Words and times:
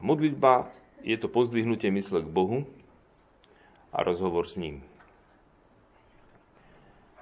Modlitba 0.00 0.72
je 1.04 1.16
to 1.20 1.28
pozdvihnutie 1.28 1.92
mysle 1.92 2.24
k 2.24 2.28
Bohu 2.28 2.64
a 3.92 4.00
rozhovor 4.00 4.48
s 4.48 4.56
ním. 4.56 4.80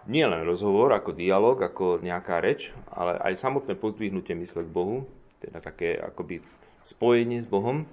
Nie 0.08 0.24
len 0.24 0.46
rozhovor 0.46 0.94
ako 0.96 1.12
dialog, 1.12 1.60
ako 1.60 2.00
nejaká 2.00 2.40
reč, 2.40 2.72
ale 2.88 3.20
aj 3.20 3.44
samotné 3.44 3.76
pozdvihnutie 3.76 4.32
mysle 4.40 4.64
k 4.64 4.70
Bohu, 4.72 5.04
teda 5.42 5.60
také 5.60 6.00
akoby 6.00 6.40
spojenie 6.86 7.44
s 7.44 7.48
Bohom, 7.50 7.84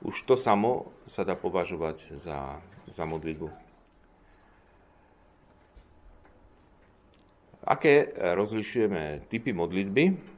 už 0.00 0.24
to 0.24 0.38
samo 0.38 0.94
sa 1.10 1.26
dá 1.26 1.34
považovať 1.34 2.16
za, 2.22 2.62
za 2.86 3.04
modlitbu. 3.04 3.50
Aké 7.68 8.08
rozlišujeme 8.16 9.28
typy 9.28 9.52
modlitby? 9.52 10.37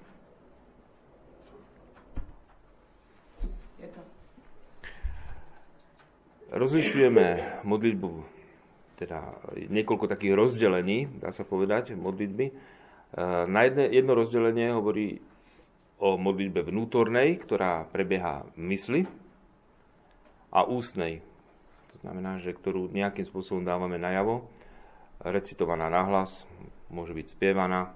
Rozlišujeme 6.50 7.62
modlitbu, 7.62 8.10
teda 8.98 9.22
niekoľko 9.70 10.10
takých 10.10 10.34
rozdelení, 10.34 11.06
dá 11.22 11.30
sa 11.30 11.46
povedať, 11.46 11.94
modlitby. 11.94 12.46
E, 12.50 12.52
na 13.46 13.70
jedne, 13.70 13.86
jedno 13.86 14.18
rozdelenie 14.18 14.74
hovorí 14.74 15.22
o 16.02 16.18
modlitbe 16.18 16.66
vnútornej, 16.66 17.38
ktorá 17.38 17.86
prebieha 17.94 18.50
v 18.58 18.66
mysli 18.66 19.00
a 20.50 20.66
ústnej. 20.66 21.22
To 21.94 22.02
znamená, 22.02 22.42
že 22.42 22.50
ktorú 22.50 22.90
nejakým 22.90 23.30
spôsobom 23.30 23.62
dávame 23.62 24.02
najavo, 24.02 24.50
recitovaná 25.22 25.86
nahlas, 25.86 26.42
môže 26.90 27.14
byť 27.14 27.26
spievaná. 27.30 27.94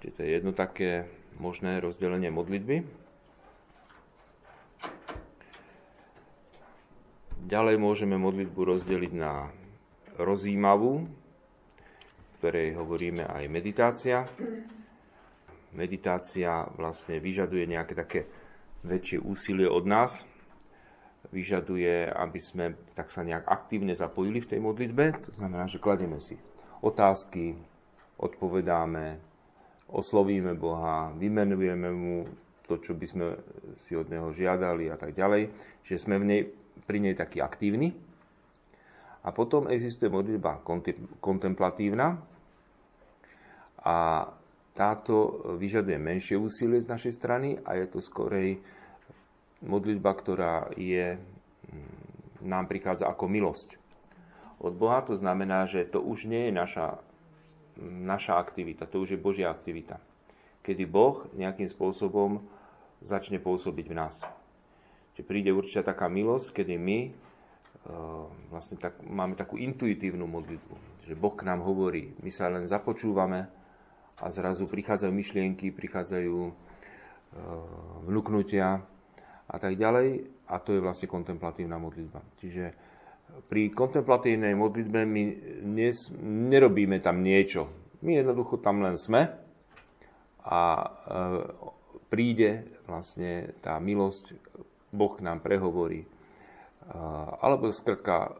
Čiže 0.00 0.14
to 0.16 0.20
je 0.24 0.30
jedno 0.40 0.52
také 0.56 1.04
možné 1.36 1.84
rozdelenie 1.84 2.32
modlitby. 2.32 3.01
Ďalej 7.42 7.74
môžeme 7.82 8.14
modlitbu 8.14 8.60
rozdeliť 8.62 9.12
na 9.18 9.50
rozímavú, 10.14 11.10
ktorej 12.38 12.78
hovoríme 12.78 13.26
aj 13.26 13.44
meditácia. 13.50 14.30
Meditácia 15.74 16.70
vlastne 16.78 17.18
vyžaduje 17.18 17.66
nejaké 17.66 17.98
také 17.98 18.30
väčšie 18.86 19.18
úsilie 19.26 19.66
od 19.66 19.82
nás. 19.90 20.22
Vyžaduje, 21.34 22.06
aby 22.14 22.38
sme 22.38 22.78
tak 22.94 23.10
sa 23.10 23.26
nejak 23.26 23.42
aktívne 23.50 23.98
zapojili 23.98 24.38
v 24.38 24.50
tej 24.54 24.60
modlitbe. 24.62 25.04
To 25.26 25.32
znamená, 25.42 25.66
že 25.66 25.82
kladieme 25.82 26.22
si 26.22 26.38
otázky, 26.78 27.58
odpovedáme, 28.22 29.18
oslovíme 29.90 30.54
Boha, 30.54 31.10
vymenujeme 31.18 31.90
mu 31.90 32.22
to, 32.70 32.78
čo 32.78 32.94
by 32.94 33.06
sme 33.06 33.26
si 33.74 33.98
od 33.98 34.06
Neho 34.06 34.30
žiadali 34.30 34.94
a 34.94 34.96
tak 34.96 35.10
ďalej. 35.10 35.50
Že 35.82 35.96
sme 35.98 36.22
v 36.22 36.28
nej 36.30 36.42
pri 36.84 36.98
nej 36.98 37.14
taký 37.14 37.40
aktívny. 37.40 37.94
A 39.22 39.30
potom 39.30 39.70
existuje 39.70 40.10
modlitba 40.10 40.58
kontemplatívna 41.22 42.18
a 43.86 44.26
táto 44.74 45.46
vyžaduje 45.62 45.94
menšie 45.94 46.34
úsilie 46.34 46.82
z 46.82 46.90
našej 46.90 47.12
strany 47.14 47.54
a 47.62 47.78
je 47.78 47.86
to 47.86 48.02
skorej 48.02 48.58
modlitba, 49.62 50.10
ktorá 50.10 50.54
je, 50.74 51.14
mm, 51.14 52.46
nám 52.50 52.66
prichádza 52.66 53.06
ako 53.06 53.30
milosť 53.30 53.78
od 54.58 54.74
Boha. 54.74 55.06
To 55.06 55.14
znamená, 55.14 55.70
že 55.70 55.86
to 55.86 56.02
už 56.02 56.26
nie 56.26 56.50
je 56.50 56.52
naša, 56.58 56.98
naša 57.78 58.42
aktivita, 58.42 58.90
to 58.90 59.06
už 59.06 59.14
je 59.14 59.22
Božia 59.22 59.54
aktivita. 59.54 60.02
Kedy 60.66 60.82
Boh 60.86 61.30
nejakým 61.38 61.70
spôsobom 61.70 62.42
začne 63.02 63.38
pôsobiť 63.38 63.86
v 63.86 63.98
nás 63.98 64.18
že 65.12 65.22
príde 65.26 65.52
určite 65.52 65.84
taká 65.84 66.08
milosť, 66.08 66.62
kedy 66.62 66.74
my 66.80 66.98
uh, 67.08 68.26
vlastne 68.48 68.80
tak, 68.80 69.00
máme 69.04 69.36
takú 69.36 69.60
intuitívnu 69.60 70.24
modlitbu, 70.24 71.04
že 71.08 71.18
Boh 71.18 71.34
k 71.36 71.46
nám 71.46 71.64
hovorí, 71.64 72.16
my 72.22 72.30
sa 72.32 72.48
len 72.48 72.64
započúvame 72.64 73.48
a 74.22 74.26
zrazu 74.32 74.70
prichádzajú 74.70 75.12
myšlienky, 75.12 75.74
prichádzajú 75.74 76.36
uh, 76.46 76.52
vnúknutia 78.08 78.80
a 79.48 79.56
tak 79.60 79.76
ďalej 79.76 80.24
a 80.48 80.56
to 80.60 80.76
je 80.76 80.84
vlastne 80.84 81.08
kontemplatívna 81.08 81.76
modlitba. 81.76 82.24
Čiže 82.40 82.64
pri 83.48 83.72
kontemplatívnej 83.72 84.52
modlitbe 84.52 85.08
my 85.08 85.22
nes, 85.64 86.12
nerobíme 86.22 87.00
tam 87.00 87.24
niečo. 87.24 87.68
My 88.04 88.20
jednoducho 88.20 88.60
tam 88.60 88.84
len 88.84 89.00
sme 89.00 89.32
a 90.42 90.60
e, 90.76 90.86
príde 92.12 92.68
vlastne 92.84 93.56
tá 93.64 93.78
milosť 93.78 94.36
Boh 94.92 95.12
k 95.16 95.24
nám 95.24 95.40
prehovorí. 95.40 96.04
Alebo 97.40 97.72
skrátka 97.72 98.36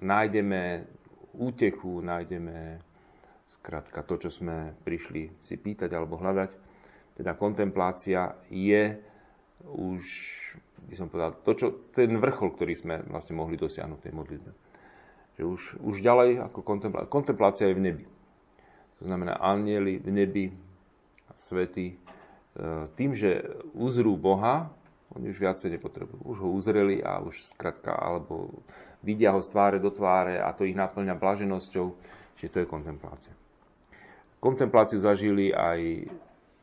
nájdeme 0.00 0.88
útechu, 1.36 2.00
nájdeme 2.00 2.80
skrátka 3.48 4.04
to, 4.04 4.28
čo 4.28 4.30
sme 4.32 4.76
prišli 4.84 5.40
si 5.44 5.56
pýtať 5.56 5.92
alebo 5.92 6.20
hľadať. 6.20 6.50
Teda 7.16 7.34
kontemplácia 7.34 8.36
je 8.52 8.96
už, 9.66 10.02
by 10.86 10.94
som 10.94 11.10
povedal, 11.10 11.34
to, 11.42 11.52
čo, 11.56 11.66
ten 11.90 12.14
vrchol, 12.14 12.54
ktorý 12.54 12.74
sme 12.78 12.94
vlastne 13.10 13.34
mohli 13.34 13.58
dosiahnuť 13.58 13.98
v 13.98 14.04
tej 14.06 14.14
modlitbe. 14.14 14.50
Že 15.38 15.42
už, 15.44 15.60
už 15.82 15.96
ďalej 15.98 16.30
ako 16.46 16.60
kontemplácia, 16.62 17.10
kontemplácia 17.10 17.66
je 17.66 17.78
v 17.78 17.84
nebi. 17.84 18.04
To 19.02 19.10
znamená, 19.10 19.38
anieli 19.38 19.98
v 19.98 20.10
nebi 20.14 20.44
svety, 21.34 21.94
e, 21.94 21.96
tým, 22.94 23.14
že 23.14 23.46
uzrú 23.74 24.14
Boha, 24.18 24.70
oni 25.18 25.34
už 25.34 25.38
viacej 25.42 25.74
nepotrebujú. 25.74 26.22
Už 26.22 26.38
ho 26.46 26.48
uzreli 26.54 27.02
a 27.02 27.18
už 27.18 27.42
skratka, 27.42 27.90
alebo 27.90 28.62
vidia 29.02 29.34
ho 29.34 29.42
z 29.42 29.50
tváre 29.50 29.78
do 29.82 29.90
tváre 29.90 30.38
a 30.38 30.54
to 30.54 30.62
ich 30.62 30.78
naplňa 30.78 31.18
blaženosťou, 31.18 31.86
čiže 32.38 32.52
to 32.54 32.58
je 32.62 32.66
kontemplácia. 32.70 33.34
Kontempláciu 34.38 35.02
zažili 35.02 35.50
aj 35.50 36.06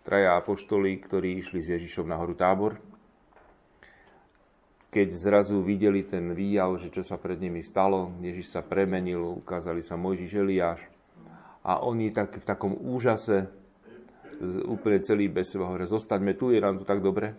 traja 0.07 0.39
apoštoli, 0.39 0.95
ktorí 1.03 1.43
išli 1.43 1.59
s 1.59 1.75
Ježišom 1.75 2.07
na 2.07 2.15
horu 2.15 2.31
Tábor. 2.31 2.79
Keď 4.95 5.11
zrazu 5.11 5.59
videli 5.59 6.07
ten 6.07 6.31
výjav, 6.31 6.79
že 6.79 6.87
čo 6.87 7.03
sa 7.03 7.19
pred 7.19 7.35
nimi 7.35 7.59
stalo, 7.59 8.15
Ježiš 8.23 8.55
sa 8.55 8.63
premenil, 8.63 9.19
ukázali 9.43 9.83
sa 9.83 9.99
Mojžiš 9.99 10.31
Eliáš 10.39 10.79
a 11.67 11.83
oni 11.83 12.15
tak 12.15 12.39
v 12.39 12.45
takom 12.47 12.71
úžase 12.79 13.51
úplne 14.63 15.03
celý 15.03 15.27
bez 15.27 15.51
seba 15.51 15.67
hovoria, 15.67 15.89
zostaňme 15.89 16.31
tu, 16.39 16.55
je 16.55 16.63
nám 16.63 16.79
tu 16.79 16.87
tak 16.87 17.03
dobre. 17.03 17.35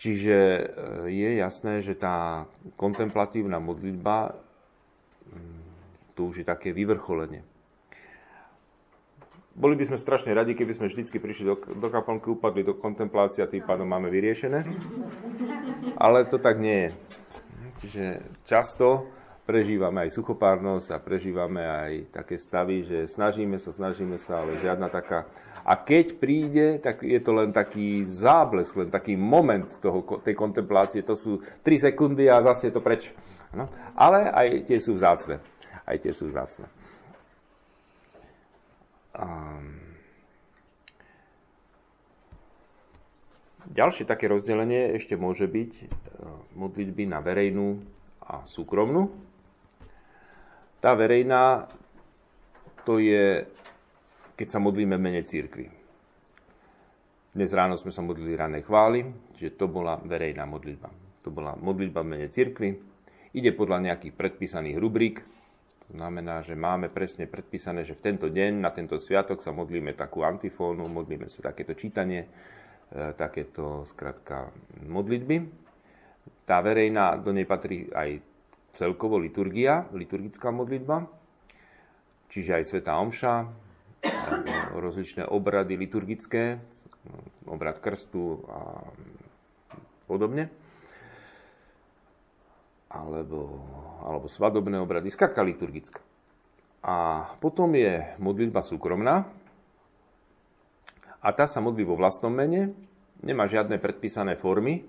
Čiže 0.00 0.36
e, 0.36 0.62
je 1.12 1.30
jasné, 1.36 1.84
že 1.84 1.92
tá 1.92 2.48
kontemplatívna 2.80 3.60
modlitba, 3.60 4.32
mm, 5.28 5.60
to 6.16 6.32
už 6.32 6.40
je 6.40 6.46
také 6.48 6.72
vyvrcholenie. 6.72 7.44
Boli 9.52 9.76
by 9.76 9.92
sme 9.92 10.00
strašne 10.00 10.32
radi, 10.32 10.56
keby 10.56 10.72
sme 10.72 10.88
vždycky 10.88 11.20
prišli 11.20 11.44
do, 11.44 11.60
do 11.76 11.88
kaplnky, 11.92 12.32
upadli 12.32 12.64
do 12.64 12.72
kontemplácie 12.72 13.44
a 13.44 13.50
tým 13.50 13.60
pádom 13.60 13.84
máme 13.84 14.08
vyriešené. 14.08 14.64
Ale 16.00 16.24
to 16.24 16.40
tak 16.40 16.56
nie 16.56 16.88
je. 16.88 16.90
Čiže 17.84 18.04
často 18.48 19.04
prežívame 19.50 20.06
aj 20.06 20.14
suchopárnosť 20.14 20.94
a 20.94 21.02
prežívame 21.02 21.66
aj 21.66 21.92
také 22.14 22.38
stavy, 22.38 22.86
že 22.86 23.10
snažíme 23.10 23.58
sa, 23.58 23.74
snažíme 23.74 24.14
sa, 24.14 24.46
ale 24.46 24.62
žiadna 24.62 24.86
taká 24.86 25.26
a 25.64 25.76
keď 25.76 26.16
príde, 26.16 26.66
tak 26.80 27.04
je 27.04 27.20
to 27.20 27.36
len 27.36 27.52
taký 27.52 28.04
záblesk, 28.08 28.80
len 28.80 28.90
taký 28.90 29.16
moment 29.16 29.68
toho, 29.80 30.00
tej 30.24 30.32
kontemplácie. 30.32 31.04
To 31.04 31.12
sú 31.16 31.44
3 31.62 31.92
sekundy 31.92 32.32
a 32.32 32.40
zase 32.40 32.72
je 32.72 32.74
to 32.74 32.82
preč. 32.84 33.12
No. 33.52 33.68
Ale 33.92 34.30
aj 34.32 34.70
tie 34.70 34.78
sú 34.80 34.96
vzácne. 34.96 35.42
Aj 35.84 35.96
tie 36.00 36.12
sú 36.16 36.32
vzácne. 36.32 36.64
Um, 39.10 39.78
ďalšie 43.68 44.08
také 44.08 44.30
rozdelenie 44.30 44.96
ešte 44.96 45.18
môže 45.18 45.44
byť 45.44 45.72
uh, 45.76 45.86
modlitby 46.56 47.04
na 47.10 47.20
verejnú 47.20 47.84
a 48.24 48.46
súkromnú. 48.48 49.29
Tá 50.80 50.96
verejná 50.96 51.68
to 52.88 52.96
je 52.96 53.44
keď 54.40 54.48
sa 54.48 54.56
modlíme 54.56 54.96
v 54.96 55.04
mene 55.04 55.20
církvy. 55.20 55.68
Dnes 57.36 57.52
ráno 57.52 57.76
sme 57.76 57.92
sa 57.92 58.00
modlili 58.00 58.32
ranej 58.32 58.64
chvály, 58.64 59.04
že 59.36 59.52
to 59.52 59.68
bola 59.68 60.00
verejná 60.00 60.48
modlitba. 60.48 60.88
To 61.20 61.28
bola 61.28 61.52
modlitba 61.60 62.00
v 62.00 62.08
mene 62.16 62.26
církvy. 62.32 62.72
Ide 63.36 63.52
podľa 63.52 63.92
nejakých 63.92 64.16
predpísaných 64.16 64.80
rubrík. 64.80 65.20
To 65.84 66.00
znamená, 66.00 66.40
že 66.40 66.56
máme 66.56 66.88
presne 66.88 67.28
predpísané, 67.28 67.84
že 67.84 67.92
v 67.92 68.00
tento 68.00 68.32
deň, 68.32 68.64
na 68.64 68.72
tento 68.72 68.96
sviatok 68.96 69.44
sa 69.44 69.52
modlíme 69.52 69.92
takú 69.92 70.24
antifónu, 70.24 70.88
modlíme 70.88 71.28
sa 71.28 71.52
takéto 71.52 71.76
čítanie, 71.76 72.24
e, 72.24 73.12
takéto 73.12 73.84
skratka 73.84 74.48
modlitby. 74.88 75.36
Tá 76.48 76.64
verejná, 76.64 77.20
do 77.20 77.36
nej 77.36 77.44
patrí 77.44 77.92
aj 77.92 78.29
celkovo 78.72 79.18
liturgia, 79.18 79.86
liturgická 79.94 80.50
modlitba, 80.54 81.06
čiže 82.30 82.60
aj 82.60 82.64
Sveta 82.66 82.98
Omša, 82.98 83.34
rozličné 84.74 85.28
obrady 85.28 85.76
liturgické, 85.76 86.62
obrad 87.44 87.82
krstu 87.82 88.40
a 88.48 88.60
podobne. 90.06 90.48
Alebo, 92.90 93.62
alebo 94.02 94.26
svadobné 94.26 94.82
obrady, 94.82 95.14
skrátka 95.14 95.46
liturgická. 95.46 96.02
A 96.82 97.28
potom 97.38 97.70
je 97.76 98.18
modlitba 98.18 98.66
súkromná. 98.66 99.30
A 101.20 101.28
tá 101.36 101.44
sa 101.46 101.60
modlí 101.62 101.84
vo 101.84 101.94
vlastnom 101.94 102.32
mene, 102.32 102.72
nemá 103.20 103.46
žiadne 103.46 103.76
predpísané 103.76 104.34
formy. 104.34 104.82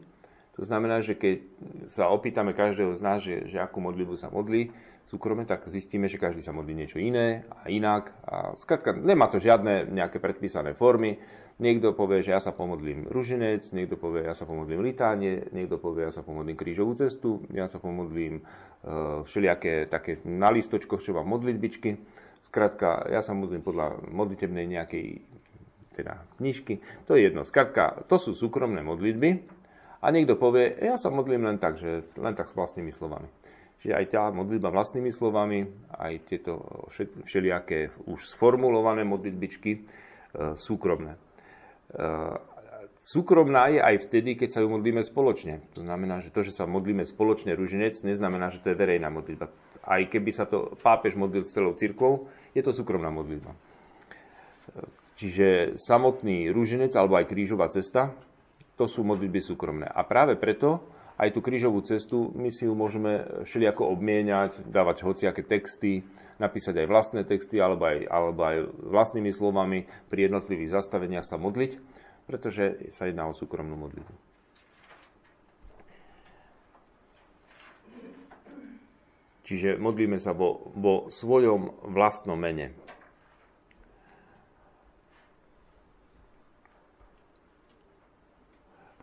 To 0.61 0.69
znamená, 0.69 1.01
že 1.01 1.17
keď 1.17 1.41
sa 1.89 2.13
opýtame 2.13 2.53
každého 2.53 2.93
z 2.93 3.01
nás, 3.01 3.25
že, 3.25 3.49
že 3.49 3.57
akú 3.57 3.81
modlitbu 3.81 4.13
sa 4.13 4.29
modlí, 4.29 4.69
súkromne, 5.09 5.43
tak 5.43 5.65
zistíme, 5.65 6.05
že 6.05 6.21
každý 6.21 6.39
sa 6.39 6.53
modlí 6.53 6.71
niečo 6.77 7.01
iné 7.01 7.49
a 7.49 7.67
inak. 7.67 8.13
A 8.23 8.53
skratka, 8.53 8.93
nemá 8.93 9.27
to 9.27 9.41
žiadne 9.41 9.89
nejaké 9.89 10.21
predpísané 10.21 10.77
formy. 10.77 11.19
Niekto 11.57 11.97
povie, 11.97 12.21
že 12.21 12.31
ja 12.31 12.41
sa 12.41 12.53
pomodlím 12.53 13.09
ruženec, 13.09 13.61
niekto 13.73 13.97
povie, 13.97 14.25
ja 14.25 14.37
sa 14.37 14.45
pomodlím 14.45 14.85
litánie, 14.85 15.51
niekto 15.51 15.81
povie, 15.81 16.07
ja 16.07 16.13
sa 16.13 16.21
pomodlím 16.21 16.57
krížovú 16.57 16.93
cestu, 16.93 17.41
ja 17.51 17.65
sa 17.65 17.77
pomodlím 17.77 18.41
uh, 18.41 19.21
všelijaké 19.27 19.89
také 19.89 20.21
na 20.25 20.49
listočkoch, 20.49 21.03
čo 21.03 21.17
mám 21.17 21.27
modlitbičky. 21.27 22.01
Skratka, 22.45 23.09
ja 23.09 23.21
sa 23.21 23.33
modlím 23.33 23.61
podľa 23.61 23.97
modlitebnej 24.09 24.65
nejakej 24.77 25.21
teda 25.91 26.23
knižky. 26.39 26.79
To 27.05 27.19
je 27.19 27.29
jedno. 27.29 27.43
Skratka, 27.43 28.07
to 28.07 28.15
sú 28.15 28.31
súkromné 28.31 28.79
modlitby. 28.81 29.60
A 30.01 30.09
niekto 30.09 30.33
povie, 30.33 30.73
ja 30.81 30.97
sa 30.97 31.13
modlím 31.13 31.45
len 31.45 31.61
tak, 31.61 31.77
že 31.77 32.01
len 32.17 32.33
tak 32.33 32.49
s 32.49 32.57
vlastnými 32.57 32.89
slovami. 32.89 33.29
Čiže 33.81 33.93
aj 33.97 34.05
tá 34.13 34.23
modlitba 34.29 34.69
vlastnými 34.69 35.09
slovami, 35.09 35.65
aj 35.97 36.13
tieto 36.29 36.85
všelijaké 37.25 37.89
už 38.05 38.29
sformulované 38.29 39.01
modlitbičky 39.05 39.71
e, 39.73 39.79
súkromné. 40.53 41.17
E, 41.17 41.19
súkromná 43.01 43.73
je 43.73 43.81
aj 43.81 44.05
vtedy, 44.05 44.37
keď 44.37 44.49
sa 44.53 44.61
ju 44.61 44.69
modlíme 44.69 45.01
spoločne. 45.01 45.65
To 45.73 45.81
znamená, 45.81 46.21
že 46.21 46.29
to, 46.29 46.45
že 46.45 46.53
sa 46.53 46.69
modlíme 46.69 47.01
spoločne 47.05 47.57
ruženec, 47.57 47.97
neznamená, 48.05 48.53
že 48.53 48.61
to 48.61 48.69
je 48.69 48.77
verejná 48.77 49.09
modlitba. 49.09 49.49
Aj 49.81 50.01
keby 50.05 50.29
sa 50.29 50.45
to 50.45 50.77
pápež 50.77 51.17
modlil 51.17 51.41
s 51.41 51.53
celou 51.57 51.73
cirkvou, 51.73 52.29
je 52.53 52.61
to 52.61 52.73
súkromná 52.73 53.09
modlitba. 53.09 53.53
E, 53.53 53.59
čiže 55.17 55.73
samotný 55.77 56.53
ruženec 56.53 56.93
alebo 56.93 57.17
aj 57.17 57.29
krížová 57.33 57.65
cesta, 57.73 58.13
to 58.81 58.89
sú 58.89 59.05
modlitby 59.05 59.37
súkromné. 59.45 59.85
A 59.85 60.01
práve 60.01 60.33
preto 60.41 60.81
aj 61.21 61.37
tú 61.37 61.45
krížovú 61.45 61.85
cestu, 61.85 62.33
my 62.33 62.49
si 62.49 62.65
ju 62.65 62.73
môžeme 62.73 63.45
všelijako 63.45 63.93
obmieniať, 63.93 64.65
dávať 64.65 65.05
hociaké 65.05 65.45
texty, 65.45 66.01
napísať 66.41 66.81
aj 66.81 66.87
vlastné 66.89 67.21
texty, 67.29 67.61
alebo 67.61 67.85
aj, 67.85 68.09
alebo 68.09 68.41
aj 68.41 68.57
vlastnými 68.89 69.29
slovami 69.29 69.85
pri 70.09 70.25
jednotlivých 70.25 70.81
zastaveniach 70.81 71.21
sa 71.21 71.37
modliť, 71.37 71.77
pretože 72.25 72.89
sa 72.89 73.05
jedná 73.05 73.29
o 73.29 73.37
súkromnú 73.37 73.77
modlitbu. 73.77 74.33
Čiže 79.45 79.77
modlíme 79.77 80.17
sa 80.17 80.33
vo, 80.33 80.73
vo 80.73 81.05
svojom 81.13 81.85
vlastnom 81.93 82.39
mene. 82.39 82.73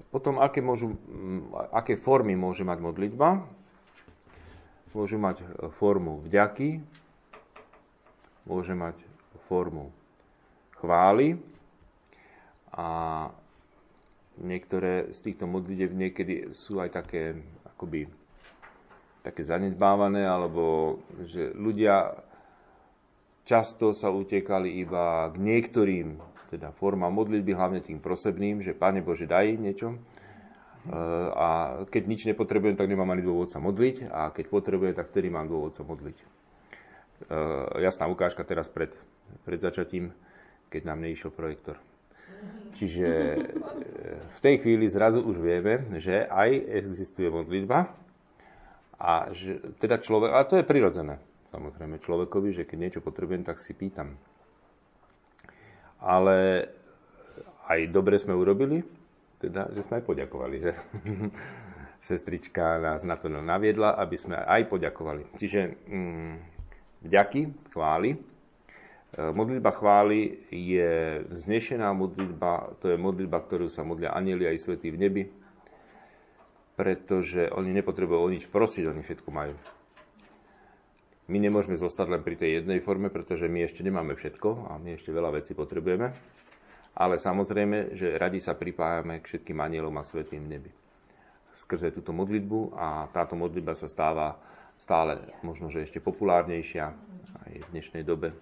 Potom, 0.08 0.40
aké, 0.40 0.64
môžu, 0.64 0.96
aké 1.69 2.00
formy 2.00 2.32
môže 2.32 2.64
mať 2.64 2.81
modlitba? 2.81 3.44
Môže 4.96 5.20
mať 5.20 5.44
e, 5.44 5.69
formu 5.76 6.25
vďaky, 6.25 6.81
môže 8.49 8.72
mať 8.72 8.96
formu 9.46 9.93
chvály 10.81 11.37
a 12.72 12.88
niektoré 14.40 15.12
z 15.12 15.19
týchto 15.28 15.44
modlitev 15.44 15.93
niekedy 15.93 16.56
sú 16.56 16.81
aj 16.81 17.05
také 17.05 17.37
akoby 17.75 18.08
také 19.22 19.44
zanedbávané, 19.44 20.25
alebo 20.25 20.96
že 21.26 21.52
ľudia 21.52 22.16
často 23.44 23.93
sa 23.93 24.08
utekali 24.08 24.81
iba 24.81 25.28
k 25.28 25.37
niektorým 25.37 26.16
teda 26.48 26.72
forma 26.74 27.12
modlitby, 27.12 27.52
hlavne 27.52 27.80
tým 27.84 28.00
prosebným, 28.00 28.64
že 28.64 28.72
Pane 28.76 29.04
Bože, 29.04 29.28
daj 29.28 29.60
niečo. 29.60 29.94
E, 29.94 29.98
a 31.32 31.80
keď 31.86 32.02
nič 32.08 32.20
nepotrebujem, 32.28 32.74
tak 32.74 32.88
nemám 32.88 33.12
ani 33.12 33.22
dôvod 33.22 33.52
sa 33.52 33.60
modliť 33.60 34.08
a 34.08 34.32
keď 34.32 34.44
potrebujem, 34.48 34.94
tak 34.96 35.12
vtedy 35.12 35.28
mám 35.28 35.46
dôvod 35.46 35.76
sa 35.76 35.84
modliť. 35.84 36.16
E, 36.16 36.24
jasná 37.84 38.08
ukážka 38.08 38.42
teraz 38.42 38.72
pred, 38.72 38.96
pred 39.44 39.60
začatím, 39.60 40.16
keď 40.72 40.82
nám 40.88 41.04
neišiel 41.04 41.28
projektor. 41.30 41.76
Čiže 42.80 43.06
e, 43.06 43.38
v 44.18 44.38
tej 44.40 44.54
chvíli 44.64 44.88
zrazu 44.88 45.20
už 45.20 45.36
vieme, 45.38 45.84
že 46.00 46.24
aj 46.24 46.50
existuje 46.80 47.28
modlitba 47.28 47.92
a 48.98 49.30
že 49.30 49.60
teda 49.78 50.00
človek, 50.00 50.30
a 50.32 50.42
to 50.48 50.58
je 50.58 50.64
prirodzené 50.64 51.20
samozrejme 51.48 52.00
človekovi, 52.00 52.52
že 52.52 52.66
keď 52.68 52.78
niečo 52.78 53.00
potrebujem, 53.00 53.42
tak 53.44 53.58
si 53.58 53.72
pýtam 53.72 54.20
ale 55.98 56.68
aj 57.68 57.80
dobre 57.92 58.16
sme 58.16 58.34
urobili, 58.34 58.80
teda, 59.38 59.70
že 59.70 59.86
sme 59.86 60.02
aj 60.02 60.04
poďakovali, 60.06 60.56
že 60.58 60.72
sestrička 62.08 62.78
nás 62.78 63.02
na 63.02 63.18
to 63.18 63.30
naviedla, 63.30 63.98
aby 63.98 64.16
sme 64.18 64.38
aj 64.38 64.66
poďakovali. 64.66 65.38
Čiže 65.38 65.60
mm, 65.86 66.34
vďaky, 67.06 67.40
chvály. 67.74 68.14
E, 68.14 68.18
modlitba 69.30 69.70
chvály 69.74 70.42
je 70.50 71.22
vznešená 71.30 71.90
modlitba, 71.94 72.78
to 72.82 72.90
je 72.90 72.96
modlitba, 72.98 73.38
ktorú 73.42 73.66
sa 73.70 73.86
modlia 73.86 74.14
anieli 74.14 74.46
aj 74.46 74.58
svetí 74.58 74.90
v 74.90 75.00
nebi, 75.00 75.22
pretože 76.78 77.50
oni 77.50 77.74
nepotrebujú 77.74 78.18
o 78.22 78.30
nič 78.30 78.46
prosiť, 78.46 78.86
oni 78.86 79.02
všetko 79.02 79.30
majú. 79.30 79.54
My 81.28 81.36
nemôžeme 81.36 81.76
zostať 81.76 82.08
len 82.08 82.22
pri 82.25 82.40
tej 82.40 82.64
jednej 82.64 82.80
forme, 82.80 83.12
pretože 83.12 83.44
my 83.52 83.69
ešte 83.69 83.84
nemáme 83.84 84.16
všetko 84.16 84.72
a 84.72 84.80
my 84.80 84.96
ešte 84.96 85.12
veľa 85.12 85.36
vecí 85.36 85.52
potrebujeme. 85.52 86.16
Ale 86.96 87.20
samozrejme, 87.20 87.92
že 87.94 88.16
radi 88.16 88.40
sa 88.40 88.56
pripájame 88.56 89.20
k 89.20 89.28
všetkým 89.28 89.60
anielom 89.60 89.92
a 90.00 90.08
svetým 90.08 90.48
nebi. 90.48 90.72
Skrze 91.52 91.92
túto 91.92 92.16
modlitbu 92.16 92.72
a 92.75 93.12
táto 93.12 93.36
modlitba 93.36 93.76
sa 93.76 93.92
stáva 93.92 94.40
stále 94.80 95.20
možno, 95.44 95.69
že 95.69 95.84
ešte 95.84 96.00
populárnejšia 96.00 96.84
aj 97.44 97.52
v 97.60 97.70
dnešnej 97.76 98.02
dobe. 98.08 98.32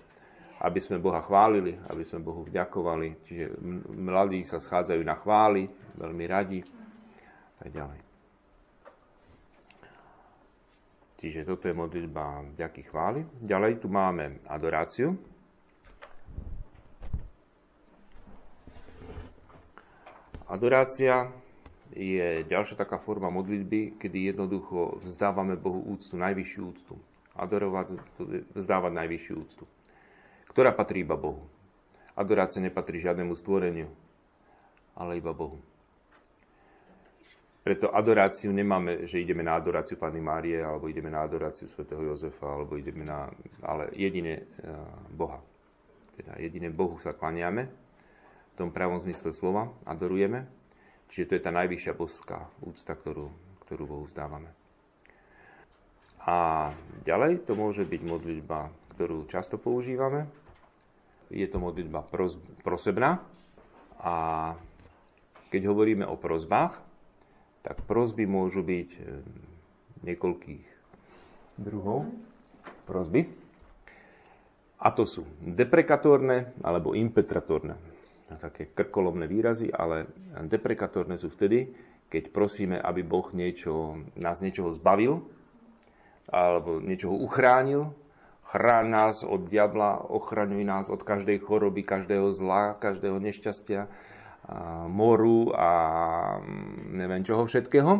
Aby 0.62 0.80
sme 0.80 1.02
Boha 1.02 1.20
chválili, 1.20 1.74
aby 1.90 2.06
sme 2.06 2.22
Bohu 2.22 2.46
vďakovali. 2.46 3.28
Čiže 3.28 3.44
mladí 3.92 4.46
sa 4.46 4.62
schádzajú 4.62 5.02
na 5.02 5.18
chvály, 5.18 5.68
veľmi 5.98 6.24
radi 6.24 6.62
tak 7.66 7.74
ďalej. 7.74 8.05
Čiže 11.16 11.48
toto 11.48 11.64
je 11.66 11.74
modlitba 11.74 12.44
vďaky 12.52 12.82
chvály. 12.92 13.24
Ďalej 13.40 13.80
tu 13.80 13.88
máme 13.88 14.36
adoráciu. 14.44 15.16
Adorácia 20.46 21.32
je 21.96 22.44
ďalšia 22.46 22.78
taká 22.78 23.00
forma 23.00 23.32
modlitby, 23.32 23.98
kedy 23.98 24.30
jednoducho 24.30 25.00
vzdávame 25.02 25.56
Bohu 25.56 25.82
úctu, 25.90 26.14
najvyššiu 26.14 26.62
úctu. 26.62 26.94
Adorovať, 27.36 28.00
vzdávať 28.56 28.92
najvyššiu 28.96 29.34
úctu, 29.36 29.64
ktorá 30.48 30.72
patrí 30.72 31.04
iba 31.04 31.20
Bohu. 31.20 31.44
Adorácia 32.16 32.64
nepatrí 32.64 32.96
žiadnemu 32.96 33.36
stvoreniu, 33.36 33.92
ale 34.96 35.20
iba 35.20 35.36
Bohu. 35.36 35.60
Preto 37.66 37.90
adoráciu 37.90 38.54
nemáme, 38.54 39.10
že 39.10 39.18
ideme 39.18 39.42
na 39.42 39.58
adoráciu 39.58 39.98
Panny 39.98 40.22
Márie, 40.22 40.62
alebo 40.62 40.86
ideme 40.86 41.10
na 41.10 41.26
adoráciu 41.26 41.66
svätého 41.66 41.98
Jozefa, 41.98 42.46
alebo 42.46 42.78
ideme 42.78 43.02
na... 43.02 43.26
Ale 43.58 43.90
jedine 43.90 44.46
eh, 44.46 44.70
Boha. 45.10 45.42
Teda 46.14 46.38
jedine 46.38 46.70
Bohu 46.70 47.02
sa 47.02 47.10
klaniame, 47.10 47.66
v 47.66 48.54
tom 48.54 48.70
pravom 48.70 49.02
zmysle 49.02 49.34
slova, 49.34 49.74
adorujeme. 49.82 50.46
Čiže 51.10 51.26
to 51.26 51.34
je 51.34 51.42
tá 51.42 51.50
najvyššia 51.50 51.92
boská 51.98 52.46
úcta, 52.62 52.94
ktorú, 52.94 53.34
ktorú 53.66 53.82
Bohu 53.82 54.06
zdávame. 54.06 54.54
A 56.22 56.70
ďalej 57.02 57.50
to 57.50 57.58
môže 57.58 57.82
byť 57.82 58.02
modlitba, 58.06 58.70
ktorú 58.94 59.26
často 59.26 59.58
používame. 59.58 60.30
Je 61.34 61.50
to 61.50 61.58
modlitba 61.58 62.06
pros, 62.06 62.38
prosebná. 62.62 63.26
A 63.98 64.14
keď 65.50 65.74
hovoríme 65.74 66.06
o 66.06 66.14
prozbách, 66.14 66.86
tak 67.66 67.82
prosby 67.82 68.30
môžu 68.30 68.62
byť 68.62 68.90
eh, 68.94 69.02
niekoľkých 70.06 70.66
druhov 71.58 72.06
prosby. 72.86 73.26
A 74.78 74.94
to 74.94 75.02
sú 75.02 75.26
deprekatórne 75.42 76.54
alebo 76.62 76.94
impetratórne. 76.94 77.74
Také 78.26 78.70
krkolomné 78.70 79.26
výrazy, 79.26 79.70
ale 79.70 80.06
deprekatórne 80.46 81.18
sú 81.18 81.32
vtedy, 81.32 81.74
keď 82.06 82.30
prosíme, 82.30 82.76
aby 82.78 83.02
Boh 83.02 83.26
niečo, 83.34 84.02
nás 84.14 84.42
niečoho 84.42 84.70
zbavil, 84.74 85.26
alebo 86.30 86.78
niečoho 86.82 87.18
uchránil, 87.18 87.94
Chráň 88.46 88.86
nás 88.86 89.16
od 89.26 89.50
diabla, 89.50 90.06
ochraňuj 90.06 90.62
nás 90.62 90.86
od 90.86 91.02
každej 91.02 91.42
choroby, 91.42 91.82
každého 91.82 92.30
zla, 92.30 92.78
každého 92.78 93.18
nešťastia, 93.18 93.90
moru 94.86 95.50
a 95.50 95.70
mm, 96.38 96.94
neviem 96.94 97.22
čoho 97.26 97.46
všetkého. 97.46 97.92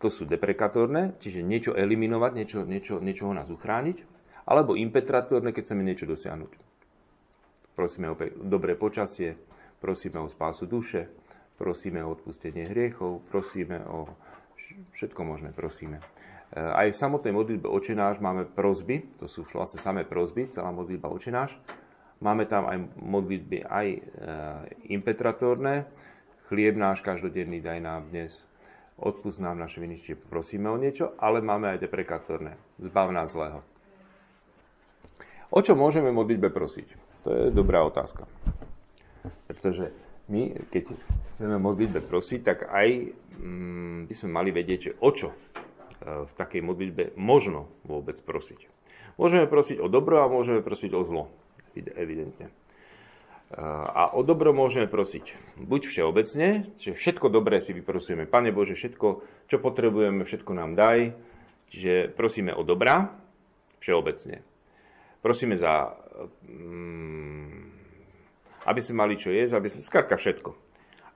To 0.00 0.08
sú 0.08 0.24
deprekatórne, 0.24 1.20
čiže 1.20 1.44
niečo 1.44 1.76
eliminovať, 1.76 2.32
niečo, 2.32 2.58
niečo, 2.64 2.94
niečo 3.04 3.28
ho 3.28 3.36
nás 3.36 3.52
uchrániť. 3.52 4.00
Alebo 4.48 4.72
impetratórne, 4.72 5.52
keď 5.52 5.62
chceme 5.68 5.84
niečo 5.84 6.08
dosiahnuť. 6.08 6.52
Prosíme 7.76 8.08
o 8.10 8.16
dobré 8.40 8.74
počasie, 8.74 9.36
prosíme 9.78 10.18
o 10.24 10.32
spásu 10.32 10.64
duše, 10.64 11.12
prosíme 11.60 12.00
o 12.00 12.16
odpustenie 12.16 12.64
hriechov, 12.64 13.20
prosíme 13.28 13.84
o 13.84 14.08
všetko 14.96 15.20
možné, 15.22 15.52
prosíme. 15.52 16.00
E, 16.00 16.56
aj 16.56 16.96
v 16.96 17.00
samotnej 17.00 17.36
modlitbe 17.36 17.68
očenáš 17.68 18.18
máme 18.18 18.48
prozby, 18.48 19.06
to 19.20 19.28
sú 19.28 19.44
vlastne 19.52 19.78
samé 19.78 20.08
prozby, 20.08 20.48
celá 20.48 20.72
modlitba 20.72 21.12
očenáš. 21.12 21.54
Máme 22.20 22.44
tam 22.44 22.68
aj 22.68 23.00
modlitby 23.00 23.64
aj 23.64 23.86
e, 23.96 24.00
impetratórne. 24.92 25.88
Chlieb 26.52 26.76
náš 26.76 27.00
každodenný 27.00 27.64
daj 27.64 27.80
nám 27.80 28.12
dnes. 28.12 28.44
Odpust 29.00 29.40
nám 29.40 29.56
naše 29.56 29.80
viny, 29.80 29.96
čiže 29.96 30.20
prosíme 30.28 30.68
o 30.68 30.76
niečo, 30.76 31.16
ale 31.16 31.40
máme 31.40 31.72
aj 31.72 31.80
deprekatórne. 31.80 32.60
Zbav 32.76 33.08
nás 33.16 33.32
zlého. 33.32 33.64
O 35.48 35.64
čo 35.64 35.72
môžeme 35.72 36.12
modlitbe 36.12 36.52
prosiť? 36.52 36.92
To 37.24 37.28
je 37.32 37.42
dobrá 37.56 37.80
otázka. 37.88 38.28
Pretože 39.48 39.88
my, 40.28 40.68
keď 40.68 40.92
chceme 41.32 41.56
modlitbe 41.56 42.04
prosiť, 42.04 42.40
tak 42.44 42.68
aj 42.68 43.16
mm, 43.40 44.12
by 44.12 44.14
sme 44.14 44.28
mali 44.28 44.52
vedieť, 44.52 44.92
že 44.92 44.92
o 45.00 45.08
čo 45.08 45.32
e, 45.32 45.36
v 46.28 46.32
takej 46.36 46.60
modlitbe 46.60 47.16
možno 47.16 47.72
vôbec 47.88 48.20
prosiť. 48.20 48.68
Môžeme 49.16 49.48
prosiť 49.48 49.80
o 49.80 49.88
dobro 49.88 50.20
a 50.20 50.28
môžeme 50.28 50.60
prosiť 50.60 50.92
o 50.92 51.00
zlo 51.00 51.32
evidentne. 51.74 52.50
A 53.90 54.14
o 54.14 54.22
dobro 54.22 54.54
môžeme 54.54 54.86
prosiť 54.86 55.58
buď 55.58 55.90
všeobecne, 55.90 56.70
že 56.78 56.94
všetko 56.94 57.26
dobré 57.34 57.58
si 57.58 57.74
vyprosujeme. 57.74 58.30
Pane 58.30 58.54
Bože, 58.54 58.78
všetko, 58.78 59.26
čo 59.50 59.56
potrebujeme, 59.58 60.22
všetko 60.22 60.54
nám 60.54 60.78
daj. 60.78 61.18
Čiže 61.74 62.14
prosíme 62.14 62.54
o 62.54 62.62
dobra 62.62 63.10
všeobecne. 63.82 64.46
Prosíme 65.18 65.58
za, 65.58 65.98
mm, 66.46 67.58
aby 68.70 68.80
sme 68.80 69.02
mali 69.02 69.18
čo 69.18 69.34
jesť, 69.34 69.58
aby 69.58 69.68
sme, 69.68 69.82
skrátka 69.82 70.14
všetko. 70.14 70.54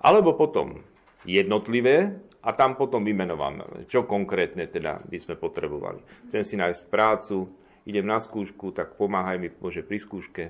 Alebo 0.03 0.35
potom 0.35 0.83
jednotlivé 1.23 2.19
a 2.45 2.51
tam 2.53 2.77
potom 2.77 3.07
vymenováme, 3.07 3.89
čo 3.89 4.05
konkrétne 4.05 4.67
teda 4.69 5.01
by 5.07 5.19
sme 5.23 5.35
potrebovali. 5.39 6.03
Chcem 6.29 6.43
si 6.43 6.55
nájsť 6.59 6.91
prácu, 6.93 7.49
idem 7.85 8.05
na 8.05 8.21
skúšku, 8.21 8.73
tak 8.73 8.97
pomáhaj 8.97 9.37
mi 9.41 9.49
Bože 9.53 9.85
pri 9.85 10.01
skúške 10.01 10.45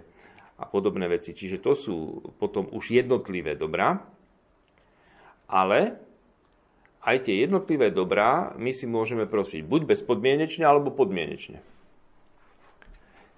a 0.59 0.65
podobné 0.67 1.11
veci. 1.11 1.35
Čiže 1.35 1.59
to 1.63 1.73
sú 1.75 1.97
potom 2.39 2.71
už 2.71 2.95
jednotlivé 2.95 3.59
dobrá, 3.59 4.03
ale 5.51 5.99
aj 7.05 7.29
tie 7.29 7.45
jednotlivé 7.45 7.93
dobrá 7.93 8.57
my 8.57 8.73
si 8.73 8.89
môžeme 8.89 9.29
prosiť 9.29 9.61
buď 9.67 9.81
bezpodmienečne, 9.85 10.65
alebo 10.65 10.95
podmienečne. 10.95 11.61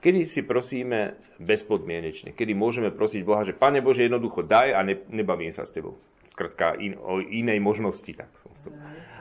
Kedy 0.06 0.22
si 0.28 0.46
prosíme 0.46 1.18
bezpodmienečne? 1.42 2.30
Kedy 2.30 2.54
môžeme 2.54 2.94
prosiť 2.94 3.26
Boha, 3.26 3.42
že 3.42 3.56
Pane 3.56 3.82
Bože, 3.82 4.06
jednoducho 4.06 4.46
daj 4.46 4.70
a 4.70 4.80
ne, 4.86 5.02
nebavím 5.10 5.50
sa 5.50 5.66
s 5.66 5.74
Tebou. 5.74 5.98
Skratka, 6.30 6.78
in, 6.78 6.94
o 6.94 7.18
inej 7.18 7.58
možnosti. 7.58 8.12
Tak 8.12 8.30
som 8.38 8.54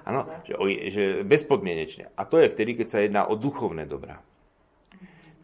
Áno, 0.05 0.29
že, 0.46 0.53
že 0.94 1.03
bezpodmienečne. 1.25 2.13
A 2.13 2.29
to 2.29 2.38
je 2.38 2.53
vtedy, 2.53 2.77
keď 2.77 2.88
sa 2.91 3.01
jedná 3.01 3.25
o 3.25 3.34
duchovné 3.34 3.89
dobrá. 3.89 4.22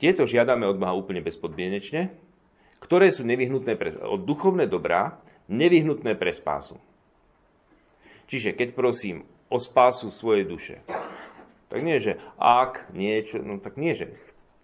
Tieto 0.01 0.25
žiadame 0.25 0.65
od 0.65 0.81
Boha 0.81 0.97
úplne 0.97 1.21
bezpodmienečne, 1.21 2.09
ktoré 2.81 3.13
sú 3.13 3.21
nevyhnutné 3.21 3.77
pre, 3.77 3.93
od 4.01 4.25
duchovné 4.25 4.65
dobrá, 4.65 5.21
nevyhnutné 5.45 6.17
pre 6.17 6.33
spásu. 6.33 6.81
Čiže 8.25 8.57
keď 8.57 8.73
prosím 8.73 9.29
o 9.53 9.61
spásu 9.61 10.09
svojej 10.09 10.49
duše, 10.49 10.81
tak 11.69 11.85
nie, 11.85 12.01
že 12.01 12.17
ak 12.41 12.89
niečo, 12.97 13.45
no 13.45 13.61
tak 13.61 13.77
nie, 13.77 13.93
že 13.93 14.17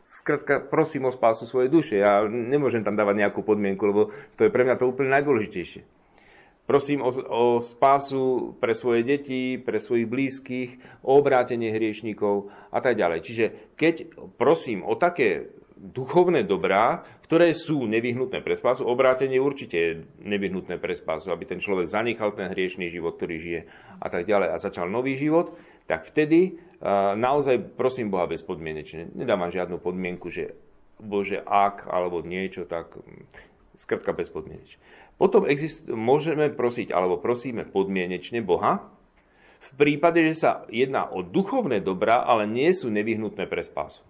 Skrátka, 0.08 0.64
prosím 0.64 1.12
o 1.12 1.12
spásu 1.12 1.44
svojej 1.44 1.68
duše. 1.68 2.00
Ja 2.00 2.24
nemôžem 2.24 2.80
tam 2.80 2.96
dávať 2.96 3.28
nejakú 3.28 3.44
podmienku, 3.44 3.84
lebo 3.84 4.02
to 4.40 4.48
je 4.48 4.54
pre 4.56 4.64
mňa 4.64 4.80
to 4.80 4.88
úplne 4.88 5.12
najdôležitejšie. 5.12 5.84
Prosím 6.68 7.00
o, 7.00 7.10
o 7.10 7.64
spásu 7.64 8.54
pre 8.60 8.76
svoje 8.76 9.08
deti, 9.08 9.56
pre 9.56 9.80
svojich 9.80 10.12
blízkych, 10.12 10.70
o 11.08 11.16
obrátenie 11.16 11.72
hriešníkov 11.72 12.52
a 12.76 12.84
tak 12.84 13.00
ďalej. 13.00 13.24
Čiže 13.24 13.46
keď 13.80 13.96
prosím 14.36 14.84
o 14.84 15.00
také 15.00 15.48
duchovné 15.80 16.44
dobrá, 16.44 17.08
ktoré 17.24 17.56
sú 17.56 17.88
nevyhnutné 17.88 18.44
pre 18.44 18.60
spásu, 18.60 18.84
obrátenie 18.84 19.40
určite 19.40 19.78
je 19.78 19.92
nevyhnutné 20.28 20.76
pre 20.76 20.92
spásu, 20.98 21.32
aby 21.32 21.48
ten 21.48 21.64
človek 21.64 21.88
zanechal 21.88 22.36
ten 22.36 22.52
hriešný 22.52 22.92
život, 22.92 23.16
ktorý 23.16 23.36
žije 23.40 23.62
a 24.04 24.08
tak 24.12 24.28
ďalej 24.28 24.50
a 24.52 24.58
začal 24.60 24.92
nový 24.92 25.16
život, 25.16 25.56
tak 25.88 26.04
vtedy 26.04 26.60
naozaj 27.16 27.78
prosím 27.80 28.12
Boha 28.12 28.28
bezpodmienečne. 28.28 29.16
Nedávam 29.16 29.54
žiadnu 29.54 29.80
podmienku, 29.80 30.28
že 30.28 30.58
Bože, 30.98 31.46
ak 31.46 31.86
alebo 31.88 32.26
niečo, 32.26 32.66
tak 32.66 32.98
skrtka 33.78 34.14
bezpodmienečne. 34.14 34.82
Potom 35.18 35.50
exist- 35.50 35.86
môžeme 35.90 36.54
prosiť, 36.54 36.94
alebo 36.94 37.18
prosíme 37.18 37.66
podmienečne 37.66 38.46
Boha, 38.46 38.94
v 39.58 39.70
prípade, 39.74 40.22
že 40.22 40.36
sa 40.38 40.52
jedná 40.70 41.10
o 41.10 41.26
duchovné 41.26 41.82
dobrá, 41.82 42.22
ale 42.22 42.46
nie 42.46 42.70
sú 42.72 42.94
nevyhnutné 42.94 43.50
pre 43.50 43.66
spásu. 43.66 44.06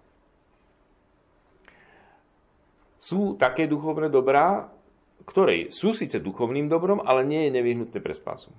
Sú 3.00 3.40
také 3.40 3.64
duchovné 3.64 4.12
dobrá, 4.12 4.68
ktoré 5.24 5.72
sú 5.72 5.96
síce 5.96 6.20
duchovným 6.20 6.68
dobrom, 6.68 7.00
ale 7.00 7.24
nie 7.24 7.48
je 7.48 7.54
nevyhnutné 7.56 7.98
pre 8.04 8.12
spásu. 8.12 8.52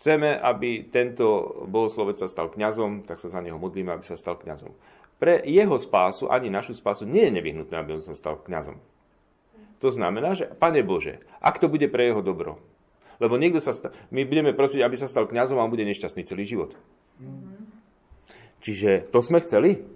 Chceme, 0.00 0.36
aby 0.36 0.88
tento 0.88 1.64
bohoslovec 1.66 2.20
sa 2.20 2.28
stal 2.28 2.52
kňazom, 2.52 3.04
tak 3.08 3.20
sa 3.20 3.32
za 3.32 3.40
neho 3.40 3.56
modlíme, 3.56 3.92
aby 3.92 4.04
sa 4.04 4.16
stal 4.16 4.36
kňazom. 4.40 4.72
Pre 5.16 5.40
jeho 5.44 5.76
spásu, 5.80 6.28
ani 6.28 6.52
našu 6.52 6.76
spásu, 6.76 7.08
nie 7.08 7.28
je 7.28 7.36
nevyhnutné, 7.40 7.74
aby 7.76 7.96
on 7.96 8.04
sa 8.04 8.12
stal 8.12 8.36
kňazom. 8.40 8.76
To 9.86 9.94
znamená, 9.94 10.34
že 10.34 10.50
Pane 10.50 10.82
Bože, 10.82 11.22
ak 11.38 11.62
to 11.62 11.70
bude 11.70 11.86
pre 11.86 12.10
jeho 12.10 12.18
dobro, 12.18 12.58
lebo 13.22 13.38
niekto 13.38 13.62
sa 13.62 13.70
sta- 13.70 13.94
my 14.10 14.26
budeme 14.26 14.50
prosiť, 14.50 14.82
aby 14.82 14.98
sa 14.98 15.06
stal 15.06 15.30
kňazom 15.30 15.62
a 15.62 15.62
on 15.62 15.70
bude 15.70 15.86
nešťastný 15.86 16.26
celý 16.26 16.42
život. 16.42 16.74
Mm-hmm. 17.22 17.54
Čiže 18.66 18.90
to 19.14 19.22
sme 19.22 19.38
chceli. 19.46 19.86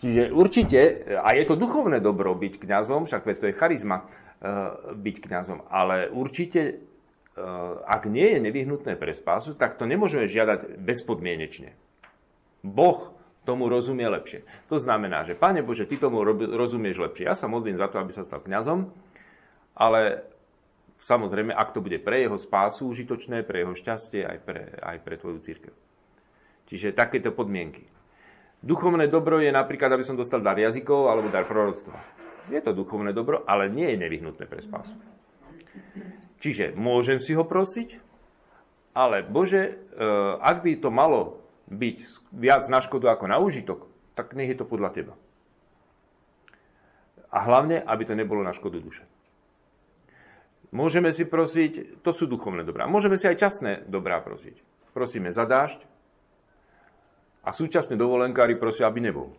Čiže 0.00 0.32
určite, 0.32 0.80
a 1.20 1.36
je 1.36 1.44
to 1.44 1.60
duchovné 1.60 2.00
dobro 2.00 2.32
byť 2.32 2.56
kňazom, 2.56 3.04
však 3.04 3.28
to 3.36 3.52
je 3.52 3.58
charizma 3.58 4.08
uh, 4.08 4.96
byť 4.96 5.16
kňazom, 5.28 5.68
ale 5.68 6.08
určite, 6.08 6.80
uh, 7.36 7.84
ak 7.84 8.08
nie 8.08 8.32
je 8.32 8.38
nevyhnutné 8.48 8.96
pre 8.96 9.12
spásu, 9.12 9.52
tak 9.52 9.76
to 9.76 9.84
nemôžeme 9.84 10.24
žiadať 10.24 10.80
bezpodmienečne. 10.80 11.76
Boh 12.64 13.12
tomu 13.44 13.68
rozumie 13.72 14.08
lepšie. 14.08 14.44
To 14.68 14.76
znamená, 14.76 15.24
že 15.28 15.36
Pane 15.36 15.60
Bože, 15.60 15.84
Ty 15.84 16.08
tomu 16.08 16.20
rozumieš 16.36 17.00
lepšie. 17.00 17.28
Ja 17.28 17.36
sa 17.36 17.48
modlím 17.48 17.76
za 17.76 17.88
to, 17.88 17.98
aby 17.98 18.12
sa 18.12 18.20
stal 18.20 18.44
kňazom, 18.44 18.92
ale 19.78 20.26
samozrejme, 20.98 21.54
ak 21.54 21.72
to 21.72 21.80
bude 21.80 22.02
pre 22.02 22.26
jeho 22.26 22.36
spásu 22.36 22.90
užitočné, 22.90 23.46
pre 23.46 23.62
jeho 23.62 23.74
šťastie, 23.78 24.26
aj 24.26 24.38
pre, 24.42 24.60
aj 24.82 24.98
pre 25.06 25.14
tvoju 25.14 25.38
církev. 25.38 25.74
Čiže 26.68 26.92
takéto 26.92 27.32
podmienky. 27.32 27.86
Duchovné 28.58 29.06
dobro 29.06 29.38
je 29.38 29.54
napríklad, 29.54 29.94
aby 29.94 30.02
som 30.02 30.18
dostal 30.18 30.42
dar 30.42 30.58
jazykov 30.58 31.08
alebo 31.08 31.30
dar 31.30 31.46
proroctva. 31.46 31.94
Je 32.50 32.58
to 32.58 32.74
duchovné 32.74 33.14
dobro, 33.14 33.46
ale 33.46 33.70
nie 33.70 33.86
je 33.94 34.02
nevyhnutné 34.02 34.44
pre 34.50 34.58
spásu. 34.58 34.92
Čiže 36.42 36.74
môžem 36.74 37.22
si 37.22 37.38
ho 37.38 37.46
prosiť, 37.46 38.02
ale 38.98 39.22
Bože, 39.22 39.62
e, 39.62 40.02
ak 40.42 40.66
by 40.66 40.72
to 40.82 40.90
malo 40.90 41.38
byť 41.70 41.98
viac 42.34 42.66
na 42.66 42.82
škodu 42.82 43.14
ako 43.14 43.24
na 43.30 43.38
užitok, 43.38 43.86
tak 44.18 44.34
nech 44.34 44.50
je 44.50 44.58
to 44.58 44.66
podľa 44.66 44.90
teba. 44.90 45.14
A 47.28 47.44
hlavne, 47.44 47.78
aby 47.78 48.02
to 48.08 48.18
nebolo 48.18 48.40
na 48.42 48.56
škodu 48.56 48.80
duše. 48.80 49.04
Môžeme 50.68 51.08
si 51.16 51.24
prosiť, 51.24 52.04
to 52.04 52.12
sú 52.12 52.28
duchovné 52.28 52.60
dobrá. 52.60 52.84
Môžeme 52.84 53.16
si 53.16 53.24
aj 53.24 53.40
časné 53.40 53.72
dobrá 53.88 54.20
prosiť. 54.20 54.60
Prosíme 54.92 55.32
za 55.32 55.48
dážď 55.48 55.80
a 57.40 57.56
súčasne 57.56 57.96
dovolenkári 57.96 58.52
prosia, 58.60 58.84
aby 58.84 59.00
nebol. 59.00 59.32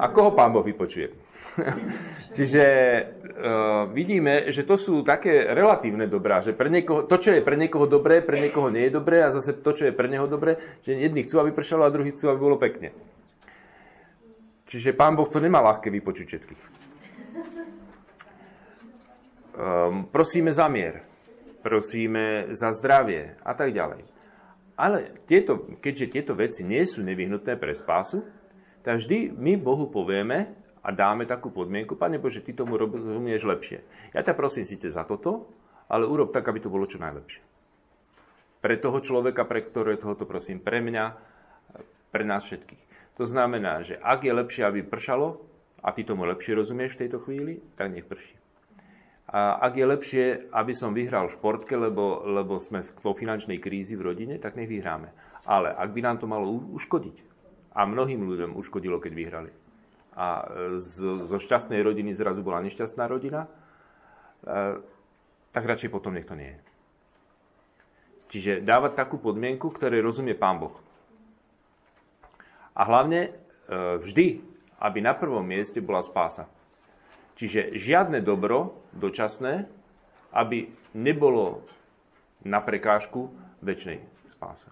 A 0.00 0.08
koho 0.08 0.32
pán 0.32 0.56
Boh 0.56 0.64
vypočuje? 0.64 1.12
Čiže 2.36 2.64
uh, 2.64 3.90
vidíme, 3.92 4.48
že 4.48 4.64
to 4.64 4.80
sú 4.80 5.04
také 5.04 5.44
relatívne 5.52 6.08
dobrá, 6.08 6.40
že 6.40 6.56
pre 6.56 6.72
niekoho, 6.72 7.04
to, 7.04 7.16
čo 7.20 7.36
je 7.36 7.44
pre 7.44 7.60
niekoho 7.60 7.84
dobré, 7.84 8.24
pre 8.24 8.40
niekoho 8.40 8.72
nie 8.72 8.88
je 8.88 8.96
dobré 8.96 9.20
a 9.24 9.32
zase 9.32 9.60
to, 9.60 9.70
čo 9.76 9.90
je 9.90 9.96
pre 9.96 10.08
neho 10.08 10.24
dobré, 10.24 10.56
že 10.86 10.96
jedni 10.96 11.24
chcú, 11.24 11.40
aby 11.40 11.52
pršalo 11.52 11.84
a 11.84 11.92
druhí 11.92 12.14
chcú, 12.14 12.32
aby 12.32 12.40
bolo 12.40 12.56
pekne. 12.56 12.94
Čiže 14.68 14.92
pán 14.92 15.16
Boh 15.16 15.28
to 15.28 15.40
nemá 15.40 15.64
ľahké 15.64 15.88
vypočuť 15.88 16.26
všetkých. 16.28 16.77
Um, 19.58 20.06
prosíme 20.06 20.54
za 20.54 20.70
mier, 20.70 21.02
prosíme 21.66 22.54
za 22.54 22.70
zdravie 22.70 23.34
a 23.42 23.58
tak 23.58 23.74
ďalej. 23.74 24.06
Ale 24.78 25.18
tieto, 25.26 25.66
keďže 25.82 26.14
tieto 26.14 26.38
veci 26.38 26.62
nie 26.62 26.86
sú 26.86 27.02
nevyhnutné 27.02 27.58
pre 27.58 27.74
spásu, 27.74 28.22
tak 28.86 29.02
vždy 29.02 29.34
my 29.34 29.58
Bohu 29.58 29.90
povieme 29.90 30.54
a 30.78 30.94
dáme 30.94 31.26
takú 31.26 31.50
podmienku, 31.50 31.98
Pane 31.98 32.22
Bože, 32.22 32.46
Ty 32.46 32.62
tomu 32.62 32.78
rozumieš 32.78 33.42
lepšie. 33.42 33.82
Ja 34.14 34.22
ťa 34.22 34.38
prosím 34.38 34.62
síce 34.62 34.94
za 34.94 35.02
toto, 35.02 35.50
ale 35.90 36.06
urob 36.06 36.30
tak, 36.30 36.46
aby 36.46 36.62
to 36.62 36.70
bolo 36.70 36.86
čo 36.86 37.02
najlepšie. 37.02 37.42
Pre 38.62 38.74
toho 38.78 39.02
človeka, 39.02 39.42
pre 39.42 39.66
ktorého 39.66 39.98
tohoto 39.98 40.22
prosím, 40.22 40.62
pre 40.62 40.78
mňa, 40.78 41.18
pre 42.14 42.22
nás 42.22 42.46
všetkých. 42.46 43.10
To 43.18 43.26
znamená, 43.26 43.82
že 43.82 43.98
ak 43.98 44.22
je 44.22 44.30
lepšie, 44.38 44.62
aby 44.62 44.86
pršalo, 44.86 45.42
a 45.82 45.90
ty 45.90 46.06
tomu 46.06 46.22
lepšie 46.30 46.54
rozumieš 46.54 46.94
v 46.94 47.06
tejto 47.06 47.18
chvíli, 47.26 47.58
tak 47.74 47.90
nech 47.90 48.06
prší. 48.06 48.37
A 49.28 49.60
ak 49.60 49.76
je 49.76 49.84
lepšie, 49.84 50.24
aby 50.56 50.72
som 50.72 50.96
vyhral 50.96 51.28
v 51.28 51.36
športke, 51.36 51.76
lebo, 51.76 52.24
lebo 52.24 52.56
sme 52.56 52.80
vo 53.04 53.12
finančnej 53.12 53.60
krízi 53.60 53.92
v 53.92 54.08
rodine, 54.08 54.40
tak 54.40 54.56
nech 54.56 54.72
vyhráme. 54.72 55.12
Ale 55.44 55.68
ak 55.68 55.92
by 55.92 56.00
nám 56.00 56.16
to 56.16 56.24
malo 56.24 56.48
uškodiť, 56.48 57.28
a 57.76 57.84
mnohým 57.84 58.24
ľuďom 58.24 58.56
uškodilo, 58.56 58.98
keď 58.98 59.12
vyhrali, 59.12 59.52
a 60.18 60.50
z, 60.80 61.22
zo 61.28 61.38
šťastnej 61.38 61.78
rodiny 61.78 62.10
zrazu 62.10 62.42
bola 62.42 62.58
nešťastná 62.64 63.06
rodina, 63.06 63.46
e, 64.42 64.82
tak 65.54 65.62
radšej 65.62 65.94
potom 65.94 66.16
nech 66.16 66.26
to 66.26 66.34
nie 66.34 66.50
je. 66.50 66.60
Čiže 68.28 68.52
dávať 68.66 68.98
takú 68.98 69.22
podmienku, 69.22 69.70
ktorej 69.70 70.02
rozumie 70.02 70.34
Pán 70.34 70.58
Boh. 70.58 70.74
A 72.74 72.82
hlavne 72.82 73.30
e, 73.30 73.30
vždy, 74.02 74.42
aby 74.82 74.98
na 74.98 75.14
prvom 75.14 75.46
mieste 75.46 75.78
bola 75.78 76.02
spása. 76.02 76.50
Čiže 77.38 77.78
žiadne 77.78 78.18
dobro 78.18 78.82
dočasné, 78.98 79.70
aby 80.34 80.68
nebolo 80.98 81.62
na 82.42 82.58
prekážku 82.58 83.30
väčšnej 83.62 84.02
spáse. 84.26 84.66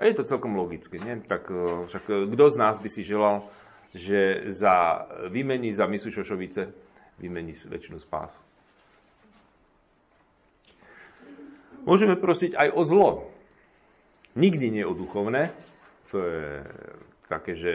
A 0.00 0.08
je 0.08 0.16
to 0.16 0.28
celkom 0.28 0.56
logické. 0.56 0.96
Nie? 0.96 1.20
Tak 1.20 1.48
e, 1.52 1.88
však 1.88 2.04
e, 2.08 2.16
kto 2.32 2.44
z 2.48 2.56
nás 2.56 2.76
by 2.80 2.88
si 2.88 3.04
želal, 3.04 3.44
že 3.92 4.48
za 4.52 5.04
vymení 5.28 5.76
za 5.76 5.84
misu 5.84 6.08
Šošovice 6.08 6.72
vymení 7.20 7.52
väčšinu 7.52 8.00
spásu. 8.00 8.40
Môžeme 11.84 12.16
prosiť 12.16 12.56
aj 12.56 12.68
o 12.76 12.82
zlo. 12.84 13.08
Nikdy 14.36 14.66
nie 14.72 14.84
o 14.84 14.96
duchovné. 14.96 15.52
To 16.12 16.16
je 16.20 16.44
také, 17.28 17.52
že 17.56 17.72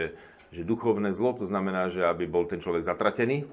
že 0.56 0.64
duchovné 0.64 1.12
zlo, 1.12 1.36
to 1.36 1.44
znamená, 1.44 1.92
že 1.92 2.00
aby 2.00 2.24
bol 2.24 2.48
ten 2.48 2.64
človek 2.64 2.88
zatratený. 2.88 3.44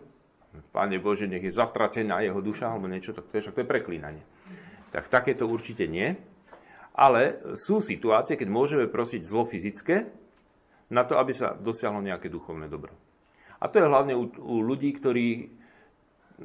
Páne 0.71 1.01
Bože, 1.03 1.27
nech 1.27 1.43
je 1.43 1.51
zatratená 1.51 2.23
jeho 2.23 2.39
duša, 2.39 2.71
alebo 2.71 2.87
niečo, 2.87 3.11
tak 3.11 3.27
to 3.27 3.35
je, 3.35 3.51
to 3.51 3.59
je 3.59 3.67
preklínanie. 3.67 4.23
Tak 4.95 5.11
takéto 5.11 5.49
určite 5.49 5.89
nie. 5.89 6.15
Ale 6.93 7.41
sú 7.57 7.81
situácie, 7.81 8.37
keď 8.37 8.47
môžeme 8.53 8.85
prosiť 8.85 9.25
zlo 9.25 9.49
fyzické 9.49 10.13
na 10.93 11.01
to, 11.03 11.17
aby 11.17 11.33
sa 11.33 11.57
dosiahlo 11.57 12.05
nejaké 12.05 12.29
duchovné 12.29 12.69
dobro. 12.69 12.93
A 13.57 13.65
to 13.65 13.81
je 13.81 13.89
hlavne 13.89 14.13
u, 14.13 14.29
u 14.29 14.61
ľudí, 14.61 14.93
ktorí 14.93 15.49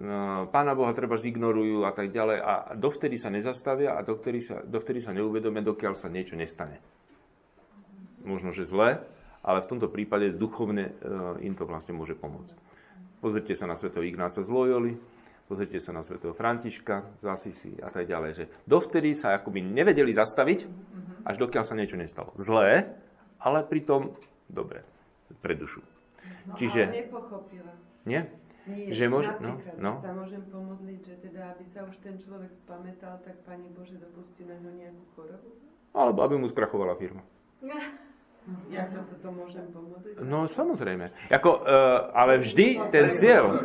no, 0.01 0.49
Pána 0.49 0.73
Boha 0.73 0.97
treba 0.97 1.21
zignorujú 1.21 1.85
a 1.85 1.93
tak 1.93 2.09
ďalej 2.09 2.39
a 2.41 2.53
dovtedy 2.81 3.21
sa 3.21 3.29
nezastavia 3.29 3.93
a 3.93 4.01
dovtedy 4.01 4.41
sa, 4.41 4.65
dovtedy 4.65 5.05
sa 5.05 5.13
neuvedomia, 5.13 5.61
dokiaľ 5.61 5.93
sa 5.93 6.09
niečo 6.09 6.33
nestane. 6.33 6.81
Možno, 8.25 8.57
že 8.57 8.65
zle, 8.65 9.05
ale 9.43 9.63
v 9.63 9.71
tomto 9.71 9.89
prípade 9.91 10.35
duchovne 10.35 10.91
eh, 10.91 11.47
im 11.47 11.55
to 11.55 11.65
vlastne 11.69 11.95
môže 11.95 12.19
pomôcť. 12.19 12.55
Pozrite 13.19 13.55
sa 13.59 13.67
na 13.67 13.75
svätého 13.75 14.07
Ignáca 14.07 14.43
z 14.43 14.49
Loyoli, 14.51 14.95
pozrite 15.51 15.83
sa 15.83 15.91
na 15.91 16.07
svätého 16.07 16.37
Františka 16.37 17.19
z 17.19 17.27
Asisi 17.27 17.73
a 17.83 17.91
tak 17.91 18.07
ďalej, 18.07 18.31
že 18.37 18.45
dovtedy 18.69 19.17
sa 19.19 19.35
akoby 19.35 19.65
nevedeli 19.65 20.15
zastaviť, 20.15 20.69
až 21.27 21.37
dokiaľ 21.41 21.65
sa 21.67 21.75
niečo 21.75 21.99
nestalo. 21.99 22.31
Zlé, 22.39 22.95
ale 23.43 23.67
pritom 23.67 24.15
dobre, 24.47 24.87
pre 25.43 25.59
dušu. 25.59 25.83
No, 26.47 26.55
Čiže... 26.55 26.83
ale 26.89 27.09
nepochopila. 27.09 27.73
Nie? 28.07 28.31
Nie, 28.69 28.93
že 28.93 29.09
môže, 29.09 29.33
no, 29.41 29.57
no. 29.81 29.97
sa 29.97 30.13
môžem 30.13 30.45
pomodliť, 30.45 31.01
že 31.01 31.15
teda, 31.25 31.57
aby 31.57 31.65
sa 31.73 31.89
už 31.89 31.97
ten 32.05 32.21
človek 32.21 32.53
spamätal, 32.53 33.17
tak 33.25 33.41
Pani 33.49 33.73
Bože, 33.73 33.97
dopustí 33.97 34.45
na 34.45 34.61
ňo 34.61 34.77
nejakú 34.77 35.05
chorobu? 35.17 35.57
Alebo 35.97 36.21
aby 36.21 36.37
mu 36.37 36.53
skrachovala 36.53 36.93
firma. 37.01 37.25
Ja 38.69 38.85
sa 38.89 39.01
toto 39.05 39.29
môžem 39.33 39.65
pomôcť? 39.73 40.25
No 40.25 40.49
samozrejme. 40.49 41.13
Jako, 41.29 41.51
uh, 41.65 42.13
ale 42.17 42.41
vždy 42.41 42.93
ten 42.93 43.13
cieľ, 43.17 43.65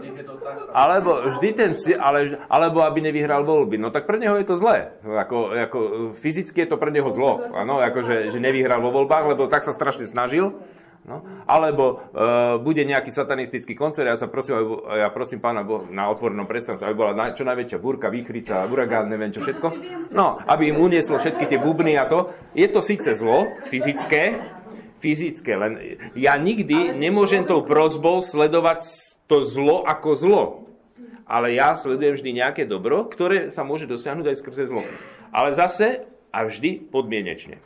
alebo 0.72 1.28
vždy 1.28 1.50
ten 1.56 1.72
cieľ, 1.76 2.00
ale, 2.04 2.20
alebo 2.48 2.84
aby 2.84 3.00
nevyhral 3.04 3.48
voľby, 3.48 3.80
no 3.80 3.92
tak 3.92 4.08
pre 4.08 4.20
neho 4.20 4.36
je 4.40 4.48
to 4.48 4.56
zlé. 4.60 4.96
Ako, 5.04 5.56
ako, 5.56 5.80
fyzicky 6.20 6.68
je 6.68 6.70
to 6.72 6.80
pre 6.80 6.92
neho 6.92 7.08
zlo, 7.12 7.40
ano, 7.52 7.80
ako, 7.84 8.00
že, 8.04 8.16
že 8.36 8.40
nevyhral 8.44 8.80
vo 8.84 8.96
voľbách, 8.96 9.36
lebo 9.36 9.48
tak 9.52 9.68
sa 9.68 9.76
strašne 9.76 10.08
snažil. 10.08 10.56
No, 11.04 11.20
alebo 11.44 12.00
uh, 12.00 12.64
bude 12.64 12.88
nejaký 12.88 13.12
satanistický 13.12 13.76
koncert, 13.76 14.08
ja 14.08 14.16
sa 14.16 14.32
prosím, 14.32 14.56
ja 14.88 15.12
prosím 15.12 15.44
pána 15.44 15.60
Boha 15.60 15.84
na 15.92 16.08
otvorenom 16.08 16.48
predstavstve, 16.48 16.88
aby 16.88 16.96
bola 16.96 17.12
na, 17.12 17.36
čo 17.36 17.44
najväčšia 17.44 17.76
búrka, 17.76 18.08
výchrica, 18.08 18.64
uragán, 18.72 19.12
neviem 19.12 19.36
čo 19.36 19.44
všetko. 19.44 19.68
No, 20.16 20.40
aby 20.48 20.72
im 20.72 20.80
unieslo 20.80 21.20
všetky 21.20 21.52
tie 21.52 21.60
bubny 21.60 22.00
a 22.00 22.08
to. 22.08 22.32
Je 22.56 22.72
to 22.72 22.80
síce 22.80 23.20
zlo, 23.20 23.52
fyzické, 23.68 24.40
fyzické. 25.04 25.60
Len 25.60 26.00
ja 26.16 26.40
nikdy 26.40 26.96
nemôžem 26.96 27.44
tou 27.44 27.68
prozbou 27.68 28.24
sledovať 28.24 28.88
to 29.28 29.44
zlo 29.44 29.84
ako 29.84 30.10
zlo. 30.16 30.44
Ale 31.28 31.52
ja 31.56 31.76
sledujem 31.76 32.16
vždy 32.16 32.32
nejaké 32.40 32.64
dobro, 32.64 33.04
ktoré 33.12 33.52
sa 33.52 33.68
môže 33.68 33.84
dosiahnuť 33.84 34.32
aj 34.32 34.40
skrze 34.40 34.64
zlo. 34.72 34.88
Ale 35.36 35.52
zase 35.52 36.08
a 36.32 36.48
vždy 36.48 36.88
podmienečne. 36.88 37.60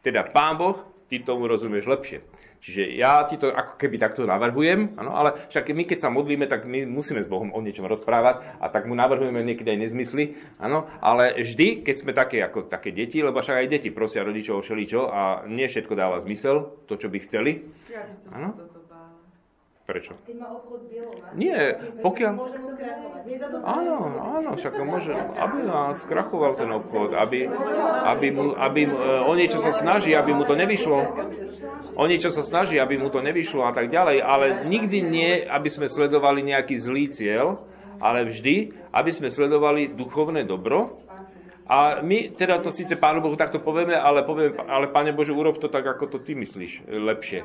Teda 0.00 0.24
Pán 0.24 0.56
Boh, 0.56 0.80
ty 1.12 1.20
tomu 1.20 1.44
rozumieš 1.44 1.84
lepšie. 1.84 2.24
Čiže 2.58 2.82
ja 2.98 3.22
ti 3.30 3.38
to 3.38 3.54
ako 3.54 3.78
keby 3.78 3.96
takto 4.02 4.26
navrhujem, 4.26 4.98
ano, 4.98 5.14
ale 5.14 5.48
však 5.50 5.70
my 5.70 5.84
keď 5.86 5.98
sa 6.02 6.10
modlíme, 6.10 6.50
tak 6.50 6.66
my 6.66 6.84
musíme 6.84 7.22
s 7.22 7.30
Bohom 7.30 7.54
o 7.54 7.62
niečom 7.62 7.86
rozprávať 7.86 8.58
a 8.58 8.66
tak 8.68 8.90
mu 8.90 8.98
navrhujeme 8.98 9.46
niekedy 9.46 9.78
aj 9.78 9.80
nezmysly, 9.88 10.34
ano, 10.58 10.90
ale 10.98 11.38
vždy, 11.38 11.86
keď 11.86 11.96
sme 11.96 12.12
také 12.12 12.42
ako 12.42 12.66
také 12.66 12.90
deti, 12.90 13.22
lebo 13.22 13.38
však 13.38 13.62
aj 13.62 13.68
deti 13.70 13.88
prosia 13.94 14.26
rodičov 14.26 14.60
o 14.60 14.64
všeličo 14.64 15.00
a 15.06 15.46
nie 15.46 15.70
všetko 15.70 15.94
dáva 15.94 16.18
zmysel, 16.18 16.82
to, 16.90 16.98
čo 16.98 17.06
by 17.06 17.18
chceli. 17.22 17.62
Ja 17.88 18.02
by 18.04 18.14
som 18.18 18.30
ano? 18.34 18.48
toto 18.58 18.77
Prečo? 19.88 20.20
Keď 20.20 20.36
má 20.36 20.52
obchod 20.52 20.84
s 20.84 20.86
bielou 20.92 21.16
Nie, 21.32 21.80
pokiaľ... 22.04 22.32
Áno, 23.64 23.96
áno, 24.20 24.50
však 24.52 24.76
môže, 24.84 25.16
aby 25.16 25.64
skrachoval 25.96 26.60
ten 26.60 26.68
obchod, 26.68 27.16
aby, 27.16 27.48
aby, 28.04 28.28
mu, 28.28 28.52
aby 28.52 28.84
e, 28.84 28.92
o 29.24 29.32
niečo 29.32 29.64
sa 29.64 29.72
snaží, 29.72 30.12
aby 30.12 30.36
mu 30.36 30.44
to 30.44 30.60
nevyšlo. 30.60 31.08
O 31.96 32.04
niečo 32.04 32.28
sa 32.28 32.44
snaží, 32.44 32.76
aby 32.76 33.00
mu 33.00 33.08
to 33.08 33.24
nevyšlo 33.24 33.64
a 33.64 33.72
tak 33.72 33.88
ďalej, 33.88 34.20
ale 34.20 34.68
nikdy 34.68 35.00
nie, 35.00 35.40
aby 35.40 35.72
sme 35.72 35.88
sledovali 35.88 36.44
nejaký 36.44 36.76
zlý 36.76 37.08
cieľ, 37.08 37.64
ale 37.96 38.28
vždy, 38.28 38.92
aby 38.92 39.08
sme 39.08 39.32
sledovali 39.32 39.96
duchovné 39.96 40.44
dobro, 40.44 41.00
a 41.68 42.00
my 42.00 42.32
teda 42.32 42.64
to 42.64 42.72
síce 42.72 42.96
Pánu 42.96 43.20
Bohu 43.20 43.36
takto 43.36 43.60
povieme, 43.60 43.92
ale 43.92 44.24
povieme, 44.24 44.56
ale 44.56 44.88
Pane 44.88 45.12
Bože, 45.12 45.36
urob 45.36 45.60
to 45.60 45.68
tak, 45.68 45.84
ako 45.84 46.16
to 46.16 46.18
Ty 46.20 46.32
myslíš, 46.32 46.88
lepšie. 46.88 47.44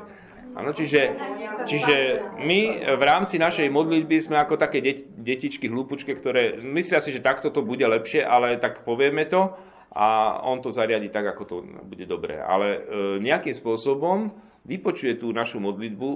Ano, 0.54 0.70
čiže, 0.70 1.18
čiže 1.66 2.22
my 2.38 2.86
v 2.94 3.02
rámci 3.02 3.42
našej 3.42 3.66
modlitby 3.74 4.22
sme 4.22 4.38
ako 4.38 4.54
také 4.54 4.78
detičky, 5.18 5.66
hlúpučky, 5.66 6.14
ktoré 6.14 6.62
myslia 6.62 7.02
si, 7.02 7.10
že 7.10 7.18
takto 7.18 7.50
to 7.50 7.66
bude 7.66 7.82
lepšie, 7.82 8.22
ale 8.22 8.62
tak 8.62 8.86
povieme 8.86 9.26
to 9.26 9.50
a 9.90 10.38
on 10.46 10.62
to 10.62 10.70
zariadi 10.70 11.10
tak, 11.10 11.26
ako 11.26 11.42
to 11.42 11.56
bude 11.86 12.06
dobré. 12.06 12.38
Ale 12.38 12.66
e, 12.78 12.80
nejakým 13.18 13.54
spôsobom 13.54 14.30
vypočuje 14.62 15.18
tú 15.18 15.34
našu 15.34 15.58
modlitbu 15.58 16.10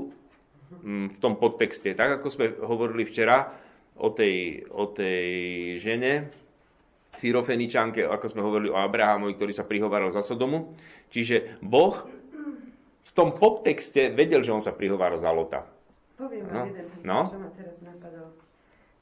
m, 0.87 1.11
v 1.11 1.19
tom 1.19 1.35
podtexte. 1.35 1.99
Tak, 1.99 2.23
ako 2.23 2.27
sme 2.31 2.47
hovorili 2.63 3.07
včera 3.07 3.59
o 3.99 4.15
tej, 4.15 4.67
o 4.71 4.87
tej 4.95 5.27
žene, 5.83 6.31
Syrofeničanke, 7.19 8.07
ako 8.07 8.27
sme 8.31 8.47
hovorili 8.47 8.71
o 8.71 8.79
Abrahamovi, 8.79 9.35
ktorý 9.35 9.51
sa 9.51 9.67
prihováral 9.67 10.15
za 10.15 10.23
Sodomu. 10.23 10.79
Čiže 11.11 11.59
Boh 11.59 12.07
tom 13.15 13.35
podtexte 13.35 14.15
vedel, 14.15 14.43
že 14.45 14.55
on 14.55 14.63
sa 14.63 14.71
prihovára 14.71 15.19
za 15.19 15.31
Lota. 15.35 15.67
Poviem 16.19 16.47
vám 16.51 16.55
no? 16.55 16.71
jeden 16.71 16.87
no? 17.07 17.21
čo 17.31 17.39
ma 17.39 17.51
teraz 17.55 17.77
napadol. 17.79 18.31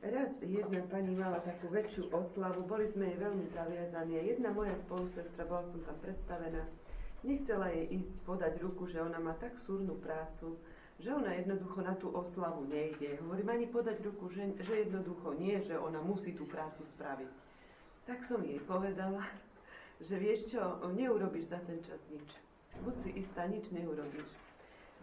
Raz 0.05 0.33
jedna 0.45 0.85
pani 0.87 1.13
mala 1.17 1.41
takú 1.41 1.73
väčšiu 1.73 2.13
oslavu, 2.13 2.63
boli 2.69 2.87
sme 2.87 3.11
jej 3.11 3.19
veľmi 3.19 3.49
zaviazaní 3.51 4.21
a 4.21 4.23
jedna 4.23 4.53
moja 4.53 4.77
spolusestra, 4.87 5.49
bola 5.49 5.65
som 5.65 5.81
tam 5.83 5.97
predstavená, 6.05 6.63
nechcela 7.25 7.73
jej 7.73 7.91
ísť 7.91 8.15
podať 8.23 8.61
ruku, 8.61 8.87
že 8.87 9.03
ona 9.03 9.19
má 9.19 9.35
tak 9.41 9.59
súrnu 9.59 9.99
prácu, 9.99 10.61
že 11.01 11.11
ona 11.11 11.35
jednoducho 11.35 11.81
na 11.83 11.97
tú 11.97 12.13
oslavu 12.13 12.69
nejde. 12.69 13.19
Hovorím 13.25 13.49
ani 13.51 13.67
podať 13.67 13.99
ruku, 14.05 14.31
že, 14.31 14.47
že 14.63 14.87
jednoducho 14.87 15.35
nie, 15.41 15.59
že 15.65 15.75
ona 15.75 15.99
musí 16.05 16.37
tú 16.37 16.47
prácu 16.47 16.87
spraviť. 16.95 17.33
Tak 18.07 18.23
som 18.31 18.45
jej 18.47 18.63
povedala, 18.63 19.27
že 19.99 20.15
vieš 20.21 20.55
čo, 20.55 20.61
neurobiš 20.95 21.51
za 21.51 21.59
ten 21.67 21.83
čas 21.83 21.99
nič 22.13 22.46
buď 22.85 22.95
si 23.05 23.11
istá, 23.23 23.47
nič 23.47 23.71
neurobíš. 23.71 24.29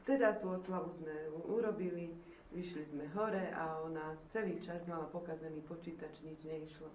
Teda 0.04 0.36
tú 0.36 0.52
oslavu 0.52 0.92
sme 0.92 1.16
urobili, 1.48 2.12
vyšli 2.52 2.84
sme 2.92 3.08
hore 3.16 3.50
a 3.56 3.80
ona 3.88 4.20
celý 4.36 4.60
čas 4.60 4.84
mala 4.84 5.08
pokazený 5.10 5.64
počítač, 5.64 6.20
nič 6.28 6.44
neišlo. 6.44 6.92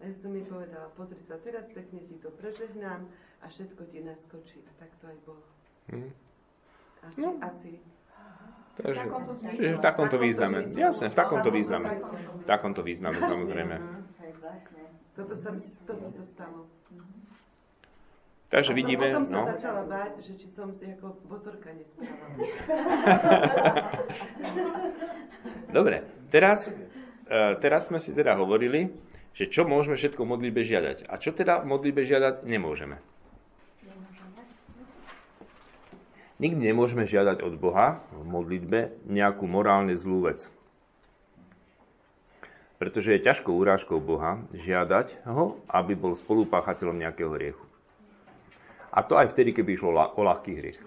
A 0.00 0.08
ja 0.08 0.14
som 0.16 0.32
jej 0.32 0.44
povedala, 0.44 0.88
pozri 0.96 1.20
sa, 1.24 1.36
teraz 1.40 1.68
pekne 1.72 2.00
ti 2.08 2.16
to 2.20 2.32
prežehnám 2.36 3.08
a 3.40 3.44
všetko 3.48 3.84
ti 3.92 4.00
naskočí. 4.00 4.64
A 4.64 4.70
tak 4.80 4.92
to 5.00 5.08
aj 5.08 5.18
bolo. 5.28 5.44
Hmm. 5.92 6.12
Asi, 7.04 7.20
no. 7.20 7.36
asi. 7.40 7.72
Takže, 8.80 9.02
v 9.76 9.80
takomto 9.84 10.16
význame. 10.16 10.72
Jasne, 10.72 11.12
v 11.12 11.16
takomto 11.16 11.50
význame. 11.52 12.00
V 12.40 12.46
takomto 12.48 12.80
význame, 12.80 13.18
samozrejme. 13.20 13.76
Toto 15.12 15.34
sa, 15.36 15.52
toto 15.84 16.06
sa 16.08 16.24
stalo. 16.24 16.64
Takže 18.50 18.74
vidíme... 18.74 19.14
Potom 19.14 19.30
no. 19.30 19.46
sa 19.46 19.54
začala 19.54 19.82
báť, 19.86 20.12
že 20.26 20.34
či 20.34 20.50
som 20.50 20.74
si 20.74 20.90
ako 20.90 21.22
bosorka 21.30 21.70
nesprávala. 21.70 22.34
Dobre, 25.76 26.02
teraz, 26.34 26.66
uh, 26.66 27.54
teraz 27.62 27.86
sme 27.86 28.02
si 28.02 28.10
teda 28.10 28.34
hovorili, 28.34 28.90
že 29.38 29.46
čo 29.46 29.62
môžeme 29.62 29.94
všetko 29.94 30.26
v 30.26 30.30
modlitbe 30.34 30.66
žiadať. 30.66 31.06
A 31.06 31.14
čo 31.22 31.30
teda 31.30 31.62
v 31.62 31.70
modlitbe 31.70 32.02
žiadať 32.02 32.42
nemôžeme. 32.42 32.98
Nikdy 36.42 36.74
nemôžeme 36.74 37.06
žiadať 37.06 37.46
od 37.46 37.54
Boha 37.54 38.02
v 38.10 38.24
modlitbe 38.26 39.06
nejakú 39.06 39.46
morálne 39.46 39.94
zlú 39.94 40.26
vec. 40.26 40.50
Pretože 42.82 43.14
je 43.14 43.24
ťažkou 43.30 43.54
urážkou 43.54 44.02
Boha 44.02 44.42
žiadať 44.56 45.22
ho, 45.28 45.62
aby 45.70 45.94
bol 45.94 46.18
spolupáchateľom 46.18 46.98
nejakého 46.98 47.30
hriechu. 47.36 47.69
A 48.90 49.06
to 49.06 49.14
aj 49.14 49.30
vtedy, 49.30 49.54
keby 49.54 49.78
išlo 49.78 49.94
o 49.94 50.20
ľahký 50.22 50.52
hriech. 50.58 50.80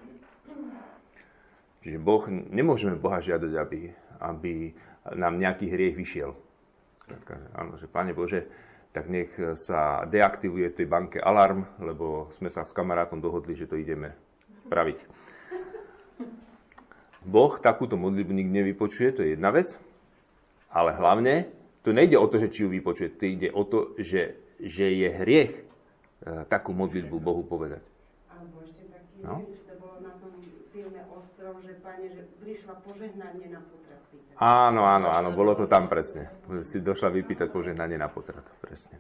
Čiže 1.84 2.00
boh, 2.00 2.24
nemôžeme 2.32 2.96
Boha 2.96 3.20
žiadať, 3.20 3.52
aby, 3.60 3.92
aby 4.24 4.54
nám 5.20 5.36
nejaký 5.36 5.68
hriech 5.68 6.00
vyšiel. 6.00 6.32
Áno, 7.60 7.76
že 7.76 7.92
Pane 7.92 8.16
Bože, 8.16 8.48
tak 8.96 9.12
nech 9.12 9.36
sa 9.60 10.08
deaktivuje 10.08 10.72
v 10.72 10.78
tej 10.80 10.88
banke 10.88 11.18
alarm, 11.20 11.68
lebo 11.84 12.32
sme 12.40 12.48
sa 12.48 12.64
s 12.64 12.72
kamarátom 12.72 13.20
dohodli, 13.20 13.60
že 13.60 13.68
to 13.68 13.76
ideme 13.76 14.16
spraviť. 14.70 15.00
Boh 17.24 17.56
takúto 17.60 17.96
modlitbu 17.96 18.32
nikdy 18.32 18.54
nevypočuje, 18.64 19.10
to 19.16 19.22
je 19.24 19.36
jedna 19.36 19.52
vec, 19.52 19.80
ale 20.72 20.96
hlavne 20.96 21.52
to 21.84 21.96
nejde 21.96 22.20
o 22.20 22.28
to, 22.28 22.40
že 22.40 22.52
či 22.52 22.68
ju 22.68 22.70
vypočuje, 22.72 23.16
to 23.16 23.24
ide 23.28 23.50
o 23.52 23.64
to, 23.68 23.96
že, 24.00 24.40
že 24.60 24.92
je 24.92 25.10
hriech 25.12 25.52
e, 25.56 25.62
takú 26.48 26.76
modlitbu 26.76 27.18
Bohu 27.20 27.44
povedať. 27.44 27.93
No? 29.24 29.48
že 29.48 29.64
to 29.72 29.74
bolo 29.80 29.98
na 30.04 30.14
tom 30.20 30.36
filme 30.76 31.00
Ostrov, 31.08 31.64
že 31.64 31.80
pane, 31.80 32.12
že 32.12 32.28
prišla 32.44 32.74
požehnanie 32.84 33.48
na 33.48 33.64
potrat. 33.64 34.04
Áno, 34.36 34.84
áno, 34.84 35.08
áno, 35.16 35.30
bolo 35.32 35.56
to 35.56 35.70
tam 35.70 35.88
presne. 35.88 36.28
Si 36.68 36.84
došla 36.84 37.08
vypýtať 37.14 37.48
požehnanie 37.48 37.96
na 37.96 38.12
potrat, 38.12 38.44
presne. 38.60 39.00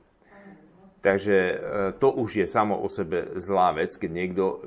Takže 1.03 1.35
e, 1.35 1.55
to 1.99 2.15
už 2.15 2.39
je 2.39 2.47
samo 2.47 2.79
o 2.79 2.87
sebe 2.87 3.35
zlá 3.35 3.75
vec, 3.75 3.91
keď 3.91 4.07
niekto 4.07 4.43
e, 4.47 4.57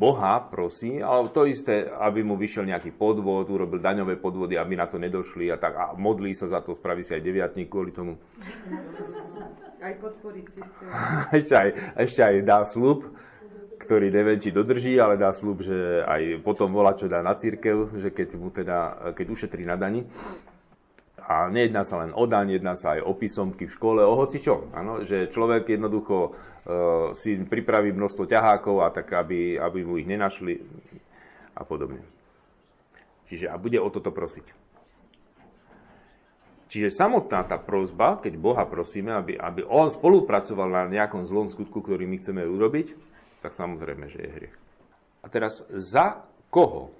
Boha 0.00 0.40
prosí, 0.48 0.96
ale 0.96 1.28
to 1.28 1.44
isté, 1.44 1.84
aby 1.92 2.24
mu 2.24 2.40
vyšiel 2.40 2.64
nejaký 2.64 2.96
podvod, 2.96 3.52
urobil 3.52 3.76
daňové 3.76 4.16
podvody, 4.16 4.56
aby 4.56 4.80
na 4.80 4.88
to 4.88 4.96
nedošli 4.96 5.52
a 5.52 5.60
tak 5.60 5.76
a 5.76 5.84
modlí 5.92 6.32
sa 6.32 6.48
za 6.48 6.64
to, 6.64 6.72
spraví 6.72 7.04
si 7.04 7.12
aj 7.12 7.20
deviatník 7.20 7.68
kvôli 7.68 7.92
tomu. 7.92 8.16
Aj 9.84 9.92
podporiť 10.00 10.46
si. 10.48 10.60
ešte, 11.44 11.54
aj, 11.60 11.68
ešte 12.00 12.20
aj 12.24 12.34
dá 12.48 12.64
slub, 12.64 13.04
ktorý 13.78 14.10
neviem, 14.10 14.42
či 14.42 14.50
dodrží, 14.50 14.98
ale 14.98 15.14
dá 15.14 15.30
slub, 15.30 15.62
že 15.62 16.02
aj 16.02 16.42
potom 16.42 16.74
volá, 16.74 16.98
čo 16.98 17.06
dá 17.06 17.22
na 17.22 17.38
církev, 17.38 17.94
že 17.96 18.10
keď 18.10 18.28
mu 18.34 18.50
teda, 18.50 19.10
keď 19.14 19.26
ušetrí 19.30 19.62
na 19.62 19.78
dani 19.78 20.02
a 21.28 21.52
nejedná 21.52 21.84
sa 21.84 22.00
len 22.00 22.16
o 22.16 22.24
daň, 22.24 22.56
jedná 22.56 22.72
sa 22.74 22.96
aj 22.96 23.04
o 23.04 23.12
písomky 23.12 23.68
v 23.68 23.74
škole, 23.76 24.00
o 24.00 24.16
hoci 24.16 24.40
čo. 24.40 24.72
Ano, 24.72 25.04
že 25.04 25.28
človek 25.28 25.68
jednoducho 25.76 26.16
uh, 26.24 26.32
si 27.12 27.36
pripraví 27.36 27.92
množstvo 27.92 28.24
ťahákov 28.24 28.76
a 28.80 28.88
tak, 28.88 29.12
aby, 29.12 29.60
aby 29.60 29.78
mu 29.84 30.00
ich 30.00 30.08
nenašli 30.08 30.64
a 31.52 31.62
podobne. 31.68 32.00
Čiže 33.28 33.52
a 33.52 33.60
bude 33.60 33.76
o 33.76 33.92
toto 33.92 34.08
prosiť. 34.08 34.68
Čiže 36.68 36.92
samotná 36.92 37.44
tá 37.48 37.56
prozba, 37.56 38.20
keď 38.20 38.36
Boha 38.36 38.64
prosíme, 38.68 39.12
aby, 39.16 39.36
aby 39.36 39.64
On 39.68 39.88
spolupracoval 39.88 40.68
na 40.68 40.84
nejakom 40.88 41.24
zlom 41.24 41.48
skutku, 41.48 41.80
ktorý 41.80 42.04
my 42.04 42.16
chceme 42.20 42.44
urobiť, 42.44 42.92
tak 43.40 43.54
samozrejme, 43.54 44.10
že 44.10 44.18
je 44.22 44.34
hriech. 44.34 44.56
A 45.22 45.26
teraz 45.30 45.62
za 45.70 46.26
koho 46.50 46.94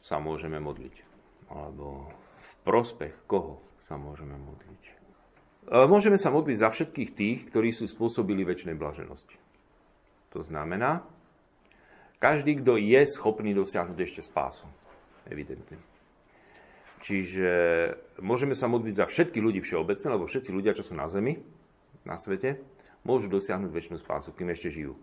sa 0.00 0.20
môžeme 0.20 0.60
modliť? 0.60 0.96
Alebo 1.50 2.08
prospech 2.62 3.26
koho 3.26 3.60
sa 3.80 3.96
môžeme 3.96 4.36
modliť? 4.36 4.82
E, 5.68 5.86
môžeme 5.88 6.20
sa 6.20 6.28
modliť 6.32 6.56
za 6.60 6.68
všetkých 6.70 7.10
tých, 7.16 7.38
ktorí 7.48 7.72
sú 7.72 7.88
spôsobili 7.88 8.44
väčšnej 8.44 8.76
blaženosti. 8.76 9.36
To 10.36 10.46
znamená, 10.46 11.02
každý, 12.20 12.60
kto 12.60 12.76
je 12.76 13.00
schopný 13.08 13.56
dosiahnuť 13.56 13.98
ešte 13.98 14.20
spásu. 14.22 14.68
Evidentne. 15.26 15.80
Čiže 17.00 17.48
môžeme 18.20 18.52
sa 18.52 18.68
modliť 18.68 18.94
za 18.94 19.06
všetky 19.08 19.40
ľudí 19.40 19.64
všeobecne, 19.64 20.20
lebo 20.20 20.28
všetci 20.28 20.52
ľudia, 20.52 20.76
čo 20.76 20.84
sú 20.84 20.92
na 20.92 21.08
Zemi, 21.08 21.40
na 22.04 22.20
svete, 22.20 22.60
môžu 23.08 23.32
dosiahnuť 23.32 23.72
väčšinu 23.72 23.96
spásu, 24.04 24.36
kým 24.36 24.52
ešte 24.52 24.68
žijú. 24.68 25.00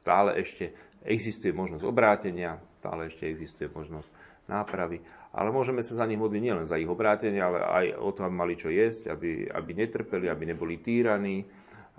Stále 0.00 0.40
ešte 0.40 0.72
existuje 1.04 1.52
možnosť 1.52 1.84
obrátenia, 1.84 2.56
stále 2.80 3.12
ešte 3.12 3.28
existuje 3.28 3.68
možnosť 3.68 4.08
nápravy 4.48 5.04
ale 5.30 5.54
môžeme 5.54 5.78
sa 5.86 6.02
za 6.02 6.08
nich 6.10 6.18
modliť 6.18 6.42
nielen 6.42 6.66
za 6.66 6.74
ich 6.74 6.90
obrátenie, 6.90 7.38
ale 7.38 7.62
aj 7.62 7.86
o 8.02 8.10
to, 8.10 8.26
aby 8.26 8.34
mali 8.34 8.54
čo 8.58 8.66
jesť, 8.66 9.14
aby, 9.14 9.46
aby 9.46 9.70
netrpeli, 9.78 10.26
aby 10.26 10.42
neboli 10.50 10.82
týraní, 10.82 11.46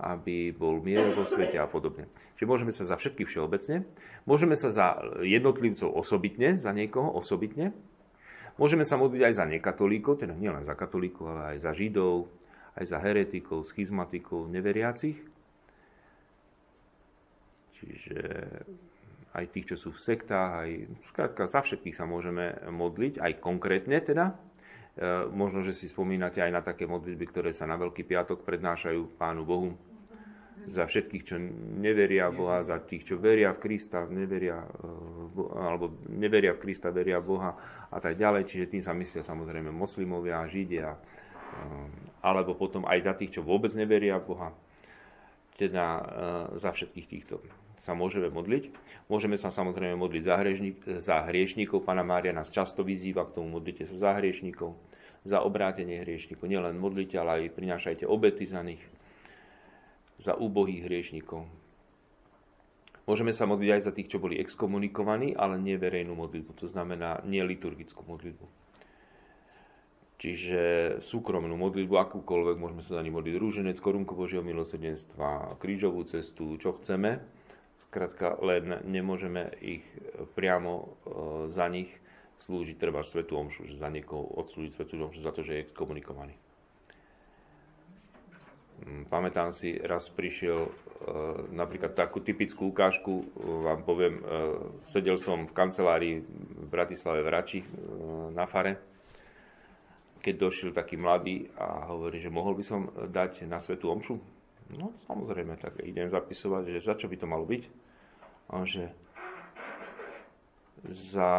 aby 0.04 0.52
bol 0.52 0.84
mier 0.84 1.16
vo 1.16 1.24
svete 1.24 1.56
a 1.56 1.68
podobne. 1.68 2.12
Čiže 2.36 2.50
môžeme 2.50 2.74
sa 2.76 2.84
za 2.84 3.00
všetkých 3.00 3.30
všeobecne, 3.32 3.88
môžeme 4.28 4.60
sa 4.60 4.68
za 4.68 5.00
jednotlivcov 5.24 5.88
osobitne, 5.96 6.60
za 6.60 6.76
niekoho 6.76 7.08
osobitne, 7.16 7.72
môžeme 8.60 8.84
sa 8.84 9.00
modliť 9.00 9.32
aj 9.32 9.34
za 9.38 9.46
nekatolíkov, 9.48 10.20
teda 10.20 10.36
nielen 10.36 10.68
za 10.68 10.76
katolíkov, 10.76 11.32
ale 11.32 11.56
aj 11.56 11.58
za 11.64 11.72
židov, 11.72 12.28
aj 12.76 12.84
za 12.84 12.98
heretikov, 13.00 13.64
schizmatikov, 13.64 14.52
neveriacich. 14.52 15.31
Čiže 17.82 18.22
aj 19.32 19.46
tých, 19.52 19.74
čo 19.74 19.78
sú 19.80 19.90
v 19.96 20.04
sektách, 20.04 20.50
aj 20.68 20.70
skrátka 21.08 21.48
za 21.48 21.64
všetkých 21.64 21.96
sa 21.96 22.04
môžeme 22.04 22.52
modliť, 22.68 23.24
aj 23.24 23.40
konkrétne 23.40 23.98
teda. 24.04 24.36
E, 25.00 25.24
možno, 25.32 25.64
že 25.64 25.72
si 25.72 25.88
spomínate 25.88 26.44
aj 26.44 26.52
na 26.52 26.60
také 26.60 26.84
modlitby, 26.84 27.26
ktoré 27.32 27.50
sa 27.56 27.64
na 27.64 27.80
Veľký 27.80 28.04
piatok 28.04 28.44
prednášajú 28.44 29.16
Pánu 29.16 29.48
Bohu. 29.48 29.72
Za 30.62 30.86
všetkých, 30.86 31.24
čo 31.26 31.42
neveria 31.80 32.30
Boha, 32.30 32.62
za 32.62 32.78
tých, 32.84 33.08
čo 33.08 33.18
veria 33.18 33.50
v 33.56 33.66
Krista, 33.66 34.04
neveria, 34.12 34.62
e, 34.62 35.42
alebo 35.56 35.96
neveria 36.12 36.52
v 36.52 36.62
Krista, 36.68 36.92
veria 36.92 37.24
v 37.24 37.32
Boha 37.32 37.52
a 37.88 37.98
tak 38.04 38.20
ďalej. 38.20 38.52
Čiže 38.52 38.68
tým 38.68 38.84
sa 38.84 38.92
myslia 38.92 39.24
samozrejme 39.24 39.72
moslimovia, 39.72 40.44
židia, 40.52 40.92
e, 40.92 41.00
alebo 42.20 42.60
potom 42.60 42.84
aj 42.84 43.00
za 43.00 43.14
tých, 43.16 43.40
čo 43.40 43.48
vôbec 43.48 43.72
neveria 43.80 44.20
v 44.20 44.28
Boha. 44.28 44.52
Teda 45.56 46.02
za 46.58 46.74
všetkých 46.74 47.06
týchto 47.06 47.38
sa 47.82 47.98
môžeme 47.98 48.30
modliť. 48.30 48.70
Môžeme 49.10 49.36
sa 49.36 49.50
samozrejme 49.50 49.98
modliť 49.98 50.24
za, 50.24 50.36
hriešník, 50.38 50.78
za 51.02 51.26
hriešníkov. 51.26 51.82
Pána 51.82 52.06
Mária 52.06 52.32
nás 52.32 52.54
často 52.54 52.86
vyzýva 52.86 53.26
k 53.26 53.42
tomu, 53.42 53.58
modlite 53.58 53.90
sa 53.90 53.98
za 53.98 54.12
hriešníkov, 54.22 54.78
za 55.26 55.42
obrátenie 55.42 56.06
hriešníkov. 56.06 56.46
Nielen 56.46 56.78
modlite, 56.78 57.18
ale 57.18 57.50
aj 57.50 57.58
prinášajte 57.58 58.06
obety 58.06 58.46
za 58.46 58.62
nich, 58.62 58.82
za 60.22 60.38
úbohých 60.38 60.86
hriešníkov. 60.86 61.50
Môžeme 63.10 63.34
sa 63.34 63.50
modliť 63.50 63.70
aj 63.74 63.82
za 63.82 63.92
tých, 63.98 64.14
čo 64.14 64.22
boli 64.22 64.38
exkomunikovaní, 64.38 65.34
ale 65.34 65.58
nie 65.58 65.74
verejnú 65.74 66.14
modlitbu, 66.14 66.54
to 66.54 66.70
znamená 66.70 67.26
nie 67.26 67.42
liturgickú 67.42 68.06
modlitbu. 68.06 68.46
Čiže 70.22 70.62
súkromnú 71.02 71.58
modlitbu, 71.58 71.98
akúkoľvek, 71.98 72.62
môžeme 72.62 72.86
sa 72.86 73.02
za 73.02 73.02
ní 73.02 73.10
modliť 73.10 73.42
rúženec, 73.42 73.74
korunku 73.82 74.14
Božieho 74.14 74.46
milosrdenstva, 74.46 75.58
krížovú 75.58 76.06
cestu, 76.06 76.62
čo 76.62 76.78
chceme 76.78 77.41
Krátka, 77.92 78.40
len 78.40 78.80
nemôžeme 78.88 79.52
ich 79.60 79.84
priamo 80.32 80.74
e, 80.80 80.86
za 81.52 81.68
nich 81.68 81.92
slúžiť 82.40 82.80
treba 82.80 83.04
Svetu 83.04 83.36
Omšu, 83.36 83.68
že 83.68 83.76
za 83.76 83.92
niekoho 83.92 84.32
odslúžiť 84.40 84.72
Svetu 84.72 84.96
Omšu 84.96 85.20
za 85.20 85.36
to, 85.36 85.44
že 85.44 85.54
je 85.60 85.70
komunikovaný. 85.76 86.32
Mm, 88.88 89.12
pamätám 89.12 89.52
si, 89.52 89.76
raz 89.76 90.08
prišiel 90.08 90.72
e, 90.72 90.72
napríklad 91.52 91.92
takú 91.92 92.24
typickú 92.24 92.72
ukážku, 92.72 93.28
vám 93.68 93.84
poviem, 93.84 94.24
e, 94.24 94.24
sedel 94.88 95.20
som 95.20 95.44
v 95.44 95.52
kancelárii 95.52 96.24
v 96.24 96.66
Bratislave 96.72 97.20
v 97.20 97.28
Rači 97.28 97.60
na 98.32 98.48
fare, 98.48 98.80
keď 100.24 100.34
došiel 100.40 100.72
taký 100.72 100.96
mladý 100.96 101.52
a 101.60 101.92
hovorí, 101.92 102.24
že 102.24 102.32
mohol 102.32 102.56
by 102.56 102.64
som 102.64 102.88
dať 102.96 103.44
na 103.52 103.60
Svetu 103.60 103.92
Omšu? 103.92 104.16
No 104.80 104.96
samozrejme, 105.12 105.60
tak 105.60 105.84
idem 105.84 106.08
zapisovať, 106.08 106.72
že 106.72 106.88
za 106.88 106.96
čo 106.96 107.12
by 107.12 107.20
to 107.20 107.28
malo 107.28 107.44
byť. 107.44 107.81
Že 108.52 108.92
za, 110.84 111.32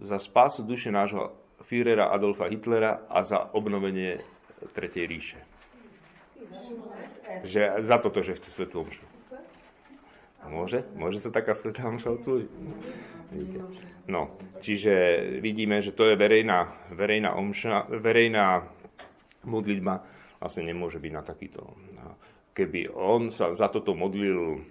za 0.00 0.18
spásu 0.18 0.64
duše 0.64 0.88
nášho 0.88 1.36
Führera 1.68 2.08
Adolfa 2.08 2.48
Hitlera 2.48 3.04
a 3.08 3.22
za 3.22 3.52
obnovenie 3.52 4.24
Tretej 4.72 5.06
ríše. 5.06 5.38
Že 7.44 7.84
za 7.84 7.96
toto, 8.00 8.24
že 8.24 8.34
chce 8.34 8.50
Svetu 8.50 8.82
Omšu. 8.82 9.04
Môže? 10.48 10.86
Môže 10.96 11.20
sa 11.20 11.28
taká 11.28 11.52
svetá 11.52 11.84
omša 11.84 12.16
odslúžiť? 12.16 12.50
No, 14.08 14.32
čiže 14.64 15.20
vidíme, 15.44 15.84
že 15.84 15.92
to 15.92 16.08
je 16.08 16.16
verejná, 16.16 16.72
verejná, 16.88 17.36
omša, 17.36 17.92
verejná 17.92 18.64
modlitba, 19.44 20.00
vlastne 20.40 20.64
nemôže 20.72 20.96
byť 20.96 21.12
na 21.12 21.22
takýto. 21.22 21.76
Keby 22.56 22.88
on 22.96 23.28
sa 23.28 23.52
za 23.52 23.68
toto 23.68 23.92
modlil, 23.92 24.64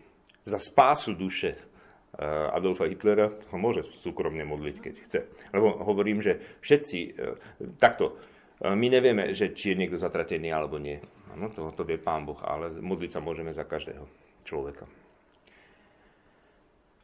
za 0.48 0.60
spásu 0.64 1.12
duše 1.12 1.60
eh, 1.60 2.56
Adolfa 2.56 2.88
Hitlera, 2.88 3.28
ho 3.28 3.58
môže 3.60 3.84
súkromne 4.00 4.48
modliť, 4.48 4.76
keď 4.80 4.94
chce. 5.04 5.20
Lebo 5.52 5.84
hovorím, 5.84 6.24
že 6.24 6.40
všetci, 6.64 7.00
eh, 7.04 7.36
takto, 7.76 8.16
eh, 8.64 8.72
my 8.72 8.88
nevieme, 8.88 9.36
že 9.36 9.52
či 9.52 9.76
je 9.76 9.80
niekto 9.84 10.00
zatratený 10.00 10.48
alebo 10.56 10.80
nie. 10.80 10.98
No, 11.38 11.54
to, 11.54 11.70
to 11.76 11.86
vie 11.86 12.02
Pán 12.02 12.26
Boh, 12.26 12.40
ale 12.42 12.74
modliť 12.82 13.12
sa 13.14 13.22
môžeme 13.22 13.54
za 13.54 13.62
každého 13.62 14.08
človeka. 14.42 14.90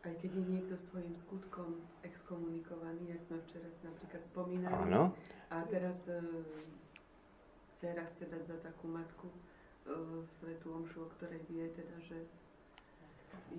Aj 0.04 0.12
keď 0.20 0.32
je 0.36 0.44
niekto 0.52 0.76
svojim 0.76 1.16
skutkom 1.16 1.80
exkomunikovaný, 2.04 3.14
jak 3.14 3.24
sme 3.24 3.40
včera 3.48 3.70
napríklad 3.88 4.24
spomínali. 4.26 4.74
Áno. 4.74 5.16
A 5.48 5.64
teraz 5.70 6.04
e, 6.12 6.20
dcera 7.78 8.04
chce 8.12 8.28
dať 8.28 8.44
za 8.44 8.58
takú 8.60 8.92
matku 8.92 9.32
e, 9.32 9.38
svetú 10.28 10.76
omšu, 10.76 11.08
o 11.08 11.12
ktorej 11.16 11.40
vie 11.48 11.72
teda, 11.72 11.96
že 12.04 12.20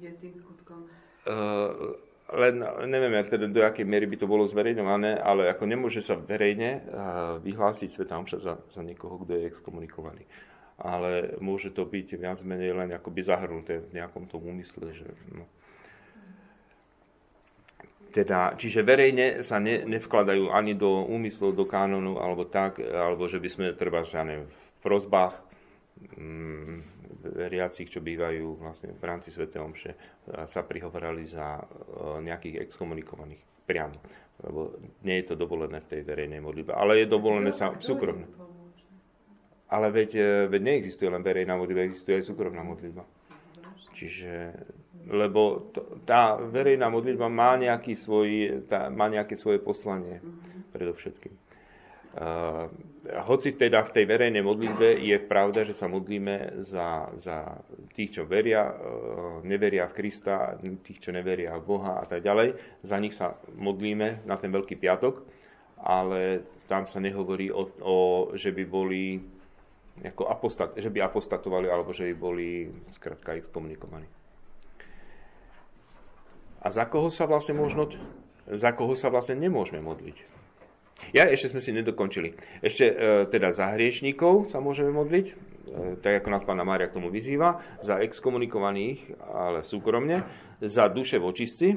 je 0.00 0.10
tým 0.20 0.34
skutkom. 0.38 0.86
Uh, 1.24 1.96
len 2.34 2.60
neviem, 2.88 3.14
teda, 3.28 3.48
do 3.48 3.60
akej 3.64 3.84
miery 3.84 4.08
by 4.08 4.16
to 4.16 4.26
bolo 4.26 4.48
zverejňované, 4.48 5.20
ale 5.20 5.52
ako 5.52 5.64
nemôže 5.68 6.00
sa 6.00 6.16
verejne 6.16 6.80
uh, 6.80 7.36
vyhlásiť 7.40 7.88
Sveta 7.92 8.16
Omša 8.16 8.38
za, 8.40 8.54
za 8.72 8.80
niekoho, 8.80 9.20
kto 9.22 9.36
je 9.36 9.48
exkomunikovaný. 9.48 10.24
Ale 10.80 11.38
môže 11.38 11.70
to 11.70 11.86
byť 11.86 12.18
viac 12.18 12.42
menej 12.42 12.74
len 12.74 12.90
akoby 12.96 13.22
zahrnuté 13.22 13.84
v 13.86 14.02
nejakom 14.02 14.26
tom 14.26 14.42
úmysle, 14.42 14.90
že 14.90 15.06
no, 15.30 15.46
teda, 18.14 18.54
čiže 18.54 18.86
verejne 18.86 19.42
sa 19.42 19.58
ne, 19.58 19.82
nevkladajú 19.82 20.54
ani 20.54 20.78
do 20.78 21.02
úmyslov, 21.02 21.58
do 21.58 21.66
kánonu, 21.66 22.22
alebo 22.22 22.46
tak, 22.46 22.78
alebo 22.78 23.26
že 23.26 23.42
by 23.42 23.48
sme 23.50 23.66
treba, 23.74 24.06
že 24.06 24.22
v 24.22 24.58
prozbách 24.86 25.34
mm, 26.14 26.93
veriacich, 27.24 27.88
čo 27.90 28.04
bývajú 28.04 28.60
vlastne 28.60 28.92
v 28.94 29.04
rámci 29.04 29.30
Sv. 29.30 29.48
Omše, 29.50 29.92
sa 30.48 30.60
prihovorali 30.64 31.24
za 31.24 31.60
e, 31.60 31.64
nejakých 32.24 32.64
exkomunikovaných 32.68 33.42
priamo. 33.64 33.98
Lebo 34.44 34.76
nie 35.06 35.22
je 35.22 35.26
to 35.30 35.34
dovolené 35.38 35.80
v 35.84 35.90
tej 35.90 36.00
verejnej 36.02 36.40
modlitbe. 36.42 36.74
Ale 36.74 37.00
je 37.02 37.06
dovolené 37.06 37.54
sa 37.54 37.76
súkromne. 37.78 38.26
Ale 39.70 39.90
veď, 39.94 40.10
e, 40.14 40.28
veď 40.48 40.60
neexistuje 40.60 41.08
len 41.08 41.22
verejná 41.22 41.54
modlitba, 41.54 41.86
existuje 41.86 42.20
aj 42.20 42.28
súkromná 42.28 42.62
modlitba. 42.66 43.04
Čiže 43.94 44.32
lebo 45.04 45.68
to, 45.72 46.00
tá 46.08 46.40
verejná 46.40 46.88
modlitba 46.88 47.28
má, 47.28 47.60
nejaký 47.60 47.92
svoj, 47.92 48.28
tá, 48.64 48.88
má 48.88 49.12
nejaké 49.12 49.36
svoje 49.36 49.60
poslanie 49.60 50.20
mm-hmm. 50.20 50.72
predovšetkým. 50.72 51.34
Uh, 52.14 52.70
hoci 53.26 53.50
teda 53.58 53.82
v 53.82 53.90
tej 53.90 54.04
verejnej 54.06 54.38
modlitbe 54.46 55.02
je 55.02 55.18
pravda, 55.18 55.66
že 55.66 55.74
sa 55.74 55.90
modlíme 55.90 56.62
za, 56.62 57.10
za 57.18 57.58
tých, 57.90 58.16
čo 58.16 58.22
veria, 58.22 58.70
uh, 58.70 59.42
neveria 59.42 59.90
v 59.90 59.96
Krista, 59.98 60.54
tých, 60.62 61.02
čo 61.02 61.10
neveria 61.10 61.58
v 61.58 61.66
Boha 61.66 61.98
a 61.98 62.06
tak 62.06 62.22
ďalej. 62.22 62.54
Za 62.86 63.02
nich 63.02 63.18
sa 63.18 63.34
modlíme 63.58 64.22
na 64.22 64.38
ten 64.38 64.54
Veľký 64.54 64.78
piatok, 64.78 65.26
ale 65.82 66.46
tam 66.70 66.86
sa 66.86 67.02
nehovorí 67.02 67.50
o, 67.50 67.66
o 67.82 67.96
že 68.38 68.54
by 68.54 68.62
boli 68.62 69.18
ako 70.02 70.26
apostat, 70.26 70.74
že 70.74 70.90
by 70.90 71.06
apostatovali 71.06 71.70
alebo 71.70 71.94
že 71.94 72.10
by 72.10 72.14
boli 72.18 72.66
skrátka 72.90 73.38
exkomunikovaní. 73.38 74.06
A 76.64 76.72
za 76.72 76.88
koho 76.88 77.12
sa 77.12 77.28
vlastne 77.28 77.54
možno, 77.54 77.92
za 78.48 78.72
koho 78.72 78.96
sa 78.96 79.12
vlastne 79.12 79.36
nemôžeme 79.36 79.84
modliť? 79.84 80.33
Ja 81.12 81.28
ešte 81.28 81.52
sme 81.52 81.60
si 81.60 81.76
nedokončili. 81.76 82.32
Ešte 82.64 82.84
e, 82.86 82.94
teda 83.28 83.52
za 83.52 83.74
hriešníkov 83.76 84.48
sa 84.48 84.62
môžeme 84.64 84.94
modliť, 84.94 85.26
e, 85.28 85.34
tak 86.00 86.24
ako 86.24 86.28
nás 86.32 86.46
pána 86.46 86.64
Mária 86.64 86.88
k 86.88 86.96
tomu 86.96 87.12
vyzýva, 87.12 87.60
za 87.84 88.00
exkomunikovaných, 88.00 89.20
ale 89.20 89.66
súkromne, 89.66 90.24
za 90.64 90.88
duše 90.88 91.20
v 91.20 91.28
očistci, 91.28 91.68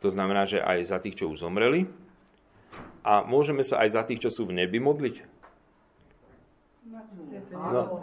to 0.00 0.08
znamená, 0.08 0.48
že 0.48 0.64
aj 0.64 0.78
za 0.88 0.98
tých, 0.98 1.20
čo 1.20 1.28
už 1.28 1.44
zomreli, 1.44 1.84
a 3.04 3.24
môžeme 3.24 3.64
sa 3.64 3.80
aj 3.84 3.88
za 3.92 4.02
tých, 4.04 4.28
čo 4.28 4.30
sú 4.32 4.48
v 4.48 4.56
nebi 4.64 4.80
modliť. 4.80 5.29
No, 7.50 7.98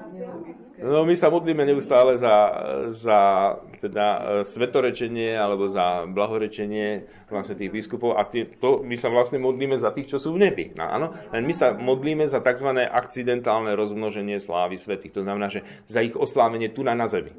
no 0.84 1.00
my 1.08 1.16
sa 1.16 1.32
modlíme 1.32 1.64
neustále 1.64 2.20
za, 2.20 2.36
za 2.92 3.20
teda, 3.80 4.40
svetorečenie 4.44 5.40
alebo 5.40 5.72
za 5.72 6.04
blahorečenie 6.04 7.08
vlastne 7.32 7.56
tých 7.56 7.72
biskupov 7.72 8.20
a 8.20 8.28
tie, 8.28 8.44
to, 8.60 8.84
my 8.84 9.00
sa 9.00 9.08
vlastne 9.08 9.40
modlíme 9.40 9.80
za 9.80 9.96
tých, 9.96 10.12
čo 10.12 10.18
sú 10.20 10.36
v 10.36 10.48
nebi. 10.48 10.76
No, 10.76 10.84
áno? 10.84 11.08
Len 11.32 11.48
my 11.48 11.54
sa 11.56 11.72
modlíme 11.72 12.28
za 12.28 12.44
tzv. 12.44 12.76
akcidentálne 12.92 13.72
rozmnoženie 13.72 14.44
slávy 14.44 14.76
svetých. 14.76 15.16
To 15.16 15.24
znamená, 15.24 15.48
že 15.48 15.64
za 15.88 16.04
ich 16.04 16.16
oslávenie 16.16 16.68
tu 16.76 16.84
na, 16.84 16.92
na 16.92 17.08
zemi 17.08 17.32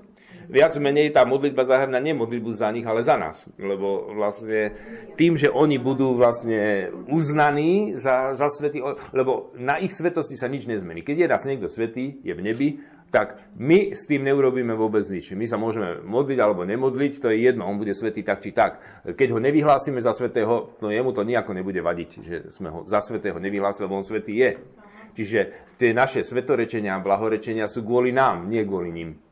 viac 0.48 0.74
menej 0.80 1.12
tá 1.12 1.28
modlitba 1.28 1.68
zahrňa 1.68 2.00
nie 2.00 2.16
modlitbu 2.16 2.50
za 2.56 2.72
nich, 2.72 2.88
ale 2.88 3.04
za 3.04 3.20
nás. 3.20 3.44
Lebo 3.60 4.10
vlastne 4.16 4.74
tým, 5.20 5.36
že 5.36 5.52
oni 5.52 5.76
budú 5.76 6.16
vlastne 6.16 6.88
uznaní 7.06 7.94
za, 7.94 8.32
za 8.32 8.48
svety, 8.48 8.80
lebo 9.12 9.52
na 9.60 9.76
ich 9.78 9.92
svetosti 9.92 10.34
sa 10.34 10.48
nič 10.48 10.64
nezmení. 10.64 11.04
Keď 11.04 11.16
je 11.20 11.30
raz 11.30 11.42
niekto 11.44 11.68
svetý, 11.68 12.18
je 12.24 12.32
v 12.32 12.40
nebi, 12.40 12.68
tak 13.08 13.40
my 13.56 13.96
s 13.96 14.04
tým 14.04 14.20
neurobíme 14.24 14.76
vôbec 14.76 15.00
nič. 15.08 15.32
My 15.32 15.48
sa 15.48 15.56
môžeme 15.56 16.04
modliť 16.04 16.38
alebo 16.40 16.68
nemodliť, 16.68 17.12
to 17.24 17.32
je 17.32 17.40
jedno, 17.40 17.64
on 17.64 17.80
bude 17.80 17.96
svetý 17.96 18.20
tak 18.20 18.44
či 18.44 18.52
tak. 18.52 18.80
Keď 19.04 19.28
ho 19.32 19.40
nevyhlásime 19.40 20.00
za 20.04 20.12
svetého, 20.12 20.76
no 20.84 20.92
jemu 20.92 21.16
to 21.16 21.24
nejako 21.24 21.56
nebude 21.56 21.80
vadiť, 21.80 22.10
že 22.20 22.36
sme 22.52 22.68
ho 22.68 22.84
za 22.84 23.00
svetého 23.00 23.40
nevyhlásili, 23.40 23.88
lebo 23.88 23.96
on 23.96 24.04
svetý 24.04 24.36
je. 24.36 24.50
Čiže 25.16 25.40
tie 25.80 25.96
naše 25.96 26.20
svetorečenia 26.20 27.00
a 27.00 27.02
blahorečenia 27.02 27.64
sú 27.66 27.80
kvôli 27.80 28.12
nám, 28.12 28.44
nie 28.46 28.60
kvôli 28.62 28.92
ním. 28.92 29.27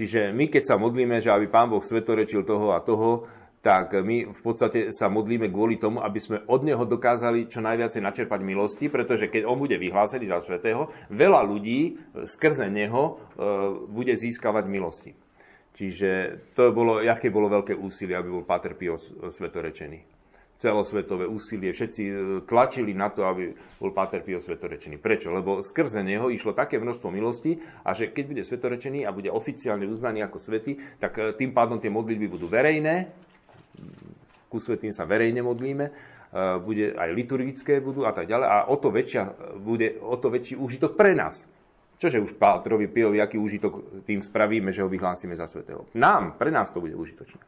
Čiže 0.00 0.32
my, 0.32 0.48
keď 0.48 0.64
sa 0.64 0.80
modlíme, 0.80 1.20
že 1.20 1.28
aby 1.28 1.44
Pán 1.52 1.68
Boh 1.68 1.84
svetorečil 1.84 2.48
toho 2.48 2.72
a 2.72 2.80
toho, 2.80 3.28
tak 3.60 3.92
my 3.92 4.32
v 4.32 4.40
podstate 4.40 4.96
sa 4.96 5.12
modlíme 5.12 5.52
kvôli 5.52 5.76
tomu, 5.76 6.00
aby 6.00 6.16
sme 6.16 6.40
od 6.48 6.64
Neho 6.64 6.88
dokázali 6.88 7.52
čo 7.52 7.60
najviacej 7.60 8.00
načerpať 8.00 8.40
milosti, 8.40 8.88
pretože 8.88 9.28
keď 9.28 9.44
On 9.44 9.60
bude 9.60 9.76
vyhlásený 9.76 10.32
za 10.32 10.40
svetého, 10.40 10.88
veľa 11.12 11.44
ľudí 11.44 12.00
skrze 12.24 12.72
Neho 12.72 13.02
e, 13.04 13.12
bude 13.92 14.16
získavať 14.16 14.64
milosti. 14.64 15.12
Čiže 15.76 16.40
to 16.56 16.72
bolo, 16.72 17.04
aké 17.04 17.28
bolo 17.28 17.52
veľké 17.52 17.76
úsilie, 17.76 18.16
aby 18.16 18.32
bol 18.32 18.48
Pater 18.48 18.72
Pio 18.80 18.96
svetorečený 19.28 20.19
celosvetové 20.60 21.24
úsilie, 21.24 21.72
všetci 21.72 22.02
e, 22.04 22.12
tlačili 22.44 22.92
na 22.92 23.08
to, 23.08 23.24
aby 23.24 23.56
bol 23.80 23.96
Páter 23.96 24.20
Pio 24.20 24.36
svetorečený. 24.36 25.00
Prečo? 25.00 25.32
Lebo 25.32 25.64
skrze 25.64 26.04
neho 26.04 26.28
išlo 26.28 26.52
také 26.52 26.76
množstvo 26.76 27.08
milosti 27.08 27.56
a 27.80 27.96
že 27.96 28.12
keď 28.12 28.24
bude 28.28 28.42
svetorečený 28.44 29.08
a 29.08 29.16
bude 29.16 29.32
oficiálne 29.32 29.88
uznaný 29.88 30.20
ako 30.28 30.36
svetý, 30.36 30.76
tak 31.00 31.16
e, 31.16 31.32
tým 31.32 31.56
pádom 31.56 31.80
tie 31.80 31.88
modlitby 31.88 32.28
budú 32.28 32.44
verejné, 32.44 33.08
ku 34.52 34.60
svetým 34.60 34.92
sa 34.92 35.08
verejne 35.08 35.40
modlíme, 35.40 35.86
e, 35.88 35.92
bude 36.60 36.92
aj 36.92 37.08
liturgické 37.16 37.80
budú 37.80 38.04
a 38.04 38.12
tak 38.12 38.28
ďalej 38.28 38.46
a 38.52 38.56
o 38.68 38.76
to, 38.76 38.92
väčšia, 38.92 39.56
bude, 39.64 39.96
o 39.96 40.16
to 40.20 40.28
väčší 40.28 40.60
úžitok 40.60 40.92
pre 40.92 41.16
nás. 41.16 41.48
Čože 41.96 42.20
už 42.20 42.36
Pátrovi 42.36 42.88
Piovi, 42.88 43.20
aký 43.20 43.40
úžitok 43.40 44.04
tým 44.04 44.20
spravíme, 44.20 44.72
že 44.72 44.84
ho 44.84 44.88
vyhlásime 44.92 45.36
za 45.36 45.48
svetého. 45.48 45.88
Nám, 45.96 46.36
pre 46.36 46.52
nás 46.52 46.68
to 46.68 46.84
bude 46.84 46.96
užitočné. 46.96 47.40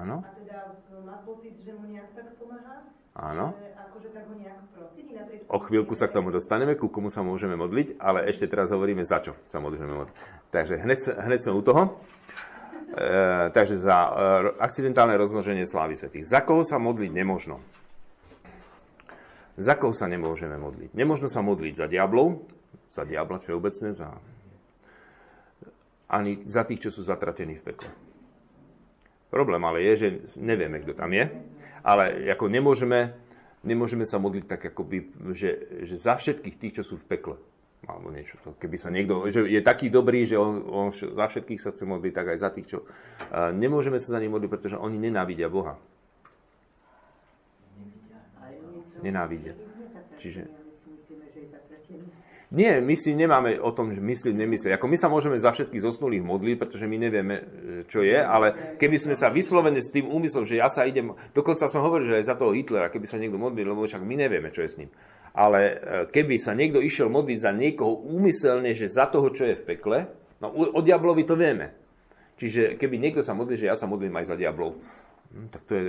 Áno. 0.00 0.24
A 0.24 0.30
teda 0.32 0.58
má 1.04 1.20
pocit, 1.28 1.60
že 1.60 1.76
mu 1.76 1.84
nejak 1.92 2.16
tak 2.16 2.32
pomáha? 2.40 2.88
Áno. 3.12 3.52
Že, 3.52 3.68
akože 3.76 4.08
tak 4.16 4.24
ho 4.32 4.34
nejak 4.40 4.60
prosiť? 4.72 5.06
Napriek 5.12 5.40
o 5.50 5.58
chvíľku 5.60 5.92
sa 5.98 6.08
k 6.08 6.16
tomu 6.16 6.32
dostaneme, 6.32 6.78
ku 6.78 6.88
komu 6.88 7.12
sa 7.12 7.20
môžeme 7.20 7.58
modliť, 7.58 8.00
ale 8.00 8.24
ešte 8.32 8.48
teraz 8.48 8.72
hovoríme, 8.72 9.04
za 9.04 9.20
čo 9.20 9.36
sa 9.52 9.60
môžeme 9.60 9.92
modliť. 9.92 10.16
Takže 10.54 10.74
hneď, 10.80 10.98
hneď 11.20 11.38
sme 11.44 11.52
u 11.52 11.62
toho. 11.62 11.82
E, 12.90 13.50
takže 13.52 13.76
za 13.76 13.98
e, 13.98 14.10
akcidentálne 14.62 15.14
rozmnoženie 15.20 15.68
slávy 15.68 16.00
svetých. 16.00 16.24
Za 16.24 16.40
koho 16.46 16.64
sa 16.64 16.80
modliť 16.80 17.10
nemožno? 17.12 17.60
Za 19.60 19.76
koho 19.76 19.92
sa 19.92 20.08
nemôžeme 20.08 20.56
modliť? 20.56 20.96
Nemožno 20.96 21.28
sa 21.28 21.44
modliť 21.44 21.74
za 21.76 21.86
diablov, 21.90 22.48
za 22.88 23.04
diabla 23.04 23.36
všeobecne, 23.42 23.92
za... 23.92 24.08
ani 26.08 26.40
za 26.48 26.64
tých, 26.64 26.88
čo 26.88 26.90
sú 26.94 27.04
zatratení 27.04 27.60
v 27.60 27.74
pekle. 27.74 28.09
Problém 29.30 29.62
ale 29.62 29.86
je, 29.86 29.92
že 29.96 30.08
nevieme, 30.42 30.82
kto 30.82 30.98
tam 30.98 31.14
je, 31.14 31.30
ale 31.86 32.28
ako 32.34 32.50
nemôžeme, 32.50 33.14
nemôžeme 33.62 34.02
sa 34.02 34.18
modliť 34.18 34.44
tak, 34.44 34.74
akoby, 34.74 35.06
že, 35.32 35.50
že 35.86 35.94
za 35.96 36.18
všetkých 36.18 36.56
tých, 36.58 36.74
čo 36.82 36.84
sú 36.84 36.94
v 36.98 37.06
pekle. 37.06 37.36
Alebo 37.88 38.12
niečo. 38.12 38.36
To, 38.44 38.52
keby 38.60 38.76
sa 38.76 38.92
niekto, 38.92 39.24
že 39.32 39.48
je 39.48 39.60
taký 39.64 39.88
dobrý, 39.88 40.28
že 40.28 40.36
on, 40.36 40.60
on 40.68 40.86
za 40.92 41.26
všetkých 41.32 41.62
sa 41.64 41.72
chce 41.72 41.88
modliť, 41.88 42.12
tak 42.12 42.26
aj 42.36 42.38
za 42.42 42.50
tých, 42.52 42.66
čo... 42.76 42.78
Uh, 42.84 43.56
nemôžeme 43.56 43.96
sa 43.96 44.18
za 44.18 44.20
nich 44.20 44.28
modliť, 44.28 44.50
pretože 44.52 44.76
oni 44.76 45.00
nenávidia 45.00 45.48
Boha. 45.48 45.80
Nenávidia. 49.00 49.56
Čiže... 50.20 50.44
Nie, 52.50 52.82
my 52.82 52.98
si 52.98 53.14
nemáme 53.14 53.62
o 53.62 53.70
tom 53.70 53.94
myslieť, 53.94 54.34
nemyslieť. 54.34 54.74
Ako 54.74 54.90
my 54.90 54.98
sa 54.98 55.06
môžeme 55.06 55.38
za 55.38 55.54
všetkých 55.54 55.86
zosnulých 55.86 56.26
modliť, 56.26 56.56
pretože 56.58 56.90
my 56.90 56.98
nevieme, 56.98 57.36
e, 57.38 57.44
čo 57.86 58.02
je, 58.02 58.18
ale 58.18 58.74
keby 58.74 58.98
sme 58.98 59.14
sa 59.14 59.30
vyslovene 59.30 59.78
s 59.78 59.94
tým 59.94 60.10
úmyslom, 60.10 60.42
že 60.42 60.58
ja 60.58 60.66
sa 60.66 60.82
idem, 60.82 61.14
dokonca 61.30 61.70
som 61.70 61.86
hovoril, 61.86 62.10
že 62.10 62.18
aj 62.18 62.26
za 62.26 62.34
toho 62.34 62.50
Hitlera, 62.50 62.90
keby 62.90 63.06
sa 63.06 63.22
niekto 63.22 63.38
modlil, 63.38 63.70
lebo 63.70 63.86
však 63.86 64.02
my 64.02 64.26
nevieme, 64.26 64.50
čo 64.50 64.66
je 64.66 64.70
s 64.74 64.78
ním. 64.82 64.90
Ale 65.30 65.60
e, 65.62 65.74
keby 66.10 66.42
sa 66.42 66.58
niekto 66.58 66.82
išiel 66.82 67.06
modliť 67.06 67.38
za 67.38 67.54
niekoho 67.54 68.02
úmyselne, 68.02 68.74
že 68.74 68.90
za 68.90 69.06
toho, 69.06 69.30
čo 69.30 69.46
je 69.46 69.54
v 69.54 69.66
pekle, 69.70 70.10
no 70.42 70.50
o 70.50 70.82
diablovi 70.82 71.22
to 71.22 71.38
vieme. 71.38 71.79
Čiže 72.40 72.80
keby 72.80 72.96
niekto 72.96 73.20
sa 73.20 73.36
modlí, 73.36 73.60
že 73.60 73.68
ja 73.68 73.76
sa 73.76 73.84
modlím 73.84 74.16
aj 74.16 74.32
za 74.32 74.36
diablov, 74.40 74.80
Hm, 75.30 75.46
tak 75.46 75.62
to 75.62 75.72
je, 75.78 75.86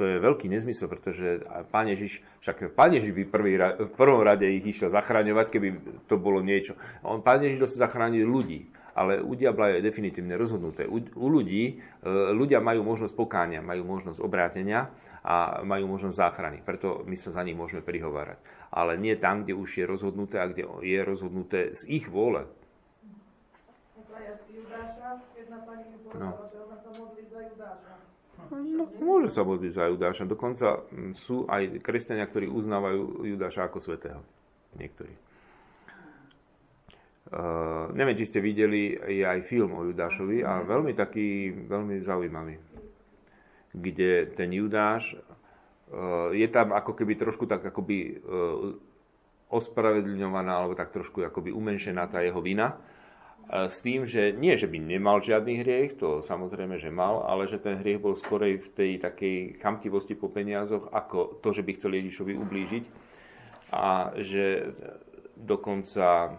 to 0.00 0.02
je 0.08 0.16
veľký 0.16 0.48
nezmysel, 0.48 0.88
pretože 0.88 1.44
Pán 1.68 1.92
Ježiš, 1.92 2.24
však 2.40 2.72
Pán 2.72 2.96
Ježiš 2.96 3.12
by 3.12 3.22
prvý, 3.28 3.60
v 3.60 3.92
prvom 3.92 4.24
rade 4.24 4.48
ich 4.48 4.64
išiel 4.64 4.88
zachraňovať, 4.88 5.46
keby 5.52 5.68
to 6.08 6.16
bolo 6.16 6.40
niečo. 6.40 6.72
On, 7.04 7.20
Pán 7.20 7.44
Ježiš 7.44 7.68
chce 7.68 7.84
zachrániť 7.84 8.24
ľudí, 8.24 8.72
ale 8.96 9.20
u 9.20 9.36
diabla 9.36 9.76
je 9.76 9.84
definitívne 9.84 10.40
rozhodnuté. 10.40 10.88
U, 10.88 11.04
u 11.04 11.26
ľudí, 11.28 11.76
e, 11.76 12.10
ľudia 12.32 12.64
majú 12.64 12.80
možnosť 12.80 13.12
pokáňa, 13.12 13.60
majú 13.60 13.84
možnosť 13.84 14.24
obrátenia 14.24 14.88
a 15.20 15.60
majú 15.68 15.84
možnosť 15.92 16.16
záchrany. 16.16 16.58
Preto 16.64 17.04
my 17.04 17.16
sa 17.20 17.28
za 17.28 17.44
nich 17.44 17.60
môžeme 17.60 17.84
prihovárať. 17.84 18.40
Ale 18.72 18.96
nie 18.96 19.20
tam, 19.20 19.44
kde 19.44 19.52
už 19.52 19.68
je 19.68 19.84
rozhodnuté 19.84 20.40
a 20.40 20.48
kde 20.48 20.64
je 20.80 21.00
rozhodnuté 21.04 21.76
z 21.76 21.84
ich 21.92 22.08
vôle. 22.08 22.48
No. 26.16 26.48
No, 28.48 28.88
môže 29.02 29.28
sa 29.34 29.44
modliť 29.44 29.72
za 29.74 29.84
Judáša. 29.92 30.24
Dokonca 30.24 30.80
mm, 30.88 31.12
sú 31.18 31.44
aj 31.50 31.84
kresťania, 31.84 32.24
ktorí 32.24 32.48
uznávajú 32.48 33.26
Judáša 33.28 33.68
ako 33.68 33.78
svetého. 33.82 34.20
Niektorí. 34.78 35.12
Uh, 37.28 37.92
neviem, 37.92 38.16
či 38.16 38.24
ste 38.24 38.40
videli, 38.40 38.96
je 38.96 39.20
aj 39.20 39.44
film 39.44 39.76
o 39.76 39.84
Judášovi 39.84 40.40
a 40.40 40.64
veľmi 40.64 40.96
taký, 40.96 41.52
veľmi 41.68 42.00
zaujímavý. 42.00 42.56
Kde 43.76 44.32
ten 44.32 44.48
Judáš, 44.48 45.12
uh, 45.12 46.32
je 46.32 46.48
tam 46.48 46.72
ako 46.72 46.96
keby 46.96 47.20
trošku 47.20 47.44
tak 47.44 47.68
akoby 47.68 48.16
uh, 48.16 48.72
ospravedlňovaná, 49.52 50.56
alebo 50.56 50.72
tak 50.72 50.88
trošku 50.88 51.20
akoby 51.20 51.52
umenšená 51.52 52.08
tá 52.08 52.24
jeho 52.24 52.40
vina 52.40 52.80
s 53.48 53.80
tým, 53.80 54.04
že 54.04 54.36
nie, 54.36 54.60
že 54.60 54.68
by 54.68 54.76
nemal 54.76 55.24
žiadny 55.24 55.64
hriech, 55.64 55.96
to 55.96 56.20
samozrejme, 56.20 56.76
že 56.76 56.92
mal, 56.92 57.24
ale 57.24 57.48
že 57.48 57.56
ten 57.56 57.80
hriech 57.80 57.96
bol 57.96 58.12
skorej 58.12 58.60
v 58.60 58.68
tej 58.76 58.92
takej 59.00 59.56
chamtivosti 59.64 60.12
po 60.12 60.28
peniazoch, 60.28 60.92
ako 60.92 61.40
to, 61.40 61.56
že 61.56 61.64
by 61.64 61.72
chcel 61.72 61.96
Ježišovi 61.96 62.36
ublížiť. 62.36 62.84
A 63.72 64.12
že 64.20 64.76
dokonca 65.36 66.36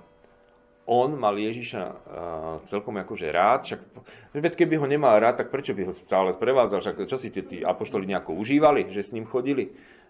on 0.89 1.13
mal 1.21 1.37
Ježiša 1.37 1.83
celkom 2.65 2.97
akože 2.97 3.29
rád, 3.29 3.69
však 3.69 3.81
veď 4.33 4.53
keby 4.57 4.81
ho 4.81 4.89
nemal 4.89 5.21
rád, 5.21 5.45
tak 5.45 5.53
prečo 5.53 5.77
by 5.77 5.85
ho 5.85 5.93
stále 5.93 6.33
sprevádzal, 6.33 6.81
však 6.81 7.05
čo 7.05 7.17
si 7.21 7.29
tí, 7.29 7.61
apoštoli 7.61 8.09
nejako 8.09 8.33
užívali, 8.33 8.89
že 8.89 9.05
s 9.05 9.13
ním 9.13 9.29
chodili 9.29 9.69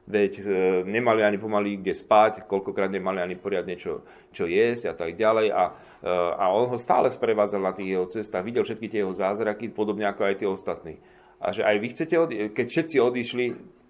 veď 0.10 0.32
e, 0.42 0.44
nemali 0.90 1.22
ani 1.22 1.38
pomaly 1.38 1.78
kde 1.78 1.94
spať, 1.94 2.50
koľkokrát 2.50 2.90
nemali 2.90 3.22
ani 3.22 3.38
poriadne 3.38 3.78
čo, 3.78 4.02
čo 4.34 4.50
jesť 4.50 4.92
a 4.92 4.94
tak 4.98 5.14
ďalej. 5.14 5.54
A, 5.54 5.64
e, 6.02 6.10
a 6.10 6.46
on 6.50 6.74
ho 6.74 6.78
stále 6.82 7.14
sprevádzal 7.14 7.62
na 7.62 7.74
tých 7.78 7.94
jeho 7.94 8.10
cestách, 8.10 8.42
videl 8.42 8.66
všetky 8.66 8.90
tie 8.90 9.06
jeho 9.06 9.14
zázraky, 9.14 9.70
podobne 9.70 10.10
ako 10.10 10.26
aj 10.26 10.36
tie 10.42 10.50
ostatní. 10.50 10.98
A 11.40 11.54
že 11.54 11.62
aj 11.62 11.76
vy 11.78 11.88
chcete 11.94 12.16
odísť, 12.18 12.42
keď 12.58 12.68
všetci 12.68 12.96
odišli, 13.00 13.46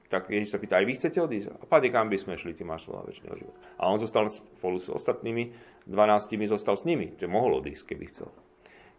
tak 0.10 0.28
Ježiš 0.28 0.52
sa 0.54 0.60
pýta, 0.60 0.82
aj 0.82 0.86
vy 0.90 0.94
chcete 1.00 1.20
odísť? 1.22 1.48
A 1.54 1.64
páde, 1.70 1.88
kam 1.94 2.12
by 2.12 2.18
sme 2.20 2.36
šli, 2.36 2.58
ty 2.58 2.68
máš 2.68 2.90
slova 2.90 3.06
väčšného 3.08 3.36
života. 3.40 3.58
A 3.78 3.94
on 3.94 4.02
zostal 4.02 4.26
spolu 4.28 4.78
s 4.82 4.90
ostatnými, 4.90 5.54
dvanáctimi 5.86 6.50
zostal 6.50 6.76
s 6.76 6.84
nimi, 6.86 7.14
že 7.16 7.30
mohol 7.30 7.62
odísť, 7.62 7.94
keby 7.94 8.06
chcel. 8.10 8.30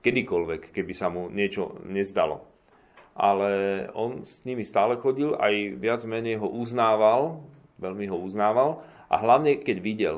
Kedykoľvek, 0.00 0.72
keby 0.72 0.92
sa 0.96 1.12
mu 1.12 1.28
niečo 1.28 1.82
nezdalo 1.84 2.48
ale 3.14 3.86
on 3.92 4.22
s 4.24 4.44
nimi 4.46 4.62
stále 4.64 4.96
chodil, 4.96 5.34
aj 5.36 5.76
viac 5.76 6.00
menej 6.06 6.40
ho 6.40 6.48
uznával, 6.48 7.42
veľmi 7.80 8.06
ho 8.08 8.16
uznával 8.20 8.84
a 9.10 9.18
hlavne 9.18 9.58
keď 9.58 9.76
videl, 9.82 10.16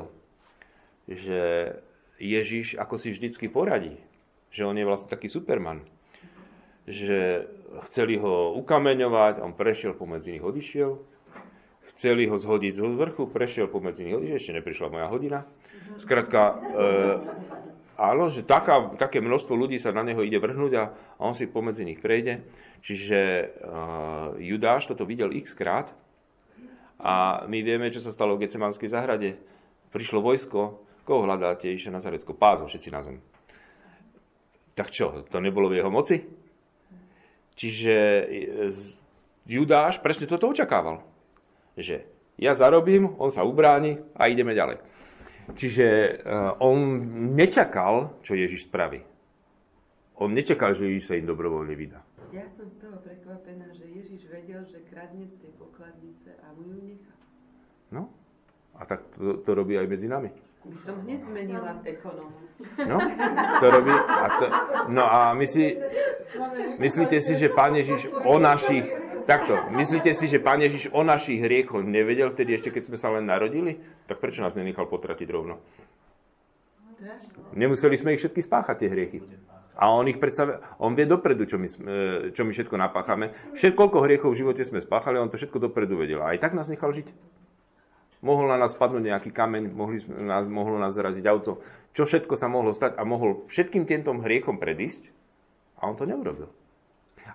že 1.07 1.73
Ježiš 2.21 2.79
ako 2.79 2.95
si 3.01 3.11
vždycky 3.11 3.49
poradí, 3.49 3.99
že 4.53 4.63
on 4.63 4.77
je 4.77 4.85
vlastne 4.85 5.09
taký 5.09 5.27
superman, 5.27 5.83
že 6.87 7.47
chceli 7.89 8.19
ho 8.19 8.53
ukameňovať, 8.59 9.41
on 9.41 9.57
prešiel 9.57 9.97
pomedzi 9.97 10.37
nich, 10.37 10.45
odišiel, 10.45 10.99
chceli 11.95 12.29
ho 12.29 12.37
zhodiť 12.37 12.73
z 12.77 12.81
vrchu, 12.83 13.27
prešiel 13.27 13.67
pomedzi 13.67 14.05
nich, 14.05 14.15
odišiel, 14.15 14.37
ešte 14.39 14.57
neprišla 14.61 14.93
moja 14.93 15.07
hodina. 15.09 15.39
Skrátka, 15.97 16.41
e, 16.43 16.55
áno, 17.97 18.29
že 18.33 18.45
taká, 18.45 18.93
také 18.97 19.21
množstvo 19.21 19.53
ľudí 19.53 19.77
sa 19.77 19.95
na 19.95 20.01
neho 20.01 20.21
ide 20.25 20.37
vrhnúť 20.37 20.73
a 20.79 20.83
on 21.21 21.37
si 21.37 21.49
pomedzi 21.49 21.85
nich 21.85 22.01
prejde. 22.01 22.45
Čiže 22.83 23.19
uh, 23.19 24.35
Judáš 24.41 24.91
toto 24.91 25.07
videl 25.07 25.31
x 25.31 25.55
krát 25.55 25.87
a 26.99 27.43
my 27.47 27.59
vieme, 27.63 27.91
čo 27.91 28.03
sa 28.03 28.11
stalo 28.11 28.35
v 28.35 28.47
Gecemanskej 28.47 28.91
zahrade. 28.91 29.39
Prišlo 29.91 30.19
vojsko, 30.19 30.83
koho 31.07 31.23
hľadáte? 31.23 31.71
Iše 31.71 31.93
Nazarecko, 31.93 32.35
pázol 32.35 32.67
všetci 32.67 32.89
na 32.91 33.01
zem. 33.03 33.17
Tak 34.73 34.89
čo, 34.89 35.23
to 35.29 35.37
nebolo 35.37 35.69
v 35.69 35.77
jeho 35.79 35.91
moci? 35.93 36.17
Čiže 37.53 37.95
Judáš 39.45 40.01
presne 40.01 40.25
toto 40.25 40.49
očakával. 40.49 41.05
Že 41.77 42.03
ja 42.41 42.57
zarobím, 42.57 43.13
on 43.21 43.29
sa 43.29 43.45
ubráni 43.45 44.01
a 44.17 44.25
ideme 44.25 44.57
ďalej. 44.57 44.81
Čiže 45.51 45.87
uh, 46.23 46.63
on 46.63 47.03
nečakal, 47.35 48.23
čo 48.23 48.39
Ježiš 48.39 48.71
spraví. 48.71 49.03
On 50.23 50.31
nečakal, 50.31 50.71
že 50.71 50.87
Ježiš 50.87 51.05
sa 51.11 51.19
im 51.19 51.27
dobrovoľne 51.27 51.75
vydá. 51.75 51.99
Ja 52.31 52.47
som 52.49 52.65
z 52.65 52.79
toho 52.81 52.97
prekvapená, 53.03 53.69
že 53.75 53.85
Ježiš 53.85 54.25
vedel, 54.25 54.63
že 54.65 54.81
kradne 54.89 55.27
z 55.27 55.37
tej 55.37 55.51
pokladnice 55.59 56.33
a 56.41 56.49
mu 56.57 56.65
ju 56.65 56.79
nechá. 56.81 57.13
No, 57.93 58.09
a 58.73 58.89
tak 58.89 59.05
to, 59.13 59.43
to 59.45 59.51
robí 59.53 59.77
aj 59.77 59.85
medzi 59.85 60.09
nami. 60.09 60.33
By 60.63 60.77
som 60.79 60.95
hneď 61.03 61.19
zmenila 61.27 61.75
ekonómu. 61.83 62.39
No, 62.87 62.97
to 63.59 63.67
robí. 63.67 63.93
A 63.93 64.27
to, 64.39 64.45
no 64.95 65.03
a 65.03 65.35
my 65.35 65.45
si, 65.45 65.75
myslíte 66.79 67.19
si, 67.19 67.35
že 67.35 67.51
Pán 67.51 67.75
Ježiš 67.75 68.07
o 68.23 68.39
našich, 68.39 68.87
takto, 69.25 69.55
myslíte 69.73 70.11
si, 70.15 70.31
že 70.31 70.43
Pán 70.43 70.61
Ježiš 70.61 70.91
o 70.93 71.01
našich 71.01 71.39
hriechoch 71.41 71.83
nevedel 71.83 72.31
vtedy 72.31 72.59
ešte, 72.59 72.69
keď 72.71 72.83
sme 72.91 72.97
sa 72.99 73.11
len 73.11 73.27
narodili? 73.27 73.79
Tak 74.07 74.19
prečo 74.19 74.43
nás 74.43 74.55
nenechal 74.55 74.87
potratiť 74.87 75.27
rovno? 75.31 75.59
Nemuseli 77.53 77.95
sme 77.99 78.15
ich 78.15 78.21
všetky 78.23 78.41
spáchať, 78.43 78.75
tie 78.85 78.89
hriechy. 78.89 79.19
A 79.73 79.89
on 79.89 80.05
ich 80.05 80.21
predsa, 80.21 80.61
on 80.77 80.93
vie 80.93 81.09
dopredu, 81.09 81.49
čo 81.49 81.57
my, 81.57 81.65
e, 81.65 82.31
čo 82.31 82.45
my 82.45 82.53
všetko 82.53 82.77
napáchame. 82.77 83.33
Všetko, 83.57 83.89
koľko 83.89 84.05
hriechov 84.05 84.29
v 84.31 84.39
živote 84.45 84.61
sme 84.61 84.79
spáchali, 84.79 85.17
on 85.17 85.33
to 85.33 85.41
všetko 85.41 85.57
dopredu 85.57 85.97
vedel. 85.97 86.21
A 86.21 86.37
aj 86.37 86.45
tak 86.45 86.53
nás 86.53 86.69
nechal 86.69 86.93
žiť. 86.93 87.09
Mohol 88.23 88.55
na 88.55 88.57
nás 88.61 88.77
spadnúť 88.77 89.03
nejaký 89.03 89.35
kameň, 89.35 89.73
mohli 89.73 89.99
nás, 90.07 90.47
mohlo 90.47 90.77
nás 90.79 90.95
zaraziť 90.95 91.25
auto. 91.27 91.59
Čo 91.91 92.07
všetko 92.07 92.39
sa 92.39 92.47
mohlo 92.47 92.71
stať 92.71 92.95
a 92.95 93.03
mohol 93.03 93.43
všetkým 93.49 93.83
týmto 93.83 94.13
hriechom 94.15 94.61
predísť. 94.61 95.09
A 95.81 95.89
on 95.91 95.97
to 95.99 96.07
neurobil. 96.07 96.47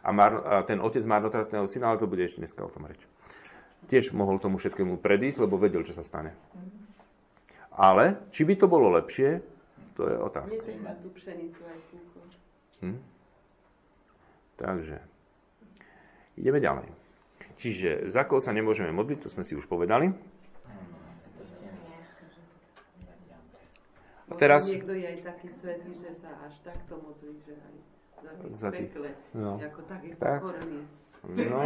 A, 0.03 0.11
mar, 0.15 0.33
a 0.47 0.63
ten 0.63 0.79
otec 0.79 1.03
marnotratného 1.03 1.67
syna, 1.67 1.91
ale 1.93 2.01
to 2.01 2.11
bude 2.11 2.23
ešte 2.23 2.41
dneska 2.41 2.63
o 2.63 2.71
tom 2.71 2.87
reč. 2.87 3.03
Tiež 3.89 4.13
mohol 4.13 4.39
tomu 4.39 4.61
všetkému 4.61 5.01
predísť, 5.01 5.49
lebo 5.49 5.57
vedel, 5.57 5.83
čo 5.83 5.97
sa 5.97 6.05
stane. 6.05 6.37
Ale, 7.73 8.27
či 8.35 8.43
by 8.43 8.55
to 8.59 8.67
bolo 8.67 8.91
lepšie, 8.99 9.39
to 9.95 10.03
je 10.07 10.17
otázka. 10.19 10.63
Hm? 12.83 12.99
Takže, 14.59 14.97
ideme 16.35 16.59
ďalej. 16.59 16.91
Čiže 17.59 18.07
za 18.07 18.23
koho 18.23 18.39
sa 18.39 18.55
nemôžeme 18.55 18.95
modliť, 18.95 19.27
to 19.27 19.29
sme 19.31 19.43
si 19.43 19.59
už 19.59 19.67
povedali. 19.67 20.15
A 24.29 24.33
teraz... 24.37 24.69
Niekto 24.69 24.95
je 24.95 25.07
aj 25.09 25.19
taký 25.25 25.49
svetý, 25.51 25.91
že 25.99 26.13
sa 26.23 26.31
až 26.45 26.55
takto 26.61 27.01
modlí, 27.01 27.35
že 27.43 27.57
aj 27.57 27.75
za 28.49 28.69
tých 28.71 28.93
no. 29.35 29.59
ako 29.59 29.81
tak. 30.19 30.41
No, 31.29 31.61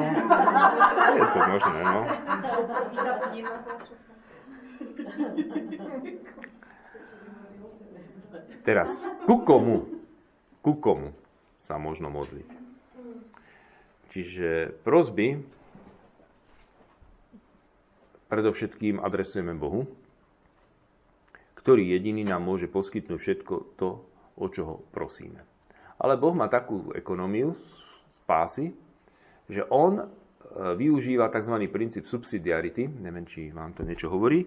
je 1.21 1.27
to 1.29 1.41
možné, 1.45 1.81
no. 1.85 2.01
Teraz, 8.65 8.91
ku 9.29 9.45
komu 9.45 10.03
ku 10.63 10.79
komu 10.79 11.11
sa 11.59 11.77
možno 11.77 12.09
modliť. 12.09 12.49
Čiže 14.15 14.79
prosby 14.87 15.43
predovšetkým 18.31 19.03
adresujeme 19.03 19.53
Bohu, 19.59 19.91
ktorý 21.59 21.83
jediný 21.85 22.23
nám 22.25 22.47
môže 22.47 22.71
poskytnúť 22.71 23.19
všetko 23.19 23.55
to, 23.77 23.89
o 24.39 24.47
čo 24.49 24.63
ho 24.65 24.75
prosíme. 24.95 25.43
Ale 26.03 26.19
Boh 26.19 26.35
má 26.35 26.51
takú 26.51 26.91
ekonómiu 26.91 27.55
spásy, 28.11 28.75
že 29.47 29.63
On 29.71 30.03
e, 30.03 30.05
využíva 30.75 31.31
tzv. 31.31 31.55
princíp 31.71 32.11
subsidiarity, 32.11 32.91
neviem, 32.91 33.23
či 33.23 33.55
vám 33.55 33.71
to 33.73 33.87
niečo 33.87 34.11
hovorí, 34.11 34.43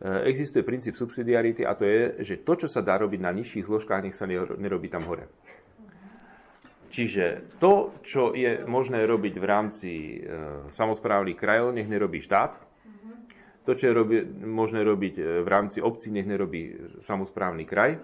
existuje 0.00 0.64
princíp 0.64 0.96
subsidiarity 0.96 1.60
a 1.68 1.76
to 1.76 1.84
je, 1.84 2.24
že 2.24 2.40
to, 2.40 2.56
čo 2.56 2.68
sa 2.72 2.80
dá 2.80 2.96
robiť 2.96 3.20
na 3.20 3.36
nižších 3.36 3.68
zložkách, 3.68 4.08
nech 4.08 4.16
sa 4.16 4.24
nerobí 4.56 4.88
tam 4.88 5.04
hore. 5.04 5.28
Čiže 6.90 7.54
to, 7.62 7.94
čo 8.02 8.34
je 8.34 8.66
možné 8.66 9.06
robiť 9.06 9.34
v 9.38 9.46
rámci 9.46 9.92
e, 10.18 10.18
samozprávnych 10.74 11.38
krajov, 11.38 11.70
nech 11.70 11.86
nerobí 11.86 12.18
štát. 12.18 12.58
To, 13.68 13.76
čo 13.76 13.84
je 13.86 13.94
robi, 13.94 14.16
možné 14.42 14.82
robiť 14.82 15.14
e, 15.20 15.22
v 15.44 15.48
rámci 15.48 15.78
obcí, 15.78 16.10
nech 16.10 16.26
nerobí 16.26 16.74
samozprávny 16.98 17.62
kraj. 17.62 18.02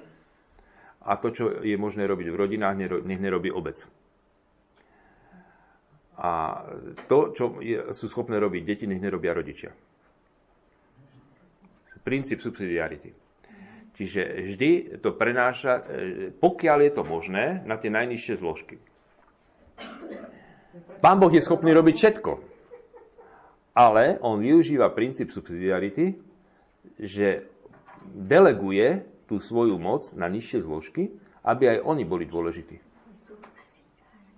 A 1.06 1.12
to, 1.22 1.30
čo 1.30 1.44
je 1.62 1.78
možné 1.78 2.02
robiť 2.10 2.28
v 2.34 2.38
rodinách, 2.38 2.74
nech 3.06 3.22
nerobí 3.22 3.54
obec. 3.54 3.86
A 6.16 6.64
to, 7.06 7.30
čo 7.30 7.62
je, 7.62 7.92
sú 7.92 8.08
schopné 8.08 8.40
robiť 8.40 8.62
deti, 8.64 8.84
nech 8.88 8.98
nerobia 8.98 9.36
rodičia. 9.36 9.70
Princíp 12.02 12.42
subsidiarity. 12.42 13.12
Čiže 13.96 14.20
vždy 14.52 14.70
to 15.00 15.16
prenáša, 15.16 15.80
e, 15.80 15.82
pokiaľ 16.36 16.78
je 16.84 16.92
to 16.92 17.02
možné, 17.04 17.44
na 17.64 17.80
tie 17.80 17.88
najnižšie 17.88 18.34
zložky. 18.40 18.76
Pán 21.00 21.16
Boh 21.16 21.32
je 21.32 21.44
schopný 21.44 21.72
robiť 21.72 21.94
všetko. 21.96 22.32
Ale 23.76 24.16
on 24.24 24.40
využíva 24.40 24.88
princíp 24.92 25.28
subsidiarity, 25.32 26.16
že 26.96 27.44
deleguje 28.08 29.15
tú 29.26 29.42
svoju 29.42 29.76
moc 29.76 30.10
na 30.14 30.30
nižšie 30.30 30.62
zložky, 30.62 31.14
aby 31.46 31.78
aj 31.78 31.78
oni 31.82 32.02
boli 32.02 32.26
dôležití. 32.26 32.78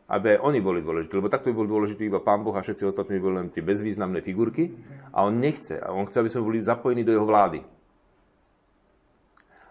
Aby 0.09 0.36
aj 0.36 0.41
oni 0.41 0.61
boli 0.64 0.80
dôležití. 0.80 1.12
Lebo 1.12 1.28
takto 1.28 1.53
by 1.53 1.57
bol 1.57 1.68
dôležitý 1.68 2.09
iba 2.09 2.24
Pán 2.24 2.41
Boh 2.41 2.57
a 2.57 2.64
všetci 2.64 2.89
ostatní 2.89 3.20
by 3.20 3.22
boli 3.24 3.36
len 3.45 3.49
tie 3.53 3.61
bezvýznamné 3.61 4.24
figurky. 4.24 4.72
A 5.12 5.28
on 5.28 5.36
nechce. 5.36 5.76
A 5.76 5.93
on 5.93 6.09
chce, 6.09 6.24
aby 6.24 6.32
sme 6.32 6.49
boli 6.49 6.64
zapojení 6.64 7.05
do 7.05 7.12
jeho 7.12 7.28
vlády. 7.28 7.61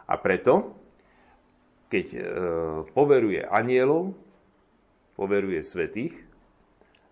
A 0.08 0.14
preto, 0.22 0.78
keď 1.90 2.06
e, 2.14 2.20
poveruje 2.94 3.42
anielov, 3.50 4.14
poveruje 5.18 5.66
svetých, 5.66 6.14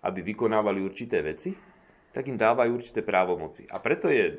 aby 0.05 0.21
vykonávali 0.21 0.85
určité 0.85 1.25
veci, 1.25 1.57
tak 2.13 2.29
im 2.29 2.37
dávajú 2.37 2.71
určité 2.77 3.01
právomoci. 3.01 3.65
A 3.73 3.81
preto 3.81 4.07
je 4.07 4.37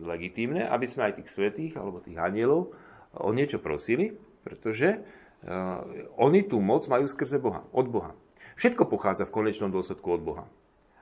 legitímne, 0.00 0.66
aby 0.66 0.88
sme 0.90 1.06
aj 1.06 1.22
tých 1.22 1.30
svetých 1.30 1.72
alebo 1.78 2.02
tých 2.02 2.18
anielov 2.18 2.74
o 3.20 3.30
niečo 3.30 3.62
prosili, 3.62 4.16
pretože 4.42 5.00
uh, 5.00 5.82
oni 6.18 6.44
tú 6.44 6.58
moc 6.58 6.86
majú 6.90 7.06
skrze 7.08 7.38
Boha, 7.38 7.66
od 7.70 7.86
Boha. 7.88 8.12
Všetko 8.54 8.86
pochádza 8.86 9.26
v 9.26 9.34
konečnom 9.34 9.70
dôsledku 9.74 10.06
od 10.14 10.22
Boha. 10.22 10.44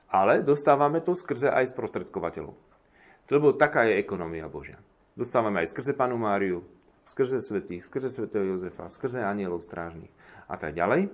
Ale 0.09 0.45
dostávame 0.45 1.01
to 1.01 1.17
skrze 1.17 1.49
aj 1.49 1.73
sprostredkovateľov. 1.73 2.53
Lebo 3.29 3.53
taká 3.53 3.89
je 3.89 3.97
ekonomia 3.97 4.45
Božia. 4.45 4.77
Dostávame 5.17 5.61
aj 5.61 5.73
skrze 5.73 5.93
Panu 5.93 6.17
Máriu, 6.17 6.65
skrze 7.05 7.41
svetých, 7.41 7.85
skrze 7.85 8.09
svätého 8.09 8.45
Jozefa, 8.45 8.89
skrze 8.89 9.21
anielov 9.21 9.65
strážnych 9.65 10.09
a 10.49 10.55
tak 10.57 10.73
ďalej. 10.77 11.09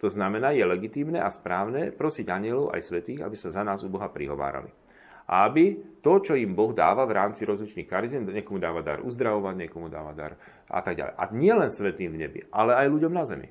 To 0.00 0.08
znamená, 0.08 0.56
je 0.56 0.64
legitímne 0.64 1.20
a 1.20 1.28
správne 1.28 1.92
prosiť 1.92 2.26
anielov 2.32 2.72
aj 2.72 2.88
svetých, 2.88 3.20
aby 3.20 3.36
sa 3.36 3.52
za 3.52 3.60
nás 3.60 3.84
u 3.84 3.92
Boha 3.92 4.08
prihovárali. 4.08 4.72
Aby 5.30 5.78
to, 6.02 6.18
čo 6.18 6.34
im 6.34 6.58
Boh 6.58 6.74
dáva 6.74 7.06
v 7.06 7.14
rámci 7.14 7.46
rozličných 7.46 7.86
charizm, 7.86 8.26
niekomu 8.26 8.58
dáva 8.58 8.82
dar 8.82 8.98
uzdravovať, 9.04 9.54
niekomu 9.54 9.86
dáva 9.86 10.10
dar 10.10 10.34
a 10.66 10.80
tak 10.82 10.98
ďalej. 10.98 11.14
A 11.14 11.22
nie 11.30 11.54
len 11.54 11.70
svetým 11.70 12.10
v 12.16 12.20
nebi, 12.26 12.40
ale 12.50 12.74
aj 12.74 12.86
ľuďom 12.90 13.12
na 13.12 13.22
zemi. 13.22 13.48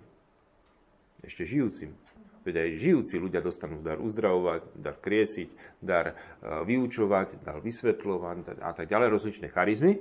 Ešte 1.24 1.48
žijúcim. 1.48 1.96
Veď 2.44 2.66
aj 2.66 2.70
žijúci 2.82 3.16
ľudia 3.20 3.44
dostanú 3.44 3.84
dar 3.84 4.00
uzdravovať, 4.00 4.76
dar 4.80 4.96
kriesiť, 4.98 5.50
dar 5.84 6.06
e, 6.12 6.14
vyučovať, 6.66 7.44
dar 7.44 7.60
vysvetľovať 7.60 8.64
a 8.64 8.72
tak 8.74 8.88
ďalej, 8.88 9.08
rozličné 9.12 9.48
charizmy. 9.52 10.00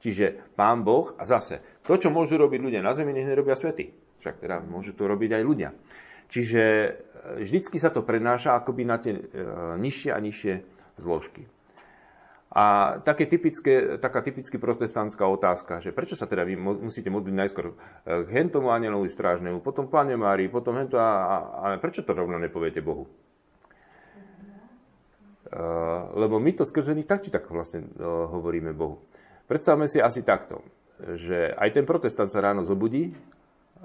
Čiže 0.00 0.56
Pán 0.56 0.82
Boh, 0.82 1.14
a 1.16 1.24
zase, 1.24 1.80
to, 1.86 1.96
čo 1.96 2.12
môžu 2.12 2.36
robiť 2.40 2.60
ľudia 2.60 2.80
na 2.82 2.96
zemi, 2.96 3.14
nech 3.14 3.28
nerobia 3.28 3.56
svety. 3.56 3.92
Však 4.20 4.40
teda 4.40 4.64
môžu 4.64 4.96
to 4.96 5.04
robiť 5.04 5.40
aj 5.40 5.42
ľudia. 5.44 5.70
Čiže 6.32 6.62
e, 6.64 6.90
vždycky 7.44 7.76
sa 7.76 7.92
to 7.92 8.00
prenáša 8.00 8.56
akoby 8.56 8.82
na 8.88 8.96
tie 8.96 9.14
e, 9.14 9.22
nižšie 9.76 10.10
a 10.10 10.18
nižšie 10.18 10.54
zložky. 10.98 11.46
A 12.54 12.96
také 13.02 13.26
typické, 13.26 13.98
taká 13.98 14.22
typicky 14.22 14.62
protestantská 14.62 15.26
otázka, 15.26 15.82
že 15.82 15.90
prečo 15.90 16.14
sa 16.14 16.30
teda 16.30 16.46
vy 16.46 16.54
musíte 16.54 17.10
modliť 17.10 17.34
najskôr 17.34 17.66
e, 17.66 17.74
k 18.06 18.28
hentomu 18.30 18.70
anielovi 18.70 19.10
strážnemu, 19.10 19.58
potom 19.58 19.90
Pane 19.90 20.14
Márii, 20.14 20.46
potom 20.46 20.78
hento 20.78 20.94
a, 20.94 21.10
a, 21.18 21.36
a 21.50 21.64
prečo 21.82 22.06
to 22.06 22.14
rovno 22.14 22.38
nepoviete 22.38 22.78
Bohu? 22.78 23.10
Uh, 25.54 26.10
lebo 26.18 26.42
my 26.42 26.50
to 26.50 26.66
skrze 26.66 26.98
nich 26.98 27.06
tak 27.06 27.22
či 27.22 27.30
tak 27.30 27.46
vlastne 27.46 27.86
uh, 27.86 28.26
hovoríme 28.26 28.74
Bohu. 28.74 29.06
Predstavme 29.46 29.86
si 29.86 30.02
asi 30.02 30.26
takto, 30.26 30.66
že 30.98 31.54
aj 31.54 31.78
ten 31.78 31.86
protestant 31.86 32.26
sa 32.26 32.42
ráno 32.42 32.66
zobudí 32.66 33.14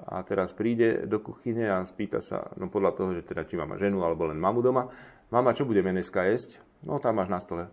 a 0.06 0.24
teraz 0.24 0.56
príde 0.56 1.04
do 1.04 1.20
kuchyne 1.20 1.68
a 1.68 1.84
spýta 1.84 2.24
sa, 2.24 2.48
no 2.56 2.72
podľa 2.72 2.92
toho, 2.96 3.10
že 3.16 3.26
teda 3.26 3.44
či 3.44 3.60
má 3.60 3.68
ženu 3.76 4.00
alebo 4.00 4.28
len 4.28 4.40
mamu 4.40 4.64
doma, 4.64 4.88
mama, 5.28 5.52
čo 5.52 5.68
budeme 5.68 5.92
dneska 5.92 6.24
jesť? 6.24 6.62
No 6.84 6.96
tam 6.96 7.20
máš 7.20 7.28
na 7.28 7.40
stole. 7.40 7.68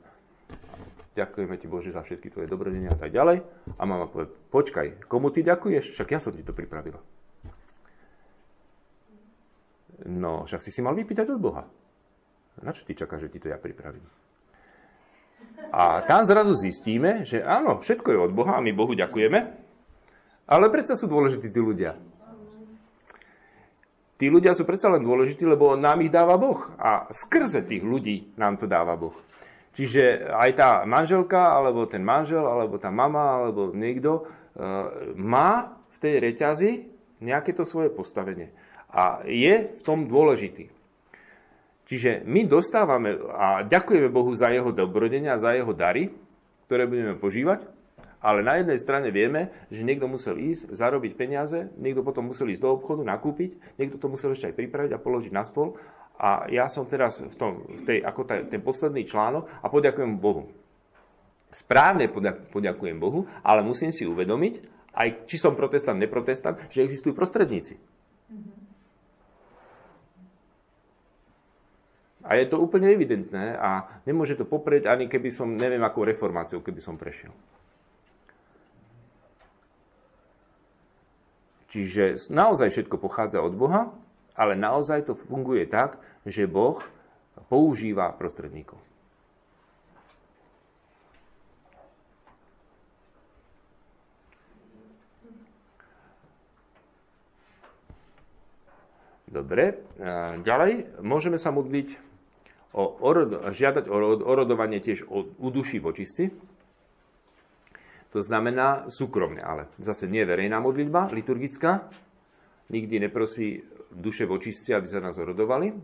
Ďakujeme 1.18 1.56
ti 1.58 1.66
Bože 1.66 1.90
za 1.90 2.06
všetky 2.06 2.30
tvoje 2.30 2.46
dobrodenia 2.46 2.94
a 2.94 3.00
tak 3.00 3.10
ďalej. 3.10 3.42
A 3.80 3.82
mama 3.90 4.06
povie, 4.06 4.30
počkaj, 4.54 5.10
komu 5.10 5.34
ty 5.34 5.42
ďakuješ? 5.42 5.98
Však 5.98 6.14
ja 6.14 6.20
som 6.22 6.36
ti 6.36 6.46
to 6.46 6.54
pripravila. 6.54 7.02
No, 10.06 10.46
však 10.46 10.62
si 10.62 10.70
si 10.70 10.86
mal 10.86 10.94
vypýtať 10.94 11.26
od 11.34 11.42
Boha. 11.42 11.66
Na 12.62 12.70
čo 12.70 12.86
ty 12.86 12.94
čakáš, 12.94 13.26
že 13.30 13.34
ti 13.34 13.40
to 13.42 13.50
ja 13.50 13.58
pripravím? 13.58 14.06
A 15.74 16.06
tam 16.06 16.22
zrazu 16.22 16.54
zistíme, 16.54 17.26
že 17.26 17.42
áno, 17.42 17.82
všetko 17.82 18.14
je 18.14 18.20
od 18.30 18.32
Boha 18.38 18.58
a 18.58 18.64
my 18.64 18.72
Bohu 18.78 18.94
ďakujeme, 18.94 19.40
ale 20.48 20.66
predsa 20.70 20.96
sú 20.96 21.10
dôležití 21.10 21.50
tí 21.50 21.60
ľudia. 21.60 21.98
Tí 24.18 24.34
ľudia 24.34 24.58
sú 24.58 24.66
predsa 24.66 24.90
len 24.90 25.06
dôležití, 25.06 25.46
lebo 25.46 25.78
nám 25.78 26.02
ich 26.02 26.10
dáva 26.10 26.42
Boh. 26.42 26.58
A 26.82 27.06
skrze 27.14 27.62
tých 27.62 27.86
ľudí 27.86 28.34
nám 28.34 28.58
to 28.58 28.66
dáva 28.66 28.98
Boh. 28.98 29.14
Čiže 29.78 30.34
aj 30.34 30.52
tá 30.58 30.70
manželka, 30.90 31.54
alebo 31.54 31.86
ten 31.86 32.02
manžel, 32.02 32.42
alebo 32.42 32.82
tá 32.82 32.90
mama, 32.90 33.46
alebo 33.46 33.78
niekto 33.78 34.12
e, 34.18 34.22
má 35.14 35.78
v 35.94 35.98
tej 36.02 36.14
reťazi 36.18 36.72
nejaké 37.22 37.54
to 37.54 37.62
svoje 37.62 37.94
postavenie. 37.94 38.50
A 38.90 39.22
je 39.30 39.78
v 39.78 39.82
tom 39.86 40.10
dôležitý. 40.10 40.74
Čiže 41.86 42.26
my 42.26 42.50
dostávame 42.50 43.22
a 43.38 43.62
ďakujeme 43.70 44.10
Bohu 44.10 44.34
za 44.34 44.50
jeho 44.50 44.74
dobrodenia, 44.74 45.38
za 45.38 45.54
jeho 45.54 45.72
dary, 45.78 46.10
ktoré 46.66 46.90
budeme 46.90 47.14
požívať, 47.16 47.77
ale 48.18 48.42
na 48.42 48.58
jednej 48.58 48.82
strane 48.82 49.14
vieme, 49.14 49.54
že 49.70 49.86
niekto 49.86 50.10
musel 50.10 50.42
ísť, 50.42 50.74
zarobiť 50.74 51.14
peniaze, 51.14 51.70
niekto 51.78 52.02
potom 52.02 52.34
musel 52.34 52.50
ísť 52.50 52.66
do 52.66 52.74
obchodu, 52.74 53.06
nakúpiť, 53.06 53.78
niekto 53.78 54.02
to 54.02 54.10
musel 54.10 54.34
ešte 54.34 54.50
aj 54.50 54.58
pripraviť 54.58 54.92
a 54.98 55.02
položiť 55.02 55.34
na 55.34 55.46
stôl. 55.46 55.78
A 56.18 56.50
ja 56.50 56.66
som 56.66 56.90
teraz 56.90 57.22
v, 57.22 57.36
tom, 57.38 57.62
v 57.70 57.82
tej, 57.86 57.98
ako 58.02 58.26
taj, 58.26 58.50
ten 58.50 58.58
posledný 58.58 59.06
článok 59.06 59.46
a 59.62 59.70
poďakujem 59.70 60.18
Bohu. 60.18 60.50
Správne 61.54 62.10
poďakujem 62.50 62.98
Bohu, 62.98 63.30
ale 63.46 63.62
musím 63.62 63.94
si 63.94 64.04
uvedomiť, 64.04 64.78
aj 64.98 65.30
či 65.30 65.38
som 65.38 65.54
protestant, 65.54 66.02
neprotestant, 66.02 66.58
že 66.74 66.82
existujú 66.82 67.14
prostredníci. 67.14 67.78
A 72.28 72.36
je 72.36 72.50
to 72.50 72.60
úplne 72.60 72.92
evidentné 72.92 73.56
a 73.56 74.02
nemôže 74.04 74.36
to 74.36 74.44
poprieť, 74.44 74.92
ani 74.92 75.08
keby 75.08 75.32
som, 75.32 75.56
neviem 75.56 75.80
akou 75.80 76.04
reformáciou, 76.04 76.60
keby 76.60 76.82
som 76.84 77.00
prešiel. 77.00 77.32
Čiže 81.68 82.32
naozaj 82.32 82.72
všetko 82.72 82.96
pochádza 82.96 83.44
od 83.44 83.52
Boha, 83.52 83.92
ale 84.38 84.56
naozaj 84.56 85.12
to 85.12 85.14
funguje 85.18 85.68
tak, 85.68 86.00
že 86.24 86.48
Boh 86.48 86.80
používa 87.52 88.14
prostredníkov. 88.16 88.80
Dobre, 99.28 99.84
ďalej 100.48 101.04
môžeme 101.04 101.36
sa 101.36 101.52
modliť 101.52 102.00
o 102.72 102.84
orod, 103.04 103.52
žiadať 103.52 103.86
o 103.92 103.96
orodovanie 104.24 104.80
tiež 104.80 105.04
o, 105.06 105.30
u 105.30 105.48
duši 105.52 105.84
vočistci. 105.84 106.32
To 108.16 108.24
znamená 108.24 108.88
súkromne, 108.88 109.44
ale 109.44 109.68
zase 109.78 110.08
nie 110.08 110.24
verejná 110.24 110.64
modlitba, 110.64 111.12
liturgická. 111.12 111.92
Nikdy 112.72 113.08
neprosí 113.08 113.64
duše 113.92 114.24
vočistci, 114.24 114.72
aby 114.72 114.88
sa 114.88 115.04
nás 115.04 115.20
orodovali. 115.20 115.76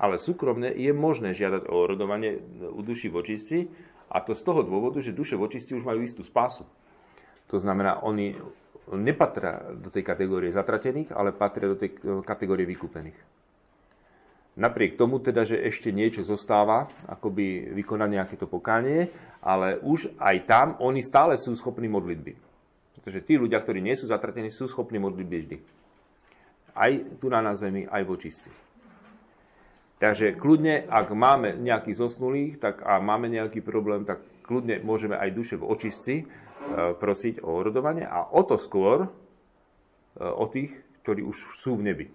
Ale 0.00 0.16
súkromne 0.16 0.72
je 0.72 0.92
možné 0.96 1.36
žiadať 1.36 1.68
o 1.68 1.74
orodovanie 1.84 2.40
u 2.72 2.80
duši 2.80 3.12
vočistci. 3.12 3.68
A 4.10 4.20
to 4.24 4.32
z 4.32 4.42
toho 4.42 4.64
dôvodu, 4.64 5.00
že 5.04 5.16
duše 5.16 5.36
vočistci 5.36 5.76
už 5.76 5.84
majú 5.84 6.00
istú 6.04 6.24
spásu. 6.24 6.64
To 7.52 7.56
znamená, 7.60 8.00
oni 8.02 8.34
nepatria 8.90 9.76
do 9.76 9.92
tej 9.92 10.02
kategórie 10.02 10.50
zatratených, 10.50 11.14
ale 11.14 11.36
patria 11.36 11.70
do 11.70 11.78
tej 11.78 11.94
kategórie 12.26 12.66
vykúpených. 12.66 13.18
Napriek 14.58 14.98
tomu 14.98 15.22
teda, 15.22 15.46
že 15.46 15.62
ešte 15.62 15.94
niečo 15.94 16.26
zostáva, 16.26 16.90
akoby 17.06 17.70
vykonať 17.70 18.08
nejaké 18.10 18.34
to 18.34 18.50
pokánie, 18.50 19.06
ale 19.38 19.78
už 19.78 20.10
aj 20.18 20.36
tam 20.44 20.66
oni 20.82 21.06
stále 21.06 21.38
sú 21.38 21.54
schopní 21.54 21.86
modlitby. 21.86 22.34
Pretože 22.98 23.22
tí 23.22 23.38
ľudia, 23.38 23.62
ktorí 23.62 23.78
nie 23.78 23.94
sú 23.94 24.10
zatratení, 24.10 24.50
sú 24.50 24.66
schopní 24.66 24.98
modlitby 24.98 25.36
vždy. 25.46 25.56
Aj 26.74 26.90
tu 27.22 27.30
na, 27.30 27.40
zemi, 27.54 27.86
aj 27.86 28.02
v 28.02 28.10
očistci. 28.10 28.50
Takže 30.00 30.34
kľudne, 30.34 30.88
ak 30.88 31.12
máme 31.12 31.60
nejakých 31.60 32.00
zosnulých 32.00 32.56
tak 32.56 32.80
a 32.82 32.98
máme 32.98 33.28
nejaký 33.28 33.60
problém, 33.60 34.02
tak 34.08 34.24
kľudne 34.48 34.80
môžeme 34.82 35.14
aj 35.14 35.30
duše 35.36 35.54
v 35.60 35.68
očistci 35.68 36.14
e, 36.20 36.24
prosiť 36.96 37.44
o 37.44 37.60
orodovanie 37.60 38.08
a 38.08 38.32
o 38.32 38.40
to 38.40 38.56
skôr 38.56 39.04
e, 39.04 39.08
o 40.24 40.48
tých, 40.48 40.72
ktorí 41.04 41.20
už 41.20 41.36
sú 41.60 41.76
v 41.76 41.84
nebi 41.92 42.06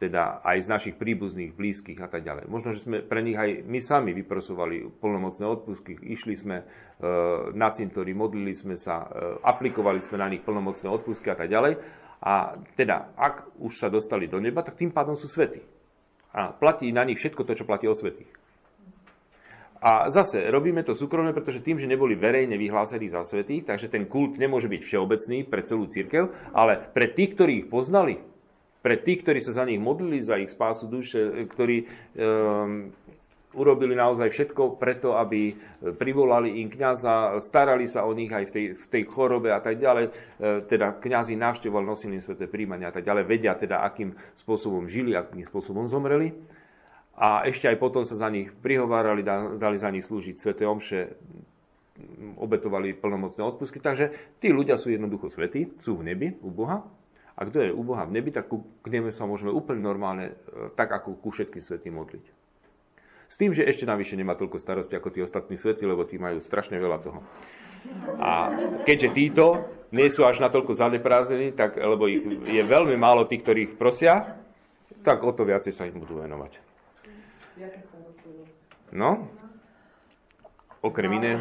teda 0.00 0.40
aj 0.40 0.64
z 0.64 0.68
našich 0.72 0.94
príbuzných, 0.96 1.52
blízkych 1.52 2.00
a 2.00 2.08
tak 2.08 2.24
ďalej. 2.24 2.48
Možno, 2.48 2.72
že 2.72 2.80
sme 2.80 3.04
pre 3.04 3.20
nich 3.20 3.36
aj 3.36 3.68
my 3.68 3.78
sami 3.84 4.16
vyprosovali 4.16 4.88
plnomocné 4.96 5.44
odpustky, 5.44 5.92
išli 6.00 6.32
sme 6.32 6.56
e, 6.60 6.64
na 7.52 7.68
cintory, 7.68 8.16
modlili 8.16 8.56
sme 8.56 8.80
sa, 8.80 9.04
e, 9.04 9.36
aplikovali 9.44 10.00
sme 10.00 10.16
na 10.16 10.32
nich 10.32 10.40
plnomocné 10.40 10.88
odpustky 10.88 11.28
a 11.28 11.36
tak 11.36 11.52
ďalej. 11.52 11.76
A 12.24 12.56
teda, 12.80 13.12
ak 13.12 13.60
už 13.60 13.76
sa 13.76 13.92
dostali 13.92 14.24
do 14.24 14.40
neba, 14.40 14.64
tak 14.64 14.80
tým 14.80 14.88
pádom 14.88 15.12
sú 15.12 15.28
svety. 15.28 15.60
A 16.32 16.56
platí 16.56 16.88
na 16.96 17.04
nich 17.04 17.20
všetko 17.20 17.44
to, 17.44 17.52
čo 17.52 17.68
platí 17.68 17.84
o 17.84 17.92
svetých. 17.92 18.32
A 19.80 20.12
zase 20.12 20.44
robíme 20.52 20.84
to 20.84 20.92
súkromne, 20.92 21.32
pretože 21.32 21.64
tým, 21.64 21.80
že 21.80 21.88
neboli 21.88 22.12
verejne 22.12 22.60
vyhlásení 22.60 23.08
za 23.08 23.24
svetých, 23.24 23.64
takže 23.64 23.88
ten 23.88 24.04
kult 24.04 24.36
nemôže 24.36 24.68
byť 24.68 24.80
všeobecný 24.84 25.48
pre 25.48 25.64
celú 25.64 25.88
církev, 25.88 26.52
ale 26.52 26.92
pre 26.92 27.08
tých, 27.08 27.32
ktorí 27.32 27.64
ich 27.64 27.68
poznali, 27.72 28.20
pre 28.80 28.96
tých, 28.96 29.22
ktorí 29.24 29.40
sa 29.44 29.60
za 29.60 29.64
nich 29.68 29.80
modlili, 29.80 30.24
za 30.24 30.40
ich 30.40 30.52
spásu 30.52 30.88
duše, 30.88 31.44
ktorí 31.52 31.84
um, 31.84 32.88
urobili 33.54 33.98
naozaj 33.98 34.30
všetko 34.30 34.78
preto, 34.78 35.18
aby 35.18 35.54
privolali 35.98 36.62
im 36.62 36.70
kňaza, 36.70 37.42
starali 37.42 37.90
sa 37.90 38.06
o 38.06 38.14
nich 38.14 38.30
aj 38.30 38.46
v 38.46 38.52
tej, 38.54 38.66
v 38.78 38.86
tej 38.86 39.02
chorobe 39.10 39.50
a 39.50 39.58
tak 39.58 39.82
ďalej. 39.82 40.06
E, 40.06 40.10
teda 40.70 41.02
kňazi 41.02 41.34
navštevoval, 41.34 41.82
nosili 41.82 42.18
im 42.18 42.22
sveté 42.22 42.46
príjmania 42.46 42.94
a 42.94 42.94
tak 42.94 43.02
ďalej. 43.02 43.26
Vedia 43.26 43.58
teda, 43.58 43.82
akým 43.82 44.14
spôsobom 44.38 44.86
žili, 44.86 45.18
akým 45.18 45.42
spôsobom 45.42 45.90
zomreli. 45.90 46.30
A 47.18 47.42
ešte 47.44 47.66
aj 47.66 47.82
potom 47.82 48.06
sa 48.06 48.14
za 48.14 48.30
nich 48.30 48.54
prihovárali, 48.54 49.26
dali 49.58 49.76
za 49.76 49.90
nich 49.90 50.06
slúžiť 50.06 50.36
sveté 50.38 50.62
omše, 50.64 51.18
obetovali 52.38 52.96
plnomocné 52.96 53.42
odpusky. 53.44 53.82
Takže 53.82 54.38
tí 54.38 54.54
ľudia 54.54 54.78
sú 54.78 54.94
jednoducho 54.94 55.28
svetí, 55.28 55.74
sú 55.82 55.98
v 56.00 56.06
nebi 56.06 56.38
u 56.40 56.48
Boha 56.54 56.86
a 57.40 57.48
kto 57.48 57.56
je 57.64 57.70
u 57.72 57.80
Boha 57.80 58.04
v 58.04 58.20
nebi, 58.20 58.28
tak 58.28 58.52
k 58.52 58.86
nemu 58.92 59.08
sa 59.16 59.24
môžeme 59.24 59.48
úplne 59.48 59.80
normálne, 59.80 60.36
e, 60.36 60.68
tak 60.76 60.92
ako 60.92 61.16
ku 61.16 61.32
všetkým 61.32 61.64
svetým 61.64 61.96
modliť. 61.96 62.24
S 63.32 63.40
tým, 63.40 63.56
že 63.56 63.64
ešte 63.64 63.88
navyše 63.88 64.12
nemá 64.12 64.36
toľko 64.36 64.60
starosti 64.60 64.92
ako 64.92 65.08
tí 65.08 65.24
ostatní 65.24 65.56
svety, 65.56 65.88
lebo 65.88 66.04
tí 66.04 66.20
majú 66.20 66.44
strašne 66.44 66.76
veľa 66.76 67.00
toho. 67.00 67.24
A 68.20 68.52
keďže 68.84 69.08
títo 69.16 69.46
nie 69.88 70.12
sú 70.12 70.28
až 70.28 70.44
natoľko 70.44 70.76
zaneprázdnení, 70.76 71.56
tak, 71.56 71.80
lebo 71.80 72.04
ich 72.12 72.20
je 72.44 72.60
veľmi 72.60 73.00
málo 73.00 73.24
tých, 73.24 73.40
ktorých 73.40 73.80
prosia, 73.80 74.36
tak 75.00 75.24
o 75.24 75.32
to 75.32 75.48
viacej 75.48 75.72
sa 75.72 75.88
im 75.88 75.96
budú 75.96 76.20
venovať. 76.20 76.60
No, 78.92 79.32
okrem 80.84 81.08
iného. 81.16 81.40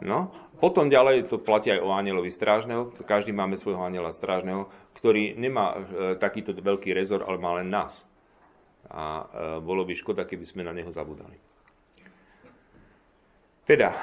No, 0.00 0.32
potom 0.56 0.88
ďalej 0.88 1.28
to 1.28 1.36
platí 1.42 1.68
aj 1.68 1.84
o 1.84 1.92
anielovi 1.92 2.32
strážneho. 2.32 2.94
Každý 3.04 3.34
máme 3.34 3.60
svojho 3.60 3.82
aniela 3.82 4.14
strážneho, 4.14 4.70
ktorý 4.96 5.36
nemá 5.36 5.74
e, 5.74 5.76
takýto 6.16 6.54
veľký 6.56 6.94
rezor, 6.96 7.26
ale 7.26 7.36
má 7.36 7.58
len 7.60 7.68
nás. 7.68 7.92
A 8.88 9.04
e, 9.04 9.24
bolo 9.60 9.84
by 9.84 9.92
škoda, 9.92 10.24
keby 10.24 10.46
sme 10.46 10.62
na 10.62 10.72
neho 10.72 10.88
zabudali. 10.94 11.36
Teda, 13.68 13.94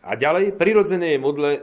a 0.00 0.16
ďalej, 0.16 0.56
prirodzené 0.56 1.12
je, 1.12 1.18
modle, 1.20 1.50
e, 1.52 1.60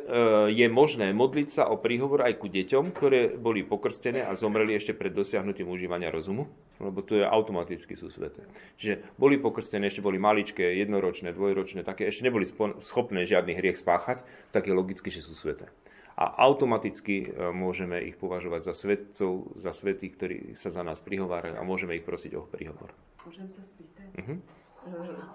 je 0.53 0.67
možné 0.69 1.09
modliť 1.09 1.49
sa 1.49 1.63
o 1.73 1.81
príhovor 1.81 2.21
aj 2.21 2.37
ku 2.37 2.45
deťom, 2.45 2.93
ktoré 2.93 3.33
boli 3.33 3.65
pokrstené 3.65 4.21
a 4.21 4.37
zomreli 4.37 4.77
ešte 4.77 4.93
pred 4.93 5.09
dosiahnutím 5.09 5.65
užívania 5.65 6.13
rozumu, 6.13 6.45
lebo 6.77 7.01
to 7.01 7.17
je 7.17 7.25
automaticky 7.25 7.97
sú 7.97 8.13
sveté. 8.13 8.45
Čiže 8.77 9.17
boli 9.17 9.41
pokrstené, 9.41 9.89
ešte 9.89 10.05
boli 10.05 10.21
maličké, 10.21 10.77
jednoročné, 10.77 11.33
dvojročné, 11.33 11.81
také 11.81 12.05
ešte 12.05 12.29
neboli 12.29 12.45
schopné 12.85 13.25
žiadny 13.25 13.57
hriech 13.57 13.81
spáchať, 13.81 14.21
tak 14.53 14.69
je 14.69 14.73
logicky, 14.77 15.09
že 15.09 15.25
sú 15.25 15.33
sveté. 15.33 15.65
A 16.13 16.29
automaticky 16.45 17.29
e, 17.33 17.49
môžeme 17.49 18.05
ich 18.05 18.21
považovať 18.21 18.69
za 18.69 18.73
svetcov, 18.77 19.57
za 19.57 19.73
svetých, 19.73 20.13
ktorí 20.13 20.37
sa 20.53 20.69
za 20.69 20.85
nás 20.85 21.01
prihovárajú 21.01 21.57
a 21.57 21.65
môžeme 21.65 21.97
ich 21.97 22.05
prosiť 22.05 22.37
o 22.37 22.45
príhovor. 22.45 22.93
Môžem 23.25 23.49
sa 23.49 23.65
spýtať? 23.65 24.13
Uh-huh. 24.13 24.37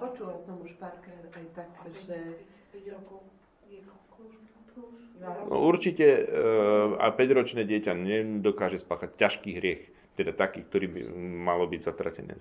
Počula 0.01 0.35
som 0.41 0.59
už 0.61 0.77
párkrát 0.81 1.23
aj 1.33 1.47
tak, 1.53 1.71
že 2.05 2.43
5 2.73 2.95
rokov 2.97 3.21
No, 5.23 5.71
určite 5.71 6.27
uh, 6.27 6.99
a 6.99 7.15
5-ročné 7.15 7.63
dieťa 7.63 7.95
nedokáže 7.95 8.83
spáchať 8.83 9.15
ťažký 9.15 9.51
hriech, 9.55 9.83
teda 10.19 10.35
taký, 10.35 10.67
ktorý 10.67 10.87
by 10.91 11.01
malo 11.47 11.71
byť 11.71 11.81
zatratené. 11.85 12.35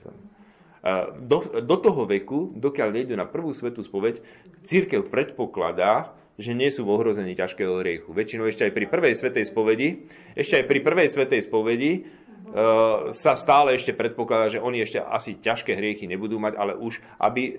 Do, 1.21 1.45
do 1.61 1.77
toho 1.77 2.09
veku, 2.09 2.57
dokiaľ 2.57 2.89
nejde 2.89 3.13
na 3.13 3.29
prvú 3.29 3.53
svetú 3.53 3.85
spoveď, 3.85 4.17
církev 4.65 5.13
predpokladá, 5.13 6.17
že 6.41 6.57
nie 6.57 6.73
sú 6.73 6.89
v 6.89 6.97
ohrození 6.97 7.37
ťažkého 7.37 7.85
hriechu. 7.85 8.09
Väčšinou 8.09 8.49
ešte 8.49 8.65
aj 8.65 8.73
pri 8.73 8.89
prvej 8.89 9.13
svetej 9.13 9.45
spovedi, 9.45 10.09
ešte 10.33 10.57
aj 10.57 10.65
pri 10.65 10.79
prvej 10.81 11.07
svetej 11.13 11.41
spovedi 11.45 12.09
sa 13.15 13.33
stále 13.39 13.79
ešte 13.79 13.95
predpokladá, 13.95 14.51
že 14.51 14.59
oni 14.59 14.83
ešte 14.83 14.99
asi 14.99 15.39
ťažké 15.39 15.71
hriechy 15.71 16.03
nebudú 16.03 16.35
mať, 16.35 16.53
ale 16.59 16.73
už 16.75 16.99
aby 17.15 17.43
eh, 17.47 17.53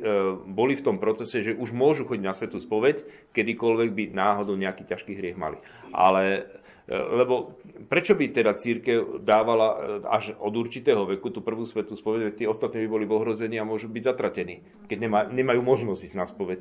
boli 0.45 0.77
v 0.77 0.85
tom 0.85 0.97
procese, 1.01 1.41
že 1.41 1.57
už 1.57 1.73
môžu 1.73 2.05
chodiť 2.05 2.25
na 2.25 2.37
svetú 2.37 2.61
spoveď, 2.61 3.01
kedykoľvek 3.33 3.91
by 3.93 4.05
náhodou 4.13 4.55
nejaký 4.59 4.85
ťažký 4.85 5.17
hriech 5.17 5.41
mali. 5.41 5.57
Ale 5.97 6.45
eh, 6.45 6.93
lebo 6.93 7.57
prečo 7.89 8.13
by 8.13 8.37
teda 8.37 8.53
církev 8.53 9.25
dávala 9.25 10.03
až 10.13 10.37
od 10.37 10.53
určitého 10.53 11.09
veku 11.09 11.33
tú 11.33 11.41
prvú 11.41 11.65
svetú 11.65 11.97
spoveď, 11.97 12.37
tí 12.37 12.45
ostatní 12.45 12.85
by 12.85 12.89
boli 12.91 13.05
ohrození 13.09 13.57
a 13.57 13.65
môžu 13.65 13.89
byť 13.89 14.03
zatratení, 14.13 14.61
keď 14.93 14.99
nemá, 14.99 15.21
nemajú 15.31 15.63
možnosť 15.65 16.13
ísť 16.13 16.17
na 16.19 16.27
spoveď. 16.29 16.59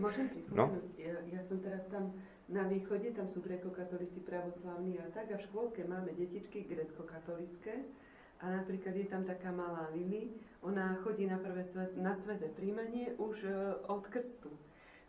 no? 0.56 0.72
ja, 0.96 1.20
ja 1.28 1.42
som 1.44 1.60
teraz 1.60 1.84
tam 1.92 2.16
na 2.52 2.68
východe, 2.68 3.16
tam 3.16 3.32
sú 3.32 3.40
grekokatolíci 3.40 4.24
pravoslavní 4.28 5.00
a 5.00 5.08
tak 5.16 5.32
a 5.32 5.40
v 5.40 5.46
škôlke 5.48 5.88
máme 5.88 6.12
detičky 6.16 6.68
grecko-katolické 6.68 7.88
a 8.42 8.46
napríklad 8.50 8.98
je 8.98 9.06
tam 9.06 9.24
taká 9.24 9.54
malá 9.54 9.90
Lily, 9.94 10.34
ona 10.62 10.98
chodí 11.06 11.30
na, 11.30 11.38
prvé 11.38 11.62
svet, 11.66 11.98
na 11.98 12.14
sveté 12.14 12.50
príjmanie 12.50 13.14
už 13.18 13.36
e, 13.46 13.54
od 13.90 14.06
krstu. 14.10 14.50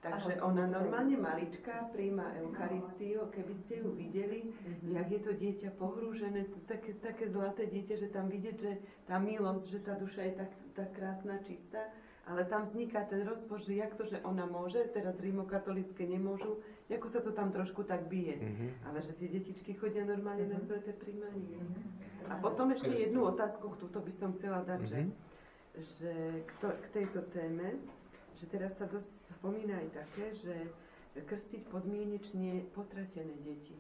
Takže 0.03 0.35
Aha, 0.35 0.51
ona 0.51 0.67
normálne 0.67 1.15
malička 1.15 1.87
príjma 1.95 2.35
Eucharistiu, 2.43 3.31
keby 3.31 3.55
ste 3.63 3.87
ju 3.87 3.95
videli, 3.95 4.51
mm-hmm. 4.51 4.99
jak 4.99 5.09
je 5.15 5.21
to 5.23 5.33
dieťa 5.39 5.71
pohrúžené, 5.79 6.51
to 6.51 6.59
také, 6.67 6.99
také 6.99 7.31
zlaté 7.31 7.71
dieťa, 7.71 7.95
že 8.03 8.09
tam 8.11 8.27
vidieť, 8.27 8.57
že 8.59 8.73
tá 9.07 9.23
milosť, 9.23 9.67
že 9.71 9.81
tá 9.87 9.95
duša 9.95 10.27
je 10.27 10.35
tak, 10.43 10.51
tak 10.75 10.89
krásna, 10.99 11.39
čistá. 11.47 11.87
Ale 12.23 12.47
tam 12.47 12.63
vzniká 12.63 13.03
ten 13.11 13.27
rozpor, 13.27 13.59
že 13.59 13.75
jak 13.75 13.99
to, 13.99 14.07
že 14.07 14.23
ona 14.23 14.47
môže, 14.47 14.79
teraz 14.95 15.19
rímokatolické 15.19 16.07
nemôžu, 16.07 16.63
ako 16.87 17.09
sa 17.11 17.19
to 17.19 17.35
tam 17.35 17.51
trošku 17.51 17.83
tak 17.83 18.07
bije. 18.07 18.39
Mm-hmm. 18.39 18.71
Ale 18.87 19.03
že 19.03 19.13
tie 19.19 19.27
detičky 19.27 19.75
chodia 19.75 20.07
normálne 20.07 20.47
mm-hmm. 20.47 20.63
na 20.63 20.67
sveté 20.67 20.95
príjmanie. 20.95 21.59
Mm-hmm. 21.59 22.31
A 22.31 22.39
potom 22.39 22.71
ešte 22.71 22.95
jednu 22.95 23.27
otázku, 23.27 23.75
túto 23.75 23.99
by 23.99 24.13
som 24.15 24.39
chcela 24.39 24.63
dať, 24.63 24.81
mm-hmm. 24.87 25.11
že, 25.75 25.81
že 25.99 26.15
k, 26.47 26.51
to, 26.63 26.69
k 26.71 26.87
tejto 26.95 27.21
téme, 27.35 27.83
že 28.39 28.47
teraz 28.47 28.79
sa 28.79 28.87
dosť 28.87 29.11
spomína 29.43 29.83
aj 29.83 29.89
také, 29.91 30.27
že 30.39 30.55
krstiť 31.27 31.67
podmienečne 31.75 32.71
potratené 32.71 33.35
deti. 33.43 33.75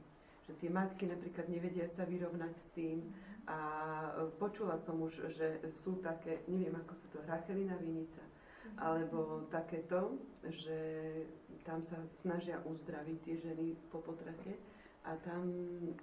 Že 0.51 0.53
tie 0.59 0.71
matky 0.75 1.07
napríklad 1.07 1.47
nevedia 1.47 1.87
sa 1.87 2.03
vyrovnať 2.03 2.55
s 2.59 2.69
tým, 2.75 3.07
a 3.47 3.59
počula 4.39 4.79
som 4.79 5.03
už, 5.03 5.35
že 5.35 5.59
sú 5.83 5.99
také, 5.99 6.47
neviem 6.47 6.79
ako 6.79 6.95
sa 6.95 7.07
to, 7.11 7.19
Rachelina 7.27 7.75
vinica, 7.75 8.23
alebo 8.79 9.47
takéto, 9.53 10.19
že 10.43 10.79
tam 11.63 11.83
sa 11.87 11.99
snažia 12.23 12.59
uzdraviť 12.67 13.19
tie 13.23 13.37
ženy 13.39 13.79
po 13.95 14.03
potrate 14.03 14.59
a 15.03 15.19
tam 15.27 15.51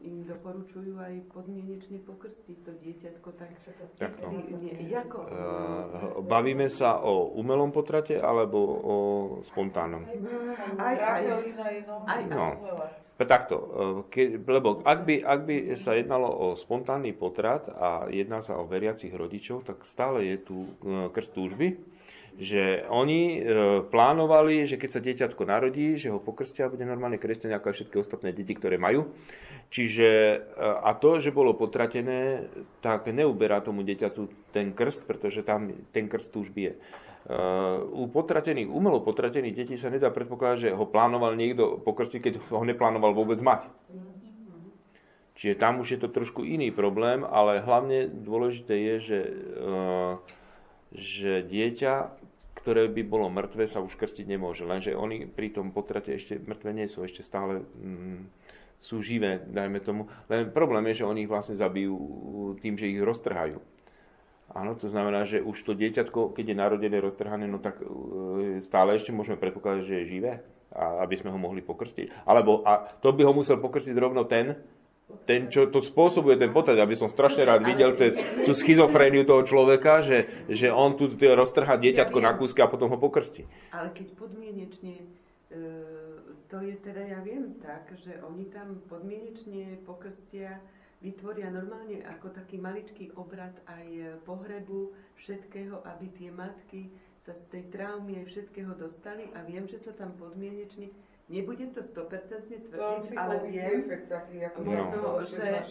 im 0.04 0.28
doporučujú 0.28 1.00
aj 1.00 1.32
podmienečne 1.32 2.04
pokrstiť 2.04 2.58
to 2.68 2.72
dieťatko 2.84 3.30
tak. 3.40 3.56
Takto. 3.96 4.28
Nie, 4.60 4.76
ako, 4.92 5.18
uh, 5.24 6.20
bavíme 6.20 6.68
sa 6.68 7.00
o 7.00 7.32
umelom 7.40 7.72
potrate 7.72 8.20
alebo 8.20 8.60
o 8.60 8.96
spontánnom? 9.48 10.04
Aj, 10.76 10.96
aj, 11.00 11.24
aj, 12.12 12.22
no. 12.28 12.60
Takto, 13.20 13.58
eh, 13.60 13.98
ke, 14.08 14.24
lebo 14.40 14.80
ak 14.88 15.00
by, 15.04 15.16
ak 15.20 15.40
by 15.44 15.56
sa 15.76 15.92
jednalo 16.00 16.32
o 16.32 16.56
spontánny 16.56 17.12
potrat 17.12 17.68
a 17.68 18.08
jedná 18.08 18.40
sa 18.40 18.56
o 18.56 18.64
veriacich 18.64 19.12
rodičov, 19.12 19.68
tak 19.68 19.84
stále 19.84 20.24
je 20.24 20.38
tu 20.40 20.58
eh, 20.88 21.12
krst 21.12 21.36
túžby, 21.36 21.76
Že 22.40 22.88
oni 22.88 23.22
e, 23.36 23.40
plánovali, 23.92 24.64
že 24.64 24.80
keď 24.80 24.90
sa 24.96 25.04
dieťatko 25.04 25.44
narodí, 25.44 26.00
že 26.00 26.08
ho 26.08 26.24
pokrstia 26.24 26.70
a 26.70 26.72
bude 26.72 26.88
normálne 26.88 27.20
kresťan 27.20 27.52
ako 27.52 27.68
aj 27.68 27.76
všetky 27.76 27.96
ostatné 28.00 28.32
deti, 28.32 28.56
ktoré 28.56 28.80
majú. 28.80 29.12
Čiže, 29.68 30.08
e, 30.08 30.38
a 30.64 30.96
to, 30.96 31.20
že 31.20 31.36
bolo 31.36 31.52
potratené, 31.52 32.48
tak 32.80 33.12
neuberá 33.12 33.60
tomu 33.60 33.84
dieťatu 33.84 34.56
ten 34.56 34.72
krst, 34.72 35.04
pretože 35.04 35.44
tam 35.44 35.74
ten 35.92 36.08
krst 36.08 36.32
už 36.32 36.56
je. 36.56 36.74
Uh, 37.28 37.84
u 37.94 38.08
potratených, 38.08 38.72
umelo 38.72 39.04
potratených 39.04 39.54
detí 39.54 39.76
sa 39.76 39.92
nedá 39.92 40.08
predpokladať, 40.08 40.58
že 40.58 40.70
ho 40.72 40.86
plánoval 40.88 41.36
niekto 41.36 41.78
pokrstiť, 41.84 42.20
keď 42.24 42.34
ho 42.56 42.64
neplánoval 42.64 43.12
vôbec 43.12 43.38
mať. 43.44 43.68
Čiže 45.36 45.60
tam 45.60 45.84
už 45.84 45.96
je 45.96 46.00
to 46.00 46.12
trošku 46.12 46.44
iný 46.48 46.72
problém, 46.72 47.28
ale 47.28 47.64
hlavne 47.64 48.08
dôležité 48.08 48.76
je, 48.76 48.96
že, 49.00 49.20
uh, 49.60 50.14
že 50.96 51.44
dieťa, 51.44 51.94
ktoré 52.60 52.92
by 52.92 53.02
bolo 53.08 53.32
mŕtve, 53.32 53.68
sa 53.68 53.80
už 53.80 53.96
krstiť 53.96 54.28
nemôže. 54.28 54.68
Lenže 54.68 54.96
oni 54.96 55.28
pri 55.28 55.52
tom 55.56 55.72
potrate 55.72 56.16
ešte 56.16 56.40
mŕtve 56.40 56.76
nie 56.76 56.88
sú, 56.92 57.08
ešte 57.08 57.24
stále 57.24 57.64
mm, 57.64 58.20
sú 58.84 59.00
živé, 59.00 59.44
dajme 59.48 59.80
tomu. 59.80 60.12
Len 60.28 60.52
problém 60.52 60.88
je, 60.92 61.04
že 61.04 61.08
oni 61.08 61.24
ich 61.24 61.32
vlastne 61.32 61.56
zabijú 61.56 61.96
tým, 62.60 62.80
že 62.80 62.92
ich 62.92 63.00
roztrhajú. 63.00 63.60
Áno, 64.50 64.74
to 64.74 64.90
znamená, 64.90 65.30
že 65.30 65.46
už 65.46 65.62
to 65.62 65.78
dieťatko, 65.78 66.34
keď 66.34 66.46
je 66.54 66.58
narodené, 66.58 66.98
roztrhané, 66.98 67.46
no 67.46 67.62
tak 67.62 67.78
e, 67.86 68.66
stále 68.66 68.98
ešte 68.98 69.14
môžeme 69.14 69.38
predpokladať, 69.38 69.82
že 69.86 69.96
je 70.02 70.10
živé, 70.10 70.32
a 70.74 71.06
aby 71.06 71.22
sme 71.22 71.30
ho 71.30 71.38
mohli 71.38 71.62
pokrstiť. 71.62 72.26
Alebo 72.26 72.66
a 72.66 72.98
to 72.98 73.14
by 73.14 73.30
ho 73.30 73.34
musel 73.34 73.62
pokrstiť 73.62 73.94
rovno 73.94 74.26
ten, 74.26 74.58
ten, 75.26 75.50
čo 75.50 75.70
to 75.70 75.82
spôsobuje 75.82 76.38
ten 76.38 76.54
potrat, 76.54 76.78
aby 76.78 76.98
som 76.98 77.10
strašne 77.10 77.46
rád 77.46 77.66
videl 77.66 77.94
ten, 77.98 78.18
tú 78.46 78.54
schizofréniu 78.54 79.26
toho 79.26 79.46
človeka, 79.46 80.06
že, 80.06 80.30
že 80.50 80.70
on 80.70 80.98
tu 80.98 81.10
roztrhá 81.14 81.78
dieťatko 81.78 82.18
na 82.18 82.34
kúsky 82.38 82.62
a 82.62 82.70
potom 82.70 82.90
ho 82.90 82.98
pokrstí. 82.98 83.46
Ale 83.70 83.94
keď 83.94 84.18
podmienečne, 84.18 84.94
e, 85.50 85.64
to 86.50 86.58
je 86.66 86.74
teda, 86.82 87.06
ja 87.06 87.20
viem 87.22 87.58
tak, 87.62 87.90
že 88.02 88.18
oni 88.26 88.50
tam 88.50 88.82
podmienečne 88.90 89.86
pokrstia 89.86 90.58
vytvoria 91.00 91.48
normálne 91.52 92.04
ako 92.06 92.36
taký 92.36 92.60
maličký 92.60 93.16
obrad 93.16 93.56
aj 93.68 94.20
pohrebu 94.28 94.92
všetkého, 95.20 95.84
aby 95.84 96.08
tie 96.16 96.30
matky 96.32 96.92
sa 97.24 97.36
z 97.36 97.44
tej 97.52 97.64
traumy 97.72 98.20
aj 98.24 98.26
všetkého 98.32 98.72
dostali 98.76 99.28
a 99.36 99.44
viem, 99.44 99.68
že 99.68 99.80
sa 99.80 99.92
tam 99.96 100.16
podmienečne 100.20 100.92
Nebudem 101.30 101.70
to 101.78 101.86
100% 101.86 102.74
tvrdiť, 102.74 103.14
ale 103.14 103.46
viem, 103.54 103.86
efekt 103.86 104.10
taký, 104.10 104.50
ako 104.50 104.66
no. 104.66 105.22
že... 105.30 105.62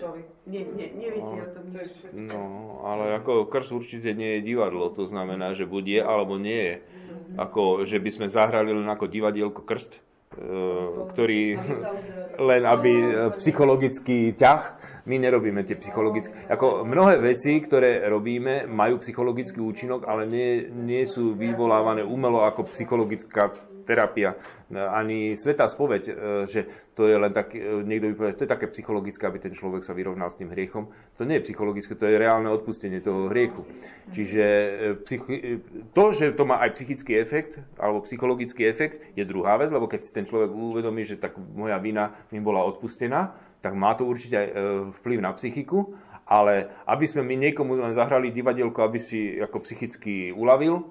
Nie, 0.46 0.62
nie, 0.62 0.86
neviete 0.94 1.34
no. 1.34 1.42
o 1.42 1.48
tom 1.50 1.66
nič. 1.74 1.92
No, 2.14 2.42
ale 2.86 3.18
ako 3.18 3.50
krst 3.50 3.74
určite 3.74 4.14
nie 4.14 4.38
je 4.38 4.54
divadlo, 4.54 4.86
to 4.94 5.10
znamená, 5.10 5.58
že 5.58 5.66
buď 5.66 5.84
je, 5.98 6.00
alebo 6.06 6.38
nie 6.38 6.62
je. 6.62 6.76
Mm-hmm. 6.78 7.36
Ako, 7.42 7.62
že 7.90 7.98
by 7.98 8.10
sme 8.14 8.26
zahrali 8.30 8.70
len 8.70 8.86
ako 8.86 9.10
divadielko 9.10 9.66
krst, 9.66 9.98
e, 9.98 10.00
ktorý 11.12 11.42
len 12.50 12.62
aby 12.62 12.92
e, 12.94 13.10
psychologický 13.38 14.32
ťah. 14.38 14.62
My 15.08 15.16
nerobíme 15.16 15.64
tie 15.64 15.80
psychologické... 15.80 16.52
Ako 16.52 16.84
mnohé 16.84 17.16
veci, 17.16 17.56
ktoré 17.64 18.04
robíme, 18.12 18.68
majú 18.68 19.00
psychologický 19.00 19.56
účinok, 19.56 20.04
ale 20.04 20.28
nie, 20.28 20.68
nie 20.68 21.08
sú 21.08 21.32
vyvolávané 21.32 22.04
umelo 22.04 22.44
ako 22.44 22.68
psychologická 22.76 23.56
terapia. 23.88 24.36
Ani 24.68 25.32
svetá 25.40 25.64
spoveď, 25.64 26.02
e, 26.04 26.12
že 26.44 26.60
to 26.92 27.08
je 27.08 27.16
len 27.16 27.32
tak, 27.32 27.56
e, 27.56 27.80
niekto 27.88 28.12
by 28.12 28.14
povedal, 28.20 28.36
to 28.36 28.44
je 28.44 28.52
také 28.52 28.66
psychologické, 28.68 29.24
aby 29.24 29.40
ten 29.40 29.56
človek 29.56 29.80
sa 29.80 29.96
vyrovnal 29.96 30.28
s 30.28 30.36
tým 30.36 30.52
hriechom. 30.52 30.92
To 31.16 31.24
nie 31.24 31.40
je 31.40 31.48
psychologické, 31.48 31.96
to 31.96 32.04
je 32.04 32.20
reálne 32.20 32.52
odpustenie 32.52 33.00
toho 33.00 33.32
hriechu. 33.32 33.64
Čiže 34.12 34.44
e, 35.00 35.64
to, 35.96 36.04
že 36.12 36.36
to 36.36 36.44
má 36.44 36.60
aj 36.60 36.76
psychický 36.76 37.16
efekt, 37.16 37.56
alebo 37.80 38.04
psychologický 38.04 38.68
efekt, 38.68 39.00
je 39.16 39.24
druhá 39.24 39.56
vec, 39.56 39.72
lebo 39.72 39.88
keď 39.88 40.04
si 40.04 40.12
ten 40.12 40.28
človek 40.28 40.52
uvedomí, 40.52 41.08
že 41.08 41.16
tak 41.16 41.40
moja 41.40 41.80
vina 41.80 42.12
mi 42.28 42.44
bola 42.44 42.60
odpustená, 42.68 43.32
tak 43.64 43.72
má 43.72 43.96
to 43.96 44.04
určite 44.04 44.36
aj 44.36 44.48
vplyv 45.02 45.18
na 45.18 45.34
psychiku, 45.34 45.96
ale 46.28 46.68
aby 46.84 47.08
sme 47.08 47.24
my 47.24 47.34
niekomu 47.40 47.80
len 47.80 47.96
zahrali 47.96 48.28
divadielko, 48.28 48.84
aby 48.84 49.00
si 49.00 49.40
ako 49.40 49.64
psychicky 49.64 50.28
uľavil, 50.36 50.84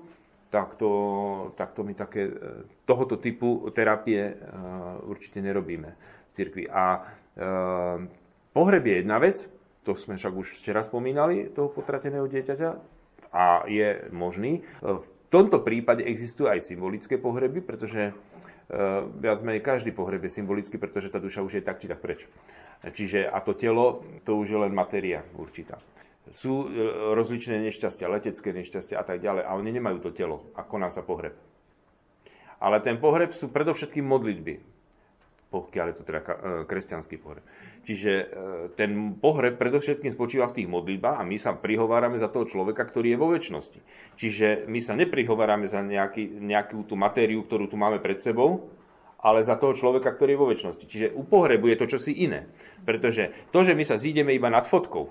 tak 0.50 0.76
to, 0.76 0.92
tak 1.60 1.76
to 1.76 1.84
my 1.84 1.94
také, 1.94 2.28
e, 2.28 2.34
tohoto 2.88 3.20
typu 3.20 3.70
terapie 3.76 4.32
e, 4.32 4.34
určite 5.06 5.44
nerobíme 5.44 5.90
v 5.94 6.32
cirkvi. 6.34 6.66
A 6.70 7.06
pohreb 8.50 8.82
je 8.82 8.96
jedna 9.06 9.22
vec, 9.22 9.46
to 9.86 9.94
sme 9.94 10.18
však 10.18 10.34
už 10.34 10.58
včera 10.58 10.82
spomínali, 10.82 11.54
toho 11.54 11.70
potrateného 11.70 12.26
dieťaťa, 12.26 12.98
a 13.30 13.70
je 13.70 14.10
možný. 14.10 14.66
V 14.82 15.06
tomto 15.30 15.62
prípade 15.62 16.02
existujú 16.02 16.50
aj 16.50 16.66
symbolické 16.66 17.22
pohreby, 17.22 17.62
pretože 17.62 18.18
viac 19.22 19.40
menej 19.46 19.64
každý 19.64 19.94
pohreb 19.94 20.24
je 20.26 20.42
symbolický, 20.42 20.76
pretože 20.82 21.14
tá 21.14 21.22
duša 21.22 21.46
už 21.46 21.60
je 21.60 21.64
tak 21.64 21.80
či 21.80 21.88
tak 21.88 22.02
preč. 22.02 22.26
Čiže 22.84 23.30
a 23.30 23.40
to 23.42 23.56
telo, 23.56 24.04
to 24.28 24.38
už 24.38 24.48
je 24.50 24.60
len 24.60 24.74
matéria 24.76 25.24
určitá. 25.38 25.80
Sú 26.32 26.68
eh, 26.68 26.72
rozličné 27.16 27.60
nešťastia, 27.70 28.12
letecké 28.12 28.52
nešťastia 28.52 29.00
a 29.00 29.06
tak 29.06 29.24
ďalej, 29.24 29.44
a 29.44 29.52
oni 29.56 29.70
nemajú 29.76 29.98
to 30.04 30.10
telo 30.16 30.48
a 30.58 30.64
koná 30.64 30.92
sa 30.92 31.04
pohreb. 31.04 31.36
Ale 32.58 32.82
ten 32.82 32.98
pohreb 32.98 33.38
sú 33.38 33.54
predovšetkým 33.54 34.02
modlitby, 34.02 34.54
pokiaľ 35.54 35.86
je 35.94 35.96
to 35.96 36.04
teda 36.04 36.20
eh, 36.22 36.32
kresťanský 36.66 37.16
pohreb. 37.22 37.46
Čiže 37.88 38.12
ten 38.76 39.16
pohreb 39.16 39.56
predovšetkým 39.56 40.12
spočíva 40.12 40.52
v 40.52 40.60
tých 40.60 40.68
modlitbách 40.68 41.24
a 41.24 41.28
my 41.28 41.40
sa 41.40 41.56
prihovárame 41.56 42.20
za 42.20 42.28
toho 42.28 42.44
človeka, 42.44 42.84
ktorý 42.84 43.16
je 43.16 43.22
vo 43.24 43.32
väčšnosti. 43.32 43.80
Čiže 44.20 44.68
my 44.68 44.84
sa 44.84 44.92
neprihovárame 44.92 45.72
za 45.72 45.80
nejaký, 45.80 46.44
nejakú 46.44 46.84
tú 46.84 47.00
matériu, 47.00 47.48
ktorú 47.48 47.72
tu 47.72 47.80
máme 47.80 48.04
pred 48.04 48.20
sebou, 48.20 48.68
ale 49.18 49.42
za 49.44 49.58
toho 49.58 49.74
človeka, 49.74 50.14
ktorý 50.14 50.38
je 50.38 50.42
vo 50.42 50.50
väčšnosti. 50.52 50.86
Čiže 50.86 51.08
u 51.18 51.24
pohrebu 51.26 51.74
je 51.74 51.78
to 51.80 51.86
čosi 51.98 52.14
iné. 52.14 52.46
Pretože 52.86 53.34
to, 53.50 53.66
že 53.66 53.74
my 53.74 53.84
sa 53.84 53.98
zídeme 53.98 54.32
iba 54.32 54.48
nad 54.48 54.70
fotkou, 54.70 55.10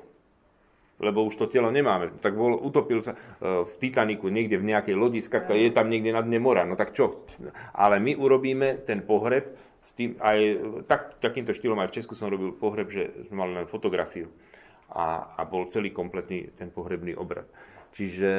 lebo 0.96 1.28
už 1.28 1.36
to 1.36 1.46
telo 1.52 1.68
nemáme. 1.68 2.16
Tak 2.24 2.32
bol, 2.32 2.56
utopil 2.56 3.04
sa 3.04 3.12
v 3.40 3.72
Titaniku 3.76 4.32
niekde 4.32 4.56
v 4.56 4.72
nejakej 4.72 4.96
lodi, 4.96 5.20
skakal, 5.20 5.56
je 5.56 5.72
tam 5.72 5.92
niekde 5.92 6.12
na 6.12 6.24
dne 6.24 6.40
mora. 6.40 6.64
No 6.64 6.76
tak 6.76 6.96
čo? 6.96 7.28
Ale 7.76 8.00
my 8.00 8.16
urobíme 8.16 8.84
ten 8.88 9.04
pohreb 9.04 9.52
s 9.86 9.94
tým, 9.94 10.18
aj 10.18 10.38
tak, 10.90 11.22
takýmto 11.22 11.54
štýlom 11.54 11.78
aj 11.78 11.94
v 11.94 11.96
Česku 12.02 12.18
som 12.18 12.32
robil 12.32 12.56
pohreb, 12.56 12.90
že 12.90 13.28
sme 13.30 13.46
mali 13.46 13.52
len 13.54 13.70
fotografiu 13.70 14.26
a, 14.90 15.36
a 15.38 15.42
bol 15.46 15.70
celý 15.70 15.94
kompletný 15.94 16.50
ten 16.58 16.74
pohrebný 16.74 17.14
obrad. 17.14 17.46
Čiže 17.94 18.32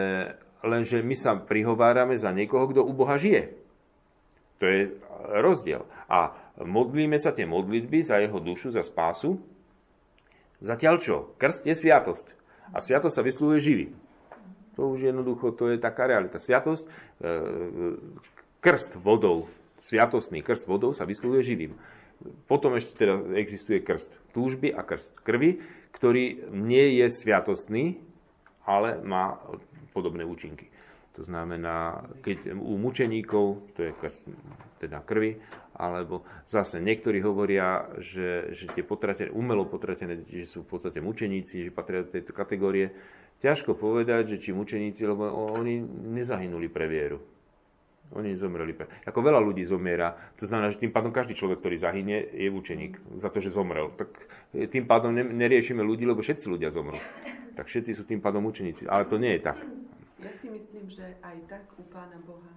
lenže 0.67 1.01
my 1.01 1.15
sa 1.15 1.39
prihovárame 1.39 2.19
za 2.19 2.35
niekoho, 2.35 2.67
kto 2.67 2.83
u 2.83 2.91
Boha 2.91 3.15
žije. 3.15 3.53
To 4.57 4.65
je 4.65 4.81
rozdiel. 5.39 5.85
A 6.09 6.33
modlíme 6.61 7.15
sa 7.21 7.31
tie 7.31 7.45
modlitby 7.45 8.01
za 8.01 8.17
jeho 8.19 8.41
dušu, 8.41 8.73
za 8.73 8.81
spásu. 8.81 9.37
Zatiaľ 10.57 10.95
čo? 10.97 11.15
Krst 11.37 11.63
je 11.63 11.77
sviatosť. 11.77 12.36
A 12.73 12.83
sviatosť 12.83 13.15
sa 13.15 13.23
vyslovuje 13.25 13.59
živý. 13.63 13.87
To 14.75 14.93
už 14.93 15.09
jednoducho, 15.09 15.55
to 15.57 15.73
je 15.73 15.81
taká 15.81 16.05
realita. 16.05 16.37
Sviatosť, 16.37 16.85
e, 16.85 16.89
krst 18.61 18.99
vodou 19.01 19.49
sviatostný 19.81 20.41
krst 20.41 20.65
vodou 20.67 20.93
sa 20.93 21.05
vyslovuje 21.05 21.43
živým. 21.43 21.73
Potom 22.49 22.73
ešte 22.73 22.97
teda 22.97 23.37
existuje 23.37 23.79
krst 23.85 24.09
túžby 24.33 24.73
a 24.73 24.81
krst 24.81 25.13
krvi, 25.21 25.61
ktorý 25.93 26.49
nie 26.53 26.97
je 27.01 27.07
sviatostný, 27.13 28.01
ale 28.65 28.99
má 29.05 29.37
podobné 29.93 30.25
účinky. 30.25 30.67
To 31.17 31.25
znamená, 31.25 32.05
keď 32.21 32.53
u 32.53 32.77
mučeníkov, 32.77 33.73
to 33.73 33.89
je 33.89 33.91
krst 33.97 34.29
teda 34.77 35.01
krvi, 35.01 35.41
alebo 35.77 36.25
zase 36.49 36.81
niektorí 36.81 37.21
hovoria, 37.21 37.85
že, 38.01 38.51
že 38.57 38.65
tie 38.73 38.81
potratené, 38.81 39.29
umelo 39.29 39.69
potratené 39.69 40.25
deti, 40.25 40.41
že 40.41 40.49
sú 40.49 40.65
v 40.65 40.75
podstate 40.75 40.99
mučeníci, 40.99 41.69
že 41.69 41.71
patria 41.71 42.01
do 42.01 42.09
tejto 42.09 42.33
kategórie. 42.33 42.91
Ťažko 43.37 43.77
povedať, 43.77 44.35
že 44.35 44.41
či 44.41 44.49
mučeníci, 44.51 45.05
lebo 45.05 45.29
oni 45.53 45.77
nezahynuli 46.17 46.67
pre 46.67 46.89
vieru 46.89 47.21
oni 48.15 48.39
zomreli. 48.39 48.71
Ako 49.03 49.19
veľa 49.19 49.39
ľudí 49.43 49.67
zomiera. 49.67 50.15
To 50.39 50.47
znamená, 50.47 50.71
že 50.71 50.79
tým 50.79 50.95
pádom 50.95 51.11
každý 51.11 51.35
človek, 51.35 51.59
ktorý 51.59 51.75
zahynie, 51.75 52.23
je 52.31 52.47
učeník 52.47 53.19
za 53.19 53.27
to, 53.27 53.43
že 53.43 53.51
zomrel. 53.51 53.91
Tak 53.99 54.09
e, 54.55 54.63
tým 54.71 54.87
pádom 54.87 55.11
neriešime 55.11 55.83
ľudí, 55.83 56.07
lebo 56.07 56.23
všetci 56.23 56.47
ľudia 56.47 56.71
zomrú. 56.71 56.99
Tak 57.59 57.67
všetci 57.67 57.91
sú 57.97 58.07
tým 58.07 58.23
pádom 58.23 58.47
učeníci. 58.47 58.87
Ale 58.87 59.09
to 59.11 59.19
nie 59.19 59.35
je 59.35 59.41
tak. 59.43 59.59
Ja 60.23 60.31
si 60.39 60.47
myslím, 60.47 60.87
že 60.87 61.19
aj 61.19 61.35
tak 61.51 61.63
u 61.75 61.83
Pána 61.91 62.17
Boha 62.23 62.47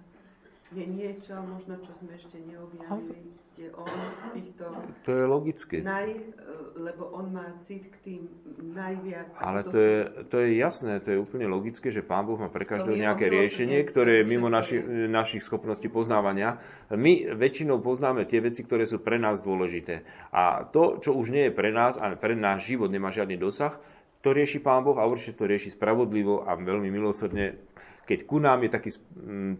je 0.71 0.85
niečo, 0.87 1.35
možno 1.43 1.75
čo 1.83 1.91
sme 1.99 2.15
ešte 2.15 2.39
neobjavili, 2.47 3.35
kde 3.59 3.67
on 3.75 3.91
týchto... 4.31 4.65
To 5.03 5.11
je 5.11 5.25
logické. 5.27 5.83
Naj, 5.83 6.07
e, 6.15 6.19
lebo 6.79 7.11
on 7.11 7.35
má 7.35 7.51
cit 7.67 7.91
k 7.91 7.95
tým 8.07 8.21
najviac. 8.71 9.35
Ale 9.35 9.67
to 9.67 9.75
je, 9.75 9.97
to 10.31 10.35
je 10.39 10.49
jasné, 10.55 11.03
to 11.03 11.11
je 11.11 11.19
úplne 11.19 11.51
logické, 11.51 11.91
že 11.91 11.99
Pán 11.99 12.23
Boh 12.23 12.39
má 12.39 12.47
pre 12.47 12.63
každého 12.63 12.95
nejaké 12.95 13.27
riešenie, 13.27 13.83
ktoré 13.83 14.23
je 14.23 14.25
mimo 14.31 14.47
naši, 14.47 14.79
našich 15.11 15.43
schopností 15.43 15.91
poznávania. 15.91 16.63
My 16.87 17.35
väčšinou 17.35 17.83
poznáme 17.83 18.23
tie 18.23 18.39
veci, 18.39 18.63
ktoré 18.63 18.87
sú 18.87 19.03
pre 19.03 19.19
nás 19.19 19.43
dôležité. 19.43 20.07
A 20.31 20.63
to, 20.71 21.03
čo 21.03 21.11
už 21.11 21.35
nie 21.35 21.51
je 21.51 21.53
pre 21.53 21.75
nás 21.75 21.99
a 21.99 22.15
pre 22.15 22.31
náš 22.31 22.71
život 22.71 22.87
nemá 22.87 23.11
žiadny 23.11 23.35
dosah, 23.35 23.75
to 24.23 24.31
rieši 24.31 24.63
Pán 24.63 24.87
Boh 24.87 24.95
a 24.95 25.03
určite 25.03 25.35
to 25.35 25.49
rieši 25.49 25.75
spravodlivo 25.75 26.47
a 26.47 26.55
veľmi 26.55 26.87
milosrdne 26.93 27.59
keď 28.11 28.27
ku 28.27 28.43
nám 28.43 28.67
je 28.67 28.69
taký, 28.75 28.91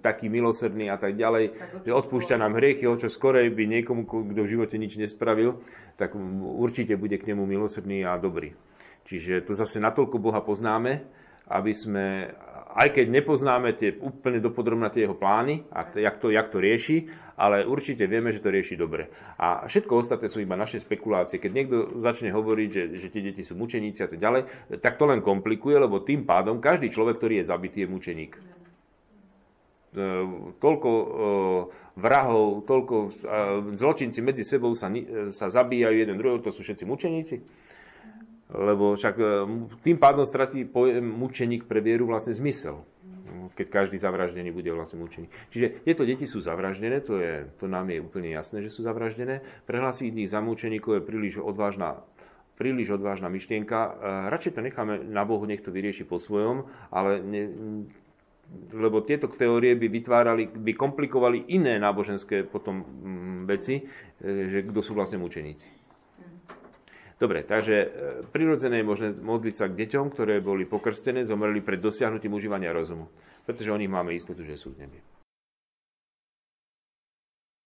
taký 0.03 0.27
milosrdný 0.27 0.91
a 0.91 0.99
tak 0.99 1.15
ďalej, 1.15 1.55
že 1.87 1.95
odpúšťa 1.95 2.35
nám 2.35 2.59
hriechy, 2.59 2.83
o 2.83 2.99
čo 2.99 3.07
skorej 3.07 3.47
by 3.47 3.63
niekomu, 3.79 4.03
kto 4.03 4.43
v 4.43 4.51
živote 4.51 4.75
nič 4.75 4.99
nespravil, 4.99 5.63
tak 5.95 6.19
určite 6.59 6.99
bude 6.99 7.15
k 7.15 7.31
nemu 7.31 7.47
milosrdný 7.47 8.03
a 8.03 8.19
dobrý. 8.19 8.51
Čiže 9.07 9.47
to 9.47 9.55
zase 9.55 9.79
natoľko 9.79 10.19
Boha 10.19 10.43
poznáme, 10.43 11.07
aby 11.47 11.71
sme, 11.71 12.35
aj 12.75 12.95
keď 12.95 13.05
nepoznáme 13.11 13.75
tie 13.75 13.95
úplne 13.99 14.39
dopodrobná 14.39 14.87
tie 14.87 15.03
jeho 15.03 15.15
plány 15.17 15.67
a 15.71 15.87
jak 15.91 16.19
to, 16.23 16.31
jak 16.31 16.47
to 16.47 16.57
rieši, 16.59 16.97
ale 17.35 17.65
určite 17.65 18.05
vieme, 18.05 18.29
že 18.29 18.43
to 18.43 18.53
rieši 18.53 18.77
dobre. 18.77 19.09
A 19.41 19.65
všetko 19.65 19.97
ostatné 19.97 20.29
sú 20.29 20.39
iba 20.39 20.53
naše 20.53 20.77
spekulácie. 20.77 21.41
Keď 21.41 21.51
niekto 21.51 21.77
začne 21.97 22.29
hovoriť, 22.29 22.69
že, 22.69 22.83
že 23.01 23.07
tie 23.09 23.25
deti 23.25 23.41
sú 23.41 23.57
mučeníci 23.57 24.05
a 24.05 24.09
tak 24.09 24.21
ďalej, 24.21 24.41
tak 24.77 25.01
to 25.01 25.09
len 25.09 25.25
komplikuje, 25.25 25.73
lebo 25.75 26.05
tým 26.05 26.23
pádom 26.23 26.61
každý 26.61 26.93
človek, 26.93 27.17
ktorý 27.17 27.41
je 27.41 27.49
zabitý, 27.49 27.77
je 27.83 27.89
mučeník. 27.89 28.33
E, 29.91 30.03
toľko 30.61 30.89
e, 30.93 31.07
vrahov, 31.99 32.63
toľko 32.63 32.95
e, 33.03 33.09
zločinci 33.75 34.23
medzi 34.23 34.47
sebou 34.47 34.71
sa, 34.71 34.87
sa 35.33 35.51
zabíjajú 35.51 35.95
jeden 35.97 36.15
druhého, 36.15 36.39
to 36.39 36.55
sú 36.55 36.63
všetci 36.63 36.87
mučeníci. 36.87 37.35
Lebo 38.51 38.99
však 38.99 39.15
e, 39.15 39.25
tým 39.81 39.97
pádom 39.97 40.27
stratí 40.27 40.67
pojem 40.67 41.03
mučeník 41.03 41.65
pre 41.65 41.79
vieru 41.79 42.07
vlastne 42.07 42.35
zmysel. 42.35 42.83
Keď 43.55 43.67
každý 43.67 43.97
zavraždený 43.99 44.51
bude 44.51 44.71
vlastne 44.71 44.99
mučený. 44.99 45.27
Čiže 45.51 45.83
tieto 45.87 46.03
deti 46.03 46.27
sú 46.27 46.43
zavraždené, 46.43 47.03
to, 47.03 47.19
je, 47.19 47.47
to 47.59 47.67
nám 47.67 47.91
je 47.91 47.99
úplne 48.03 48.31
jasné, 48.31 48.63
že 48.63 48.71
sú 48.71 48.83
zavraždené. 48.83 49.43
Prehlásiť 49.67 50.11
ich 50.11 50.31
za 50.31 50.43
mučeníkov 50.43 50.99
je 50.99 51.03
príliš 51.03 51.33
odvážna 51.39 52.03
príliš 52.61 52.93
odvážna 52.93 53.25
myšlienka. 53.25 53.79
E, 53.81 53.89
radšej 54.29 54.53
to 54.53 54.61
necháme 54.61 55.01
na 55.09 55.25
Bohu, 55.25 55.41
nech 55.49 55.65
to 55.65 55.73
vyrieši 55.73 56.05
po 56.05 56.21
svojom, 56.21 56.69
ale 56.93 57.17
ne, 57.17 57.43
lebo 58.69 59.01
tieto 59.01 59.31
teórie 59.31 59.73
by 59.79 59.87
vytvárali, 59.87 60.43
by 60.51 60.71
komplikovali 60.75 61.55
iné 61.55 61.79
náboženské 61.79 62.43
potom 62.45 62.83
veci, 63.49 63.81
e, 63.81 63.83
že 64.51 64.59
kto 64.67 64.79
sú 64.83 64.93
vlastne 64.93 65.17
mučeníci. 65.17 65.80
Dobre, 67.21 67.45
takže 67.45 67.75
e, 67.77 67.87
prirodzené 68.33 68.81
je 68.81 68.89
možné 68.89 69.09
modliť 69.13 69.53
sa 69.53 69.69
k 69.69 69.77
deťom, 69.85 70.09
ktoré 70.09 70.41
boli 70.41 70.65
pokrstené, 70.65 71.21
zomreli 71.21 71.61
pred 71.61 71.77
dosiahnutím 71.77 72.33
užívania 72.33 72.73
rozumu. 72.73 73.13
Pretože 73.45 73.69
o 73.69 73.77
nich 73.77 73.93
máme 73.93 74.17
istotu, 74.17 74.41
že 74.41 74.57
sú 74.57 74.73
v 74.73 74.89
nebi. 74.89 75.20